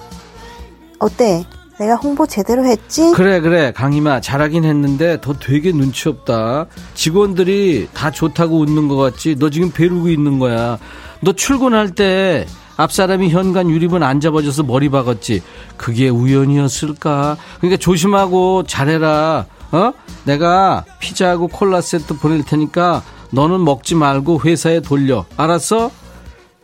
어때? 0.99 1.43
내가 1.79 1.95
홍보 1.95 2.27
제대로 2.27 2.63
했지? 2.65 3.11
그래 3.13 3.39
그래. 3.39 3.71
강희마 3.73 4.21
잘하긴 4.21 4.63
했는데 4.63 5.19
더 5.21 5.33
되게 5.33 5.71
눈치 5.71 6.07
없다. 6.07 6.67
직원들이 6.93 7.89
다 7.93 8.11
좋다고 8.11 8.59
웃는 8.59 8.87
것 8.87 8.95
같지? 8.95 9.35
너 9.39 9.49
지금 9.49 9.71
배르고 9.71 10.09
있는 10.09 10.39
거야. 10.39 10.77
너 11.21 11.33
출근할 11.33 11.95
때 11.95 12.45
앞사람이 12.77 13.29
현관 13.29 13.69
유리문 13.69 14.03
안 14.03 14.19
잡아줘서 14.19 14.63
머리 14.63 14.89
박았지. 14.89 15.41
그게 15.77 16.09
우연이었을까? 16.09 17.37
그러니까 17.59 17.77
조심하고 17.79 18.63
잘해라. 18.63 19.45
어? 19.71 19.93
내가 20.25 20.85
피자하고 20.99 21.47
콜라 21.47 21.81
세트 21.81 22.17
보낼 22.17 22.43
테니까 22.43 23.01
너는 23.31 23.63
먹지 23.63 23.95
말고 23.95 24.41
회사에 24.45 24.79
돌려. 24.79 25.25
알았어? 25.37 25.89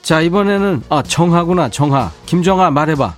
자 0.04 0.22
이번에는 0.22 0.84
아 0.90 1.02
정하구나 1.02 1.70
정하. 1.70 2.12
김정하 2.28 2.70
말해봐 2.70 3.16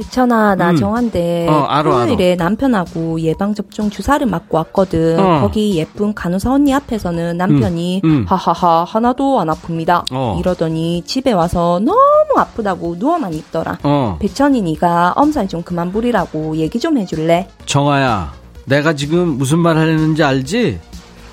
백천아 0.00 0.54
나 0.54 0.70
음. 0.70 0.76
정한데 0.76 1.46
어, 1.48 1.64
알아, 1.64 1.82
토요일에 1.90 2.32
알아. 2.32 2.44
남편하고 2.44 3.20
예방접종 3.20 3.90
주사를 3.90 4.26
맞고 4.26 4.56
왔거든 4.56 5.20
어. 5.20 5.40
거기 5.42 5.76
예쁜 5.76 6.14
간호사 6.14 6.52
언니 6.52 6.72
앞에서는 6.72 7.36
남편이 7.36 8.00
음. 8.04 8.10
음. 8.10 8.24
하하하 8.26 8.84
하나도 8.84 9.40
안 9.40 9.48
아픕니다 9.48 10.04
어. 10.10 10.38
이러더니 10.40 11.02
집에 11.04 11.32
와서 11.32 11.80
너무 11.84 11.98
아프다고 12.36 12.96
누워만 12.98 13.34
있더라 13.34 13.78
어. 13.82 14.16
백천이 14.20 14.62
네가 14.62 15.12
엄살 15.16 15.48
좀 15.48 15.62
그만 15.62 15.92
부리라고 15.92 16.56
얘기 16.56 16.80
좀 16.80 16.96
해줄래? 16.96 17.48
정아야 17.66 18.32
내가 18.64 18.94
지금 18.94 19.36
무슨 19.36 19.58
말 19.58 19.76
하려는지 19.76 20.22
알지? 20.22 20.80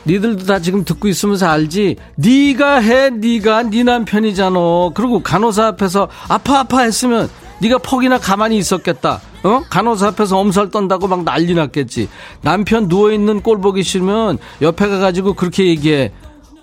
니들도 0.06 0.46
다 0.46 0.60
지금 0.60 0.84
듣고 0.86 1.08
있으면서 1.10 1.48
알지? 1.48 1.98
니가 2.18 2.78
해, 2.80 3.10
니가 3.10 3.64
니 3.64 3.84
남편이잖아. 3.84 4.58
그리고 4.94 5.22
간호사 5.22 5.68
앞에서 5.68 6.08
아파 6.30 6.60
아파 6.60 6.82
했으면 6.84 7.30
니가 7.62 7.80
퍽이나 7.80 8.20
가만히 8.20 8.58
있었겠다. 8.58 9.22
어? 9.44 9.62
간호사 9.70 10.08
앞에서 10.10 10.38
엄살 10.38 10.70
떤다고 10.70 11.08
막 11.08 11.24
난리 11.24 11.54
났겠지. 11.54 12.10
남편 12.42 12.88
누워있는 12.88 13.42
꼴 13.42 13.60
보기 13.60 13.84
싫으면 13.84 14.38
옆에 14.62 14.88
가가지고 14.88 15.34
그렇게 15.34 15.66
얘기해. 15.68 16.12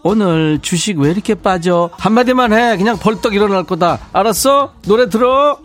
오늘 0.03 0.59
주식 0.61 0.99
왜 0.99 1.11
이렇게 1.11 1.35
빠져? 1.35 1.91
한마디만 1.99 2.53
해. 2.53 2.77
그냥 2.77 2.99
벌떡 2.99 3.35
일어날 3.35 3.65
거다. 3.65 3.99
알았어? 4.13 4.75
노래 4.87 5.09
들어. 5.09 5.59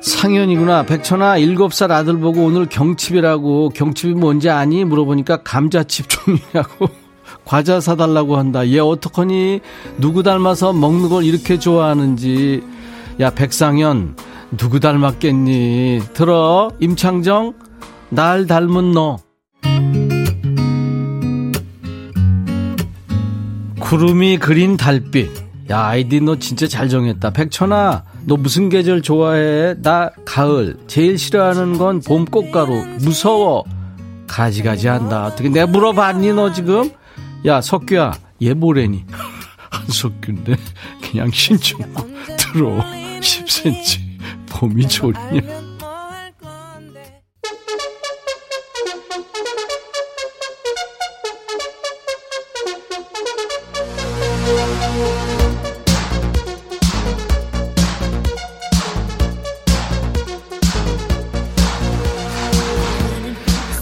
상현이구나. 0.00 0.84
백천아, 0.84 1.36
일곱 1.36 1.74
살 1.74 1.92
아들 1.92 2.18
보고 2.18 2.44
오늘 2.44 2.66
경칩이라고. 2.66 3.70
경칩이 3.70 4.14
뭔지 4.14 4.48
아니? 4.48 4.84
물어보니까 4.84 5.42
감자칩 5.42 6.06
종이라고. 6.08 6.88
과자 7.44 7.80
사달라고 7.80 8.36
한다. 8.36 8.66
얘 8.68 8.78
어떡하니? 8.78 9.60
누구 9.98 10.22
닮아서 10.22 10.72
먹는 10.72 11.08
걸 11.08 11.24
이렇게 11.24 11.58
좋아하는지. 11.58 12.62
야, 13.20 13.30
백상현, 13.30 14.16
누구 14.56 14.80
닮았겠니? 14.80 16.00
들어, 16.14 16.70
임창정, 16.80 17.54
날 18.10 18.46
닮은 18.46 18.92
너. 18.92 19.18
구름이 23.80 24.38
그린 24.38 24.76
달빛. 24.76 25.44
야, 25.70 25.86
아이디 25.86 26.20
너 26.20 26.36
진짜 26.38 26.66
잘 26.66 26.88
정했다. 26.88 27.30
백천아, 27.30 28.04
너 28.26 28.36
무슨 28.36 28.68
계절 28.68 29.02
좋아해? 29.02 29.74
나 29.82 30.10
가을. 30.24 30.76
제일 30.86 31.18
싫어하는 31.18 31.78
건 31.78 32.00
봄 32.00 32.24
꽃가루. 32.24 32.74
무서워. 33.02 33.64
가지가지 34.26 34.88
한다. 34.88 35.26
어떻게 35.26 35.48
내가 35.48 35.66
물어봤니, 35.66 36.32
너 36.32 36.52
지금? 36.52 36.90
야, 37.46 37.60
석규야, 37.60 38.12
얘 38.42 38.54
뭐래니? 38.54 39.04
한석규인데, 39.70 40.56
그냥 41.02 41.30
신청고 41.30 42.06
들어. 42.38 42.82
10cm. 43.20 44.00
봄이 44.48 44.88
좋냐? 44.88 45.63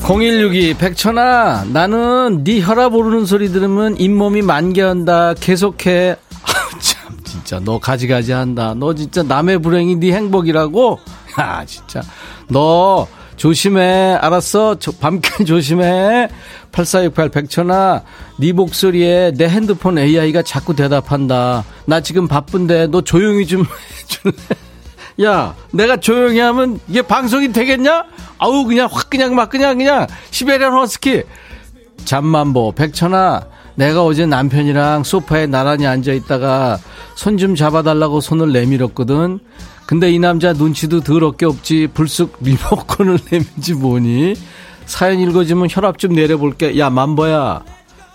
(0162) 0.03 0.75
백천아 0.79 1.65
나는 1.73 2.43
네 2.45 2.61
혈압 2.61 2.95
오르는 2.95 3.25
소리 3.25 3.51
들으면 3.53 3.97
잇몸이 3.99 4.43
만개한다. 4.43 5.35
계속해. 5.35 6.17
참 6.81 7.17
진짜. 7.25 7.61
너 7.61 7.79
가지가지 7.79 8.33
한다. 8.33 8.75
너 8.77 8.95
진짜 8.95 9.23
남의 9.23 9.59
불행이 9.59 9.97
네 9.97 10.13
행복이라고? 10.13 10.99
야 11.39 11.65
진짜. 11.67 12.03
너 12.49 13.07
조심해. 13.37 14.15
알았어? 14.21 14.77
밤늦게 15.01 15.45
조심해. 15.47 16.29
8468 16.73 17.29
백천아 17.29 18.03
네 18.39 18.53
목소리에 18.53 19.33
내 19.37 19.49
핸드폰 19.49 19.99
AI가 19.99 20.43
자꾸 20.43 20.75
대답한다. 20.75 21.65
나 21.87 22.01
지금 22.01 22.27
바쁜데 22.27 22.89
너 22.89 23.03
조용히 23.03 23.47
좀 23.47 23.65
해줄래 24.03 24.35
야 25.23 25.55
내가 25.73 25.97
조용히 25.99 26.39
하면 26.39 26.81
이게 26.89 27.03
방송이 27.03 27.53
되겠냐? 27.53 28.05
아우 28.39 28.65
그냥 28.65 28.89
확 28.91 29.11
그냥 29.11 29.35
막 29.35 29.51
그냥 29.51 29.79
그냥. 29.79 30.07
시베리안 30.31 30.73
허스키. 30.73 31.23
잠만보 32.05 32.73
백천아. 32.73 33.43
내가 33.75 34.05
어제 34.05 34.27
남편이랑 34.27 35.03
소파에 35.05 35.47
나란히 35.47 35.87
앉아 35.87 36.13
있다가 36.13 36.79
손 37.15 37.39
좀 37.39 37.55
잡아달라고 37.55 38.21
손을 38.21 38.53
내밀었거든. 38.53 39.39
근데 39.87 40.11
이 40.11 40.19
남자 40.19 40.53
눈치도 40.53 41.01
더럽게 41.01 41.47
없지. 41.47 41.89
불쑥 41.95 42.39
리모컨을 42.41 43.19
내밀지 43.31 43.75
뭐니? 43.75 44.35
사연 44.87 45.19
읽어주면 45.21 45.69
혈압 45.71 45.99
좀 45.99 46.13
내려볼게. 46.15 46.79
야 46.79 46.91
만보야. 46.91 47.63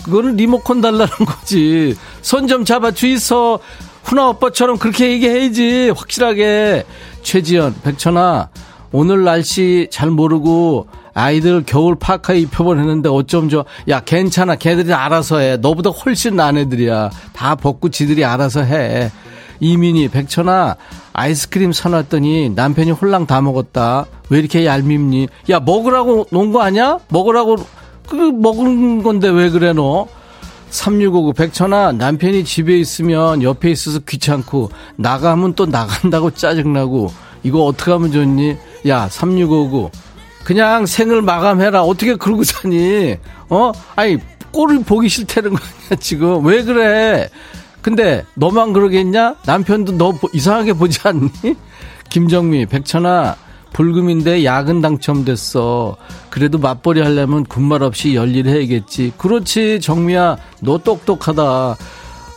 그거는 0.03 0.35
리모컨 0.35 0.79
달라는 0.81 1.07
거지. 1.25 1.95
손 2.21 2.47
좀 2.47 2.63
잡아 2.65 2.91
주이소 2.91 3.59
훈아 4.07 4.29
오빠처럼 4.29 4.77
그렇게 4.77 5.11
얘기해야지 5.11 5.89
확실하게 5.89 6.85
최지연 7.23 7.75
백천아 7.83 8.49
오늘 8.93 9.25
날씨 9.25 9.89
잘 9.91 10.09
모르고 10.09 10.87
아이들 11.13 11.63
겨울 11.65 11.95
파카 11.95 12.33
입혀버렸는데 12.33 13.09
어쩜 13.09 13.49
좋아. 13.49 13.65
야, 13.89 14.01
괜찮아. 14.01 14.55
걔들이 14.55 14.93
알아서 14.93 15.39
해. 15.39 15.57
너보다 15.57 15.89
훨씬 15.89 16.35
나은 16.35 16.57
애들이야. 16.57 17.09
다 17.33 17.55
벗고 17.55 17.89
지들이 17.89 18.23
알아서 18.23 18.61
해. 18.61 19.11
이민희, 19.59 20.09
백천아, 20.09 20.75
아이스크림 21.13 21.73
사놨더니 21.73 22.51
남편이 22.51 22.91
홀랑 22.91 23.25
다 23.25 23.41
먹었다. 23.41 24.05
왜 24.29 24.37
이렇게 24.37 24.67
얄밉니? 24.67 25.27
야, 25.49 25.59
먹으라고 25.59 26.27
놓은 26.29 26.51
거 26.51 26.61
아니야? 26.61 26.99
먹으라고, 27.09 27.55
그, 28.07 28.15
먹은 28.15 29.01
건데 29.01 29.27
왜 29.27 29.49
그래, 29.49 29.73
너? 29.73 30.07
3659 30.69 31.33
백천아 31.33 31.93
남편이 31.93 32.43
집에 32.43 32.77
있으면 32.77 33.41
옆에 33.41 33.71
있어서 33.71 33.99
귀찮고 33.99 34.69
나가면 34.97 35.53
또 35.55 35.65
나간다고 35.65 36.31
짜증나고 36.31 37.11
이거 37.43 37.63
어떻게 37.65 37.91
하면 37.91 38.11
좋니? 38.11 38.57
야, 38.87 39.07
3659. 39.09 39.89
그냥 40.43 40.85
생을 40.85 41.21
마감해라. 41.21 41.83
어떻게 41.83 42.15
그러고 42.15 42.43
사니? 42.43 43.15
어? 43.49 43.71
아니, 43.95 44.17
꼴을 44.51 44.83
보기 44.83 45.09
싫다는 45.09 45.51
거 45.53 45.57
아니야, 45.57 45.99
지금. 45.99 46.45
왜 46.45 46.63
그래? 46.63 47.29
근데 47.81 48.25
너만 48.33 48.73
그러겠냐? 48.73 49.35
남편도 49.45 49.97
너 49.97 50.13
이상하게 50.33 50.73
보지 50.73 50.99
않니? 51.03 51.29
김정미, 52.09 52.65
백천아, 52.65 53.35
불금인데 53.73 54.43
야근 54.43 54.81
당첨됐어. 54.81 55.95
그래도 56.29 56.57
맞벌이 56.57 57.01
하려면 57.01 57.43
군말 57.43 57.83
없이 57.83 58.15
열일 58.15 58.47
해야겠지. 58.47 59.13
그렇지, 59.17 59.79
정미야. 59.81 60.37
너 60.61 60.77
똑똑하다. 60.77 61.75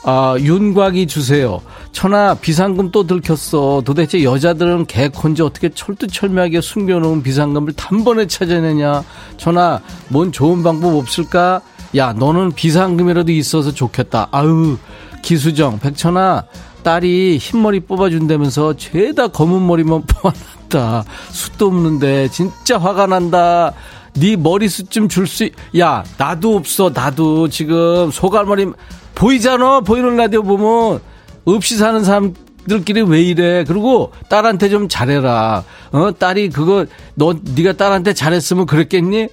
아, 0.03 0.37
윤곽이 0.39 1.07
주세요. 1.07 1.61
천하 1.93 2.35
비상금 2.35 2.91
또 2.91 3.07
들켰어. 3.07 3.83
도대체 3.85 4.23
여자들은 4.23 4.87
개콘지 4.87 5.43
어떻게 5.43 5.69
철두철미하게 5.69 6.61
숨겨놓은 6.61 7.23
비상금을 7.23 7.75
단번에 7.75 8.27
찾아내냐. 8.27 9.05
천하 9.37 9.81
뭔 10.09 10.33
좋은 10.33 10.63
방법 10.63 10.95
없을까? 10.97 11.61
야 11.97 12.13
너는 12.13 12.53
비상금이라도 12.53 13.33
있어서 13.33 13.73
좋겠다. 13.73 14.29
아유 14.31 14.79
기수정 15.23 15.79
백천아 15.81 16.45
딸이 16.83 17.39
흰머리 17.39 17.81
뽑아준다면서 17.81 18.77
죄다 18.77 19.29
검은 19.29 19.67
머리만 19.67 20.03
뽑아놨다. 20.09 21.05
숱도 21.31 21.67
없는데 21.67 22.29
진짜 22.29 22.79
화가 22.79 23.07
난다. 23.07 23.73
네 24.15 24.37
머리숱 24.37 24.91
좀 24.91 25.09
줄 25.09 25.27
수, 25.27 25.49
야, 25.79 26.03
나도 26.19 26.57
없어, 26.57 26.91
나도 26.93 27.49
지금 27.49 28.11
소갈머리 28.11 28.73
보이잖아, 29.15 29.81
보이는 29.81 30.17
라디오 30.17 30.43
보면 30.43 31.01
없이 31.45 31.77
사는 31.77 32.03
사람들끼리 32.03 33.03
왜 33.03 33.23
이래? 33.23 33.65
그리고 33.65 34.13
딸한테 34.29 34.69
좀 34.69 34.89
잘해라. 34.89 35.63
어, 35.93 36.11
딸이 36.19 36.51
그거 36.51 36.87
너 37.15 37.35
네가 37.55 37.75
딸한테 37.75 38.13
잘했으면 38.15 38.67
그랬겠니? 38.67 39.29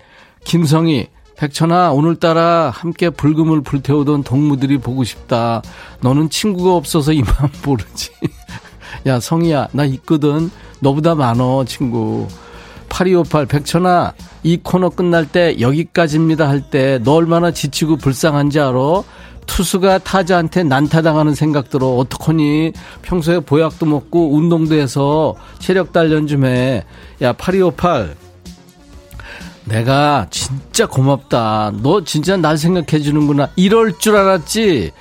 김성희 0.46 1.08
백천아 1.38 1.92
오늘따라 1.92 2.72
함께 2.74 3.10
불금을 3.12 3.62
불태우던 3.62 4.24
동무들이 4.24 4.80
보고 4.80 5.04
싶다. 5.04 5.62
너는 6.02 6.30
친구가 6.30 6.74
없어서 6.76 7.14
이만 7.14 7.32
모르지. 7.64 8.10
야 9.06 9.20
성희야 9.20 9.68
나 9.72 9.86
있거든. 9.86 10.50
너보다 10.80 11.14
많어 11.16 11.64
친구. 11.66 12.28
8258 12.90 13.46
백천아 13.46 14.14
이 14.44 14.58
코너 14.64 14.90
끝날 14.90 15.28
때 15.28 15.58
여기까지입니다 15.60 16.48
할 16.48 16.62
때 16.72 17.00
너 17.04 17.14
얼마나 17.16 17.52
지치고 17.52 17.98
불쌍한지 17.98 18.60
알아? 18.60 19.04
투수가 19.46 20.00
타자한테 20.00 20.64
난타당하는 20.64 21.36
생각 21.36 21.70
들어 21.70 21.88
어떡하니 21.96 22.72
평소에 23.02 23.40
보약도 23.42 23.86
먹고 23.86 24.34
운동도 24.36 24.76
해서 24.76 25.36
체력 25.60 25.94
단련 25.94 26.28
좀 26.28 26.46
해. 26.46 26.84
야 27.22 27.34
8258 27.34 28.16
내가 29.70 30.28
진짜 30.30 30.88
고맙다. 30.88 31.74
너 31.82 32.04
진짜 32.04 32.38
날 32.38 32.58
생각해 32.58 33.02
주는구나. 33.02 33.50
이럴 33.56 33.98
줄 33.98 34.16
알았지. 34.16 34.92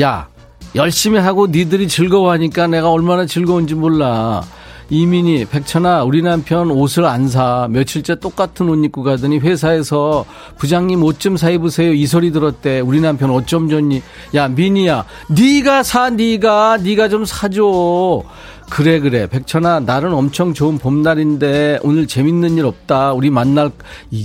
야 0.00 0.28
열심히 0.74 1.18
하고 1.18 1.46
니들이 1.48 1.88
즐거워하니까 1.88 2.66
내가 2.68 2.90
얼마나 2.90 3.26
즐거운지 3.26 3.74
몰라. 3.74 4.42
이민희, 4.90 5.46
백천아, 5.46 6.04
우리 6.04 6.20
남편 6.20 6.70
옷을 6.70 7.06
안 7.06 7.26
사. 7.26 7.66
며칠째 7.70 8.16
똑같은 8.20 8.68
옷 8.68 8.84
입고 8.84 9.02
가더니 9.02 9.38
회사에서 9.38 10.26
부장님 10.58 11.02
옷 11.02 11.18
좀 11.18 11.36
사 11.36 11.48
입으세요. 11.48 11.92
이 11.94 12.06
소리 12.06 12.30
들었대. 12.30 12.80
우리 12.80 13.00
남편 13.00 13.30
어쩜 13.30 13.70
좋니? 13.70 14.02
야, 14.34 14.48
민희야, 14.48 15.06
네가 15.30 15.82
사, 15.82 16.10
네가, 16.10 16.78
네가 16.82 17.08
좀 17.08 17.24
사줘. 17.24 18.22
그래 18.70 19.00
그래. 19.00 19.26
백천아 19.28 19.80
날은 19.80 20.12
엄청 20.14 20.54
좋은 20.54 20.78
봄날인데 20.78 21.80
오늘 21.82 22.06
재밌는 22.06 22.56
일 22.58 22.66
없다. 22.66 23.12
우리 23.12 23.30
만날 23.30 23.70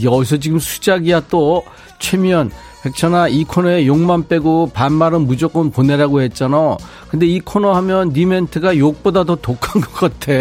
어디서 0.08 0.38
지금 0.38 0.60
수작이야 0.60 1.22
또. 1.30 1.64
최미연 2.00 2.52
백천아 2.84 3.28
이 3.28 3.44
코너에 3.44 3.88
욕만 3.88 4.28
빼고 4.28 4.72
반말은 4.74 5.22
무조건 5.22 5.72
보내라고 5.72 6.22
했잖아. 6.22 6.78
근데 7.10 7.26
이 7.26 7.40
코너 7.40 7.74
하면 7.74 8.14
니 8.14 8.26
멘트가 8.26 8.78
욕보다 8.78 9.24
더 9.24 9.36
독한 9.36 9.82
것 9.82 9.94
같아. 9.94 10.32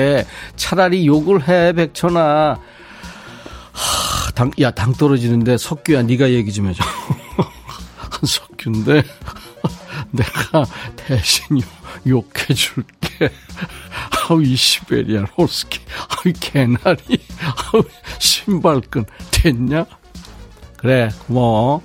차라리 0.56 1.06
욕을 1.06 1.48
해 1.48 1.72
백천아. 1.72 2.58
하, 3.72 4.30
당, 4.34 4.50
야, 4.60 4.70
당 4.70 4.92
떨어지는데 4.92 5.58
석규야, 5.58 6.02
네가 6.02 6.30
얘기 6.30 6.52
좀 6.52 6.68
해줘. 6.68 6.82
석규인데 8.24 9.02
내가 10.12 10.64
대신 10.96 11.58
욕 11.58 11.85
해줄게. 12.04 13.30
아우 14.28 14.42
이 14.42 14.56
시베리안 14.56 15.26
호스키, 15.38 15.80
아우 16.08 16.32
개나리, 16.40 17.18
아우 17.72 17.82
신발끈 18.18 19.04
됐냐? 19.30 19.86
그래 20.76 21.10
고마워. 21.26 21.80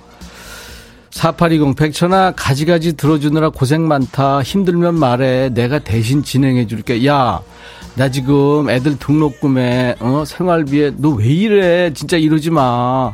4820 1.10 1.76
백천아 1.76 2.32
가지가지 2.32 2.96
들어주느라 2.96 3.50
고생 3.50 3.86
많다. 3.86 4.42
힘들면 4.42 4.94
말해. 4.98 5.50
내가 5.50 5.78
대신 5.78 6.22
진행해 6.22 6.66
줄게. 6.66 7.06
야, 7.06 7.40
나 7.94 8.10
지금 8.10 8.70
애들 8.70 8.98
등록금에 8.98 9.96
어 10.00 10.24
생활비에 10.26 10.92
너 10.96 11.10
왜 11.16 11.26
이래? 11.26 11.92
진짜 11.92 12.16
이러지 12.16 12.50
마. 12.50 13.12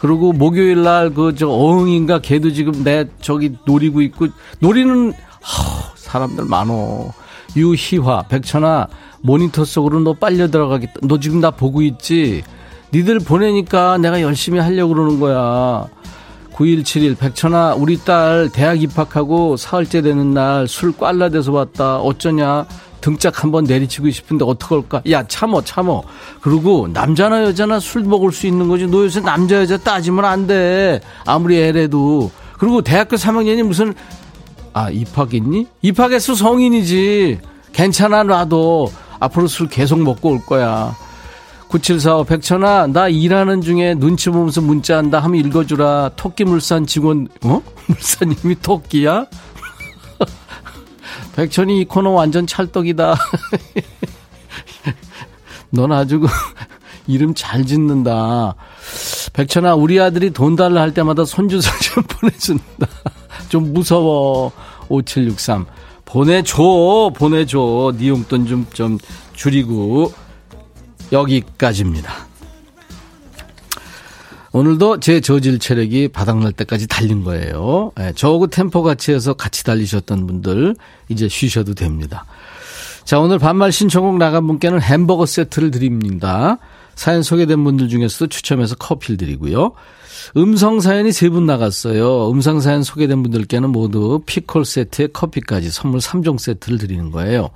그리고 0.00 0.32
목요일 0.32 0.82
날 0.82 1.10
그 1.10 1.34
저 1.36 1.48
어흥인가 1.48 2.20
걔도 2.20 2.52
지금 2.52 2.84
내 2.84 3.06
저기 3.20 3.56
노리고 3.66 4.02
있고 4.02 4.28
노리는 4.60 5.12
하, 5.40 5.92
사람들 6.08 6.44
많어. 6.46 7.12
유희화, 7.56 8.24
백천아, 8.28 8.88
모니터 9.20 9.64
속으로 9.64 10.00
너 10.00 10.14
빨려 10.14 10.48
들어가겠다. 10.48 10.94
너 11.02 11.20
지금 11.20 11.40
나 11.40 11.50
보고 11.50 11.82
있지? 11.82 12.42
니들 12.94 13.18
보내니까 13.20 13.98
내가 13.98 14.22
열심히 14.22 14.58
하려고 14.58 14.94
그러는 14.94 15.20
거야. 15.20 15.86
9171, 16.54 17.14
백천아, 17.16 17.74
우리 17.74 17.98
딸 17.98 18.48
대학 18.52 18.82
입학하고 18.82 19.56
사흘째 19.56 20.00
되는 20.02 20.32
날 20.34 20.66
술 20.66 20.92
꽐라대서 20.92 21.52
왔다. 21.52 21.98
어쩌냐? 21.98 22.66
등짝 23.00 23.44
한번 23.44 23.62
내리치고 23.64 24.10
싶은데 24.10 24.44
어떡할까? 24.44 25.02
야, 25.10 25.22
참어, 25.28 25.62
참어. 25.62 26.02
그리고 26.40 26.88
남자나 26.92 27.44
여자나 27.44 27.78
술 27.78 28.02
먹을 28.02 28.32
수 28.32 28.46
있는 28.48 28.66
거지. 28.66 28.86
너 28.88 29.04
요새 29.04 29.20
남자, 29.20 29.56
여자 29.60 29.76
따지면 29.76 30.24
안 30.24 30.46
돼. 30.48 31.00
아무리 31.24 31.58
애래도. 31.60 32.30
그리고 32.58 32.82
대학교 32.82 33.14
3학년이 33.14 33.62
무슨 33.62 33.94
아, 34.78 34.90
입학했니? 34.90 35.66
입학했어 35.82 36.36
성인이지. 36.36 37.40
괜찮아, 37.72 38.22
놔도. 38.22 38.92
앞으로 39.18 39.48
술 39.48 39.68
계속 39.68 40.00
먹고 40.00 40.30
올 40.30 40.46
거야. 40.46 40.94
9745 41.66 42.24
백천아, 42.24 42.86
나 42.86 43.08
일하는 43.08 43.60
중에 43.60 43.94
눈치 43.94 44.30
보면서 44.30 44.60
문자한다 44.60 45.18
하면 45.18 45.44
읽어주라. 45.44 46.12
토끼 46.14 46.44
물산 46.44 46.86
직원, 46.86 47.26
어? 47.42 47.60
물산님이 47.86 48.54
토끼야? 48.62 49.26
백천이 51.34 51.80
이 51.80 51.84
코너 51.84 52.10
완전 52.10 52.46
찰떡이다. 52.46 53.16
넌 55.70 55.90
아주 55.90 56.20
그 56.20 56.28
이름 57.08 57.34
잘 57.34 57.66
짓는다. 57.66 58.54
백천아, 59.32 59.74
우리 59.74 60.00
아들이 60.00 60.30
돈 60.30 60.56
달라 60.56 60.80
할 60.80 60.92
때마다 60.94 61.24
손주 61.24 61.60
사진 61.60 62.02
보내준다. 62.08 62.86
좀 63.48 63.72
무서워. 63.72 64.52
5763. 64.88 65.66
보내줘, 66.04 67.12
보내줘. 67.14 67.92
니 67.98 68.08
용돈 68.08 68.46
좀, 68.46 68.66
좀 68.72 68.98
줄이고. 69.34 70.12
여기까지입니다. 71.12 72.28
오늘도 74.52 75.00
제 75.00 75.20
저질 75.20 75.58
체력이 75.58 76.08
바닥날 76.08 76.52
때까지 76.52 76.86
달린 76.86 77.22
거예요. 77.22 77.92
네, 77.96 78.12
저하고 78.14 78.46
템포 78.46 78.82
같이 78.82 79.12
해서 79.12 79.34
같이 79.34 79.62
달리셨던 79.62 80.26
분들, 80.26 80.74
이제 81.08 81.28
쉬셔도 81.28 81.74
됩니다. 81.74 82.24
자, 83.04 83.20
오늘 83.20 83.38
반말 83.38 83.72
신청곡 83.72 84.16
나간 84.16 84.46
분께는 84.46 84.80
햄버거 84.80 85.26
세트를 85.26 85.70
드립니다. 85.70 86.58
사연 86.98 87.22
소개된 87.22 87.62
분들 87.62 87.88
중에서도 87.88 88.26
추첨해서 88.26 88.74
커피를 88.74 89.16
드리고요. 89.18 89.70
음성 90.36 90.80
사연이 90.80 91.12
세 91.12 91.28
분 91.28 91.46
나갔어요. 91.46 92.28
음성 92.28 92.60
사연 92.60 92.82
소개된 92.82 93.22
분들께는 93.22 93.70
모두 93.70 94.20
피콜 94.26 94.64
세트에 94.64 95.06
커피까지 95.12 95.70
선물 95.70 96.00
3종 96.00 96.40
세트를 96.40 96.78
드리는 96.78 97.12
거예요. 97.12 97.50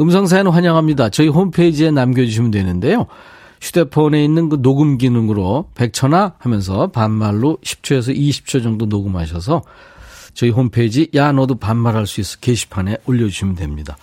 음성 0.00 0.26
사연 0.28 0.46
환영합니다. 0.46 1.08
저희 1.08 1.26
홈페이지에 1.26 1.90
남겨주시면 1.90 2.52
되는데요. 2.52 3.06
휴대폰에 3.60 4.22
있는 4.24 4.48
그 4.48 4.62
녹음 4.62 4.98
기능으로 4.98 5.68
100초나 5.74 6.34
하면서 6.38 6.86
반말로 6.86 7.58
10초에서 7.64 8.16
20초 8.16 8.62
정도 8.62 8.86
녹음하셔서 8.86 9.62
저희 10.32 10.50
홈페이지 10.50 11.10
야 11.16 11.32
너도 11.32 11.56
반말할 11.56 12.06
수 12.06 12.20
있어 12.20 12.38
게시판에 12.38 12.98
올려주시면 13.06 13.56
됩니다. 13.56 13.96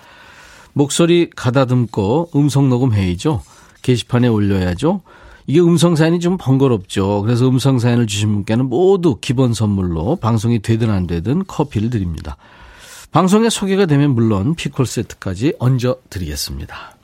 목소리 0.74 1.30
가다듬고 1.34 2.32
음성 2.36 2.70
녹음 2.70 2.92
회의죠. 2.92 3.44
게시판에 3.84 4.28
올려야죠. 4.28 5.02
이게 5.46 5.60
음성 5.60 5.96
사연이 5.96 6.20
좀 6.20 6.38
번거롭죠. 6.40 7.22
그래서 7.22 7.48
음성 7.48 7.78
사연을 7.78 8.08
주신 8.08 8.34
분께는 8.34 8.66
모두 8.66 9.18
기본 9.22 9.54
선물로 9.54 10.16
방송이 10.16 10.62
되든 10.62 10.90
안 10.90 11.06
되든 11.06 11.44
커피를 11.46 11.92
드립니다. 11.92 12.38
방송에 13.12 13.50
소개가 13.50 13.86
되면 13.86 14.12
물론 14.16 14.56
피콜 14.56 14.88
세트까지 14.88 15.54
얹어 15.60 15.98
드리겠습니다. 16.10 16.96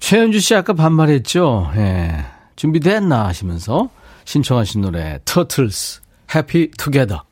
최현주 0.00 0.40
씨 0.40 0.54
아까 0.54 0.72
반말했죠? 0.72 1.72
예. 1.76 2.24
준비됐나 2.54 3.26
하시면서 3.26 3.90
신청하신 4.24 4.80
노래 4.80 5.18
터틀스 5.24 6.00
해피 6.34 6.70
투게더 6.78 7.24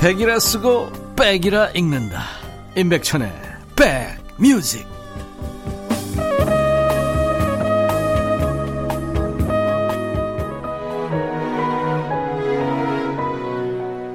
백이라 0.00 0.38
쓰고 0.38 0.90
백이라 1.16 1.70
읽는다. 1.70 2.22
임백천의 2.76 3.30
백뮤직. 3.76 4.86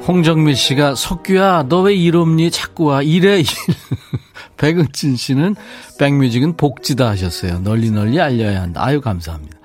홍정미 0.08 0.54
씨가 0.56 0.96
석규야 0.96 1.64
너 1.68 1.82
왜 1.84 1.96
이럽니 1.96 2.52
자꾸 2.52 2.86
와 2.86 3.02
이래 3.02 3.42
백은진 4.58 5.16
씨는 5.16 5.56
백뮤직은 6.00 6.58
복지다 6.58 7.10
하셨어요. 7.10 7.60
널리 7.60 7.92
널리 7.92 8.20
알려야 8.22 8.62
한다. 8.62 8.84
아유 8.84 9.02
감사합니다. 9.02 9.58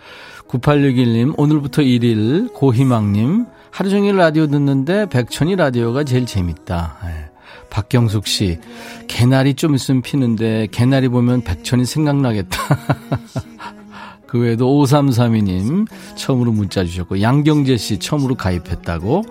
9861님 0.48 1.34
오늘부터 1.36 1.82
1일 1.82 2.52
고희망님 2.54 3.46
하루 3.70 3.90
종일 3.90 4.16
라디오 4.16 4.46
듣는데 4.46 5.06
백천이 5.08 5.56
라디오가 5.56 6.04
제일 6.04 6.26
재밌다. 6.26 6.98
예. 7.04 7.30
박경숙 7.70 8.26
씨, 8.26 8.58
개나리 9.06 9.54
좀 9.54 9.74
있으면 9.74 10.02
피는데 10.02 10.66
개나리 10.72 11.08
보면 11.08 11.42
백천이 11.42 11.84
생각나겠다. 11.84 12.58
그 14.26 14.38
외에도 14.38 14.68
5332님 14.68 15.88
처음으로 16.16 16.52
문자 16.52 16.84
주셨고 16.84 17.20
양경재 17.20 17.76
씨 17.76 17.98
처음으로 17.98 18.36
가입했다고 18.36 19.24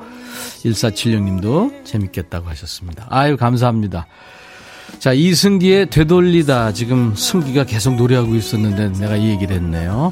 1476님도 0.63 1.85
재밌겠다고 1.85 2.49
하셨습니다. 2.49 3.07
아유 3.09 3.37
감사합니다. 3.37 4.07
자 4.99 5.13
이승기의 5.13 5.89
되돌리다 5.89 6.73
지금 6.73 7.13
승기가 7.15 7.63
계속 7.63 7.95
노래하고 7.95 8.35
있었는데 8.35 8.99
내가 8.99 9.15
이 9.15 9.29
얘기를 9.29 9.55
했네요. 9.55 10.11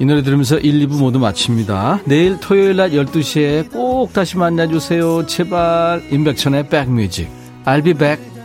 이 0.00 0.04
노래 0.04 0.22
들으면서 0.22 0.58
1, 0.58 0.86
2부 0.86 0.98
모두 0.98 1.18
마칩니다. 1.18 2.02
내일 2.04 2.38
토요일 2.38 2.76
낮 2.76 2.90
12시에 2.90 3.72
꼭 3.72 4.12
다시 4.12 4.36
만나주세요. 4.36 5.26
제발. 5.26 6.02
임백천의 6.10 6.68
백뮤직. 6.68 7.28
I'll 7.64 7.82
be 7.82 7.94
back. 7.94 8.37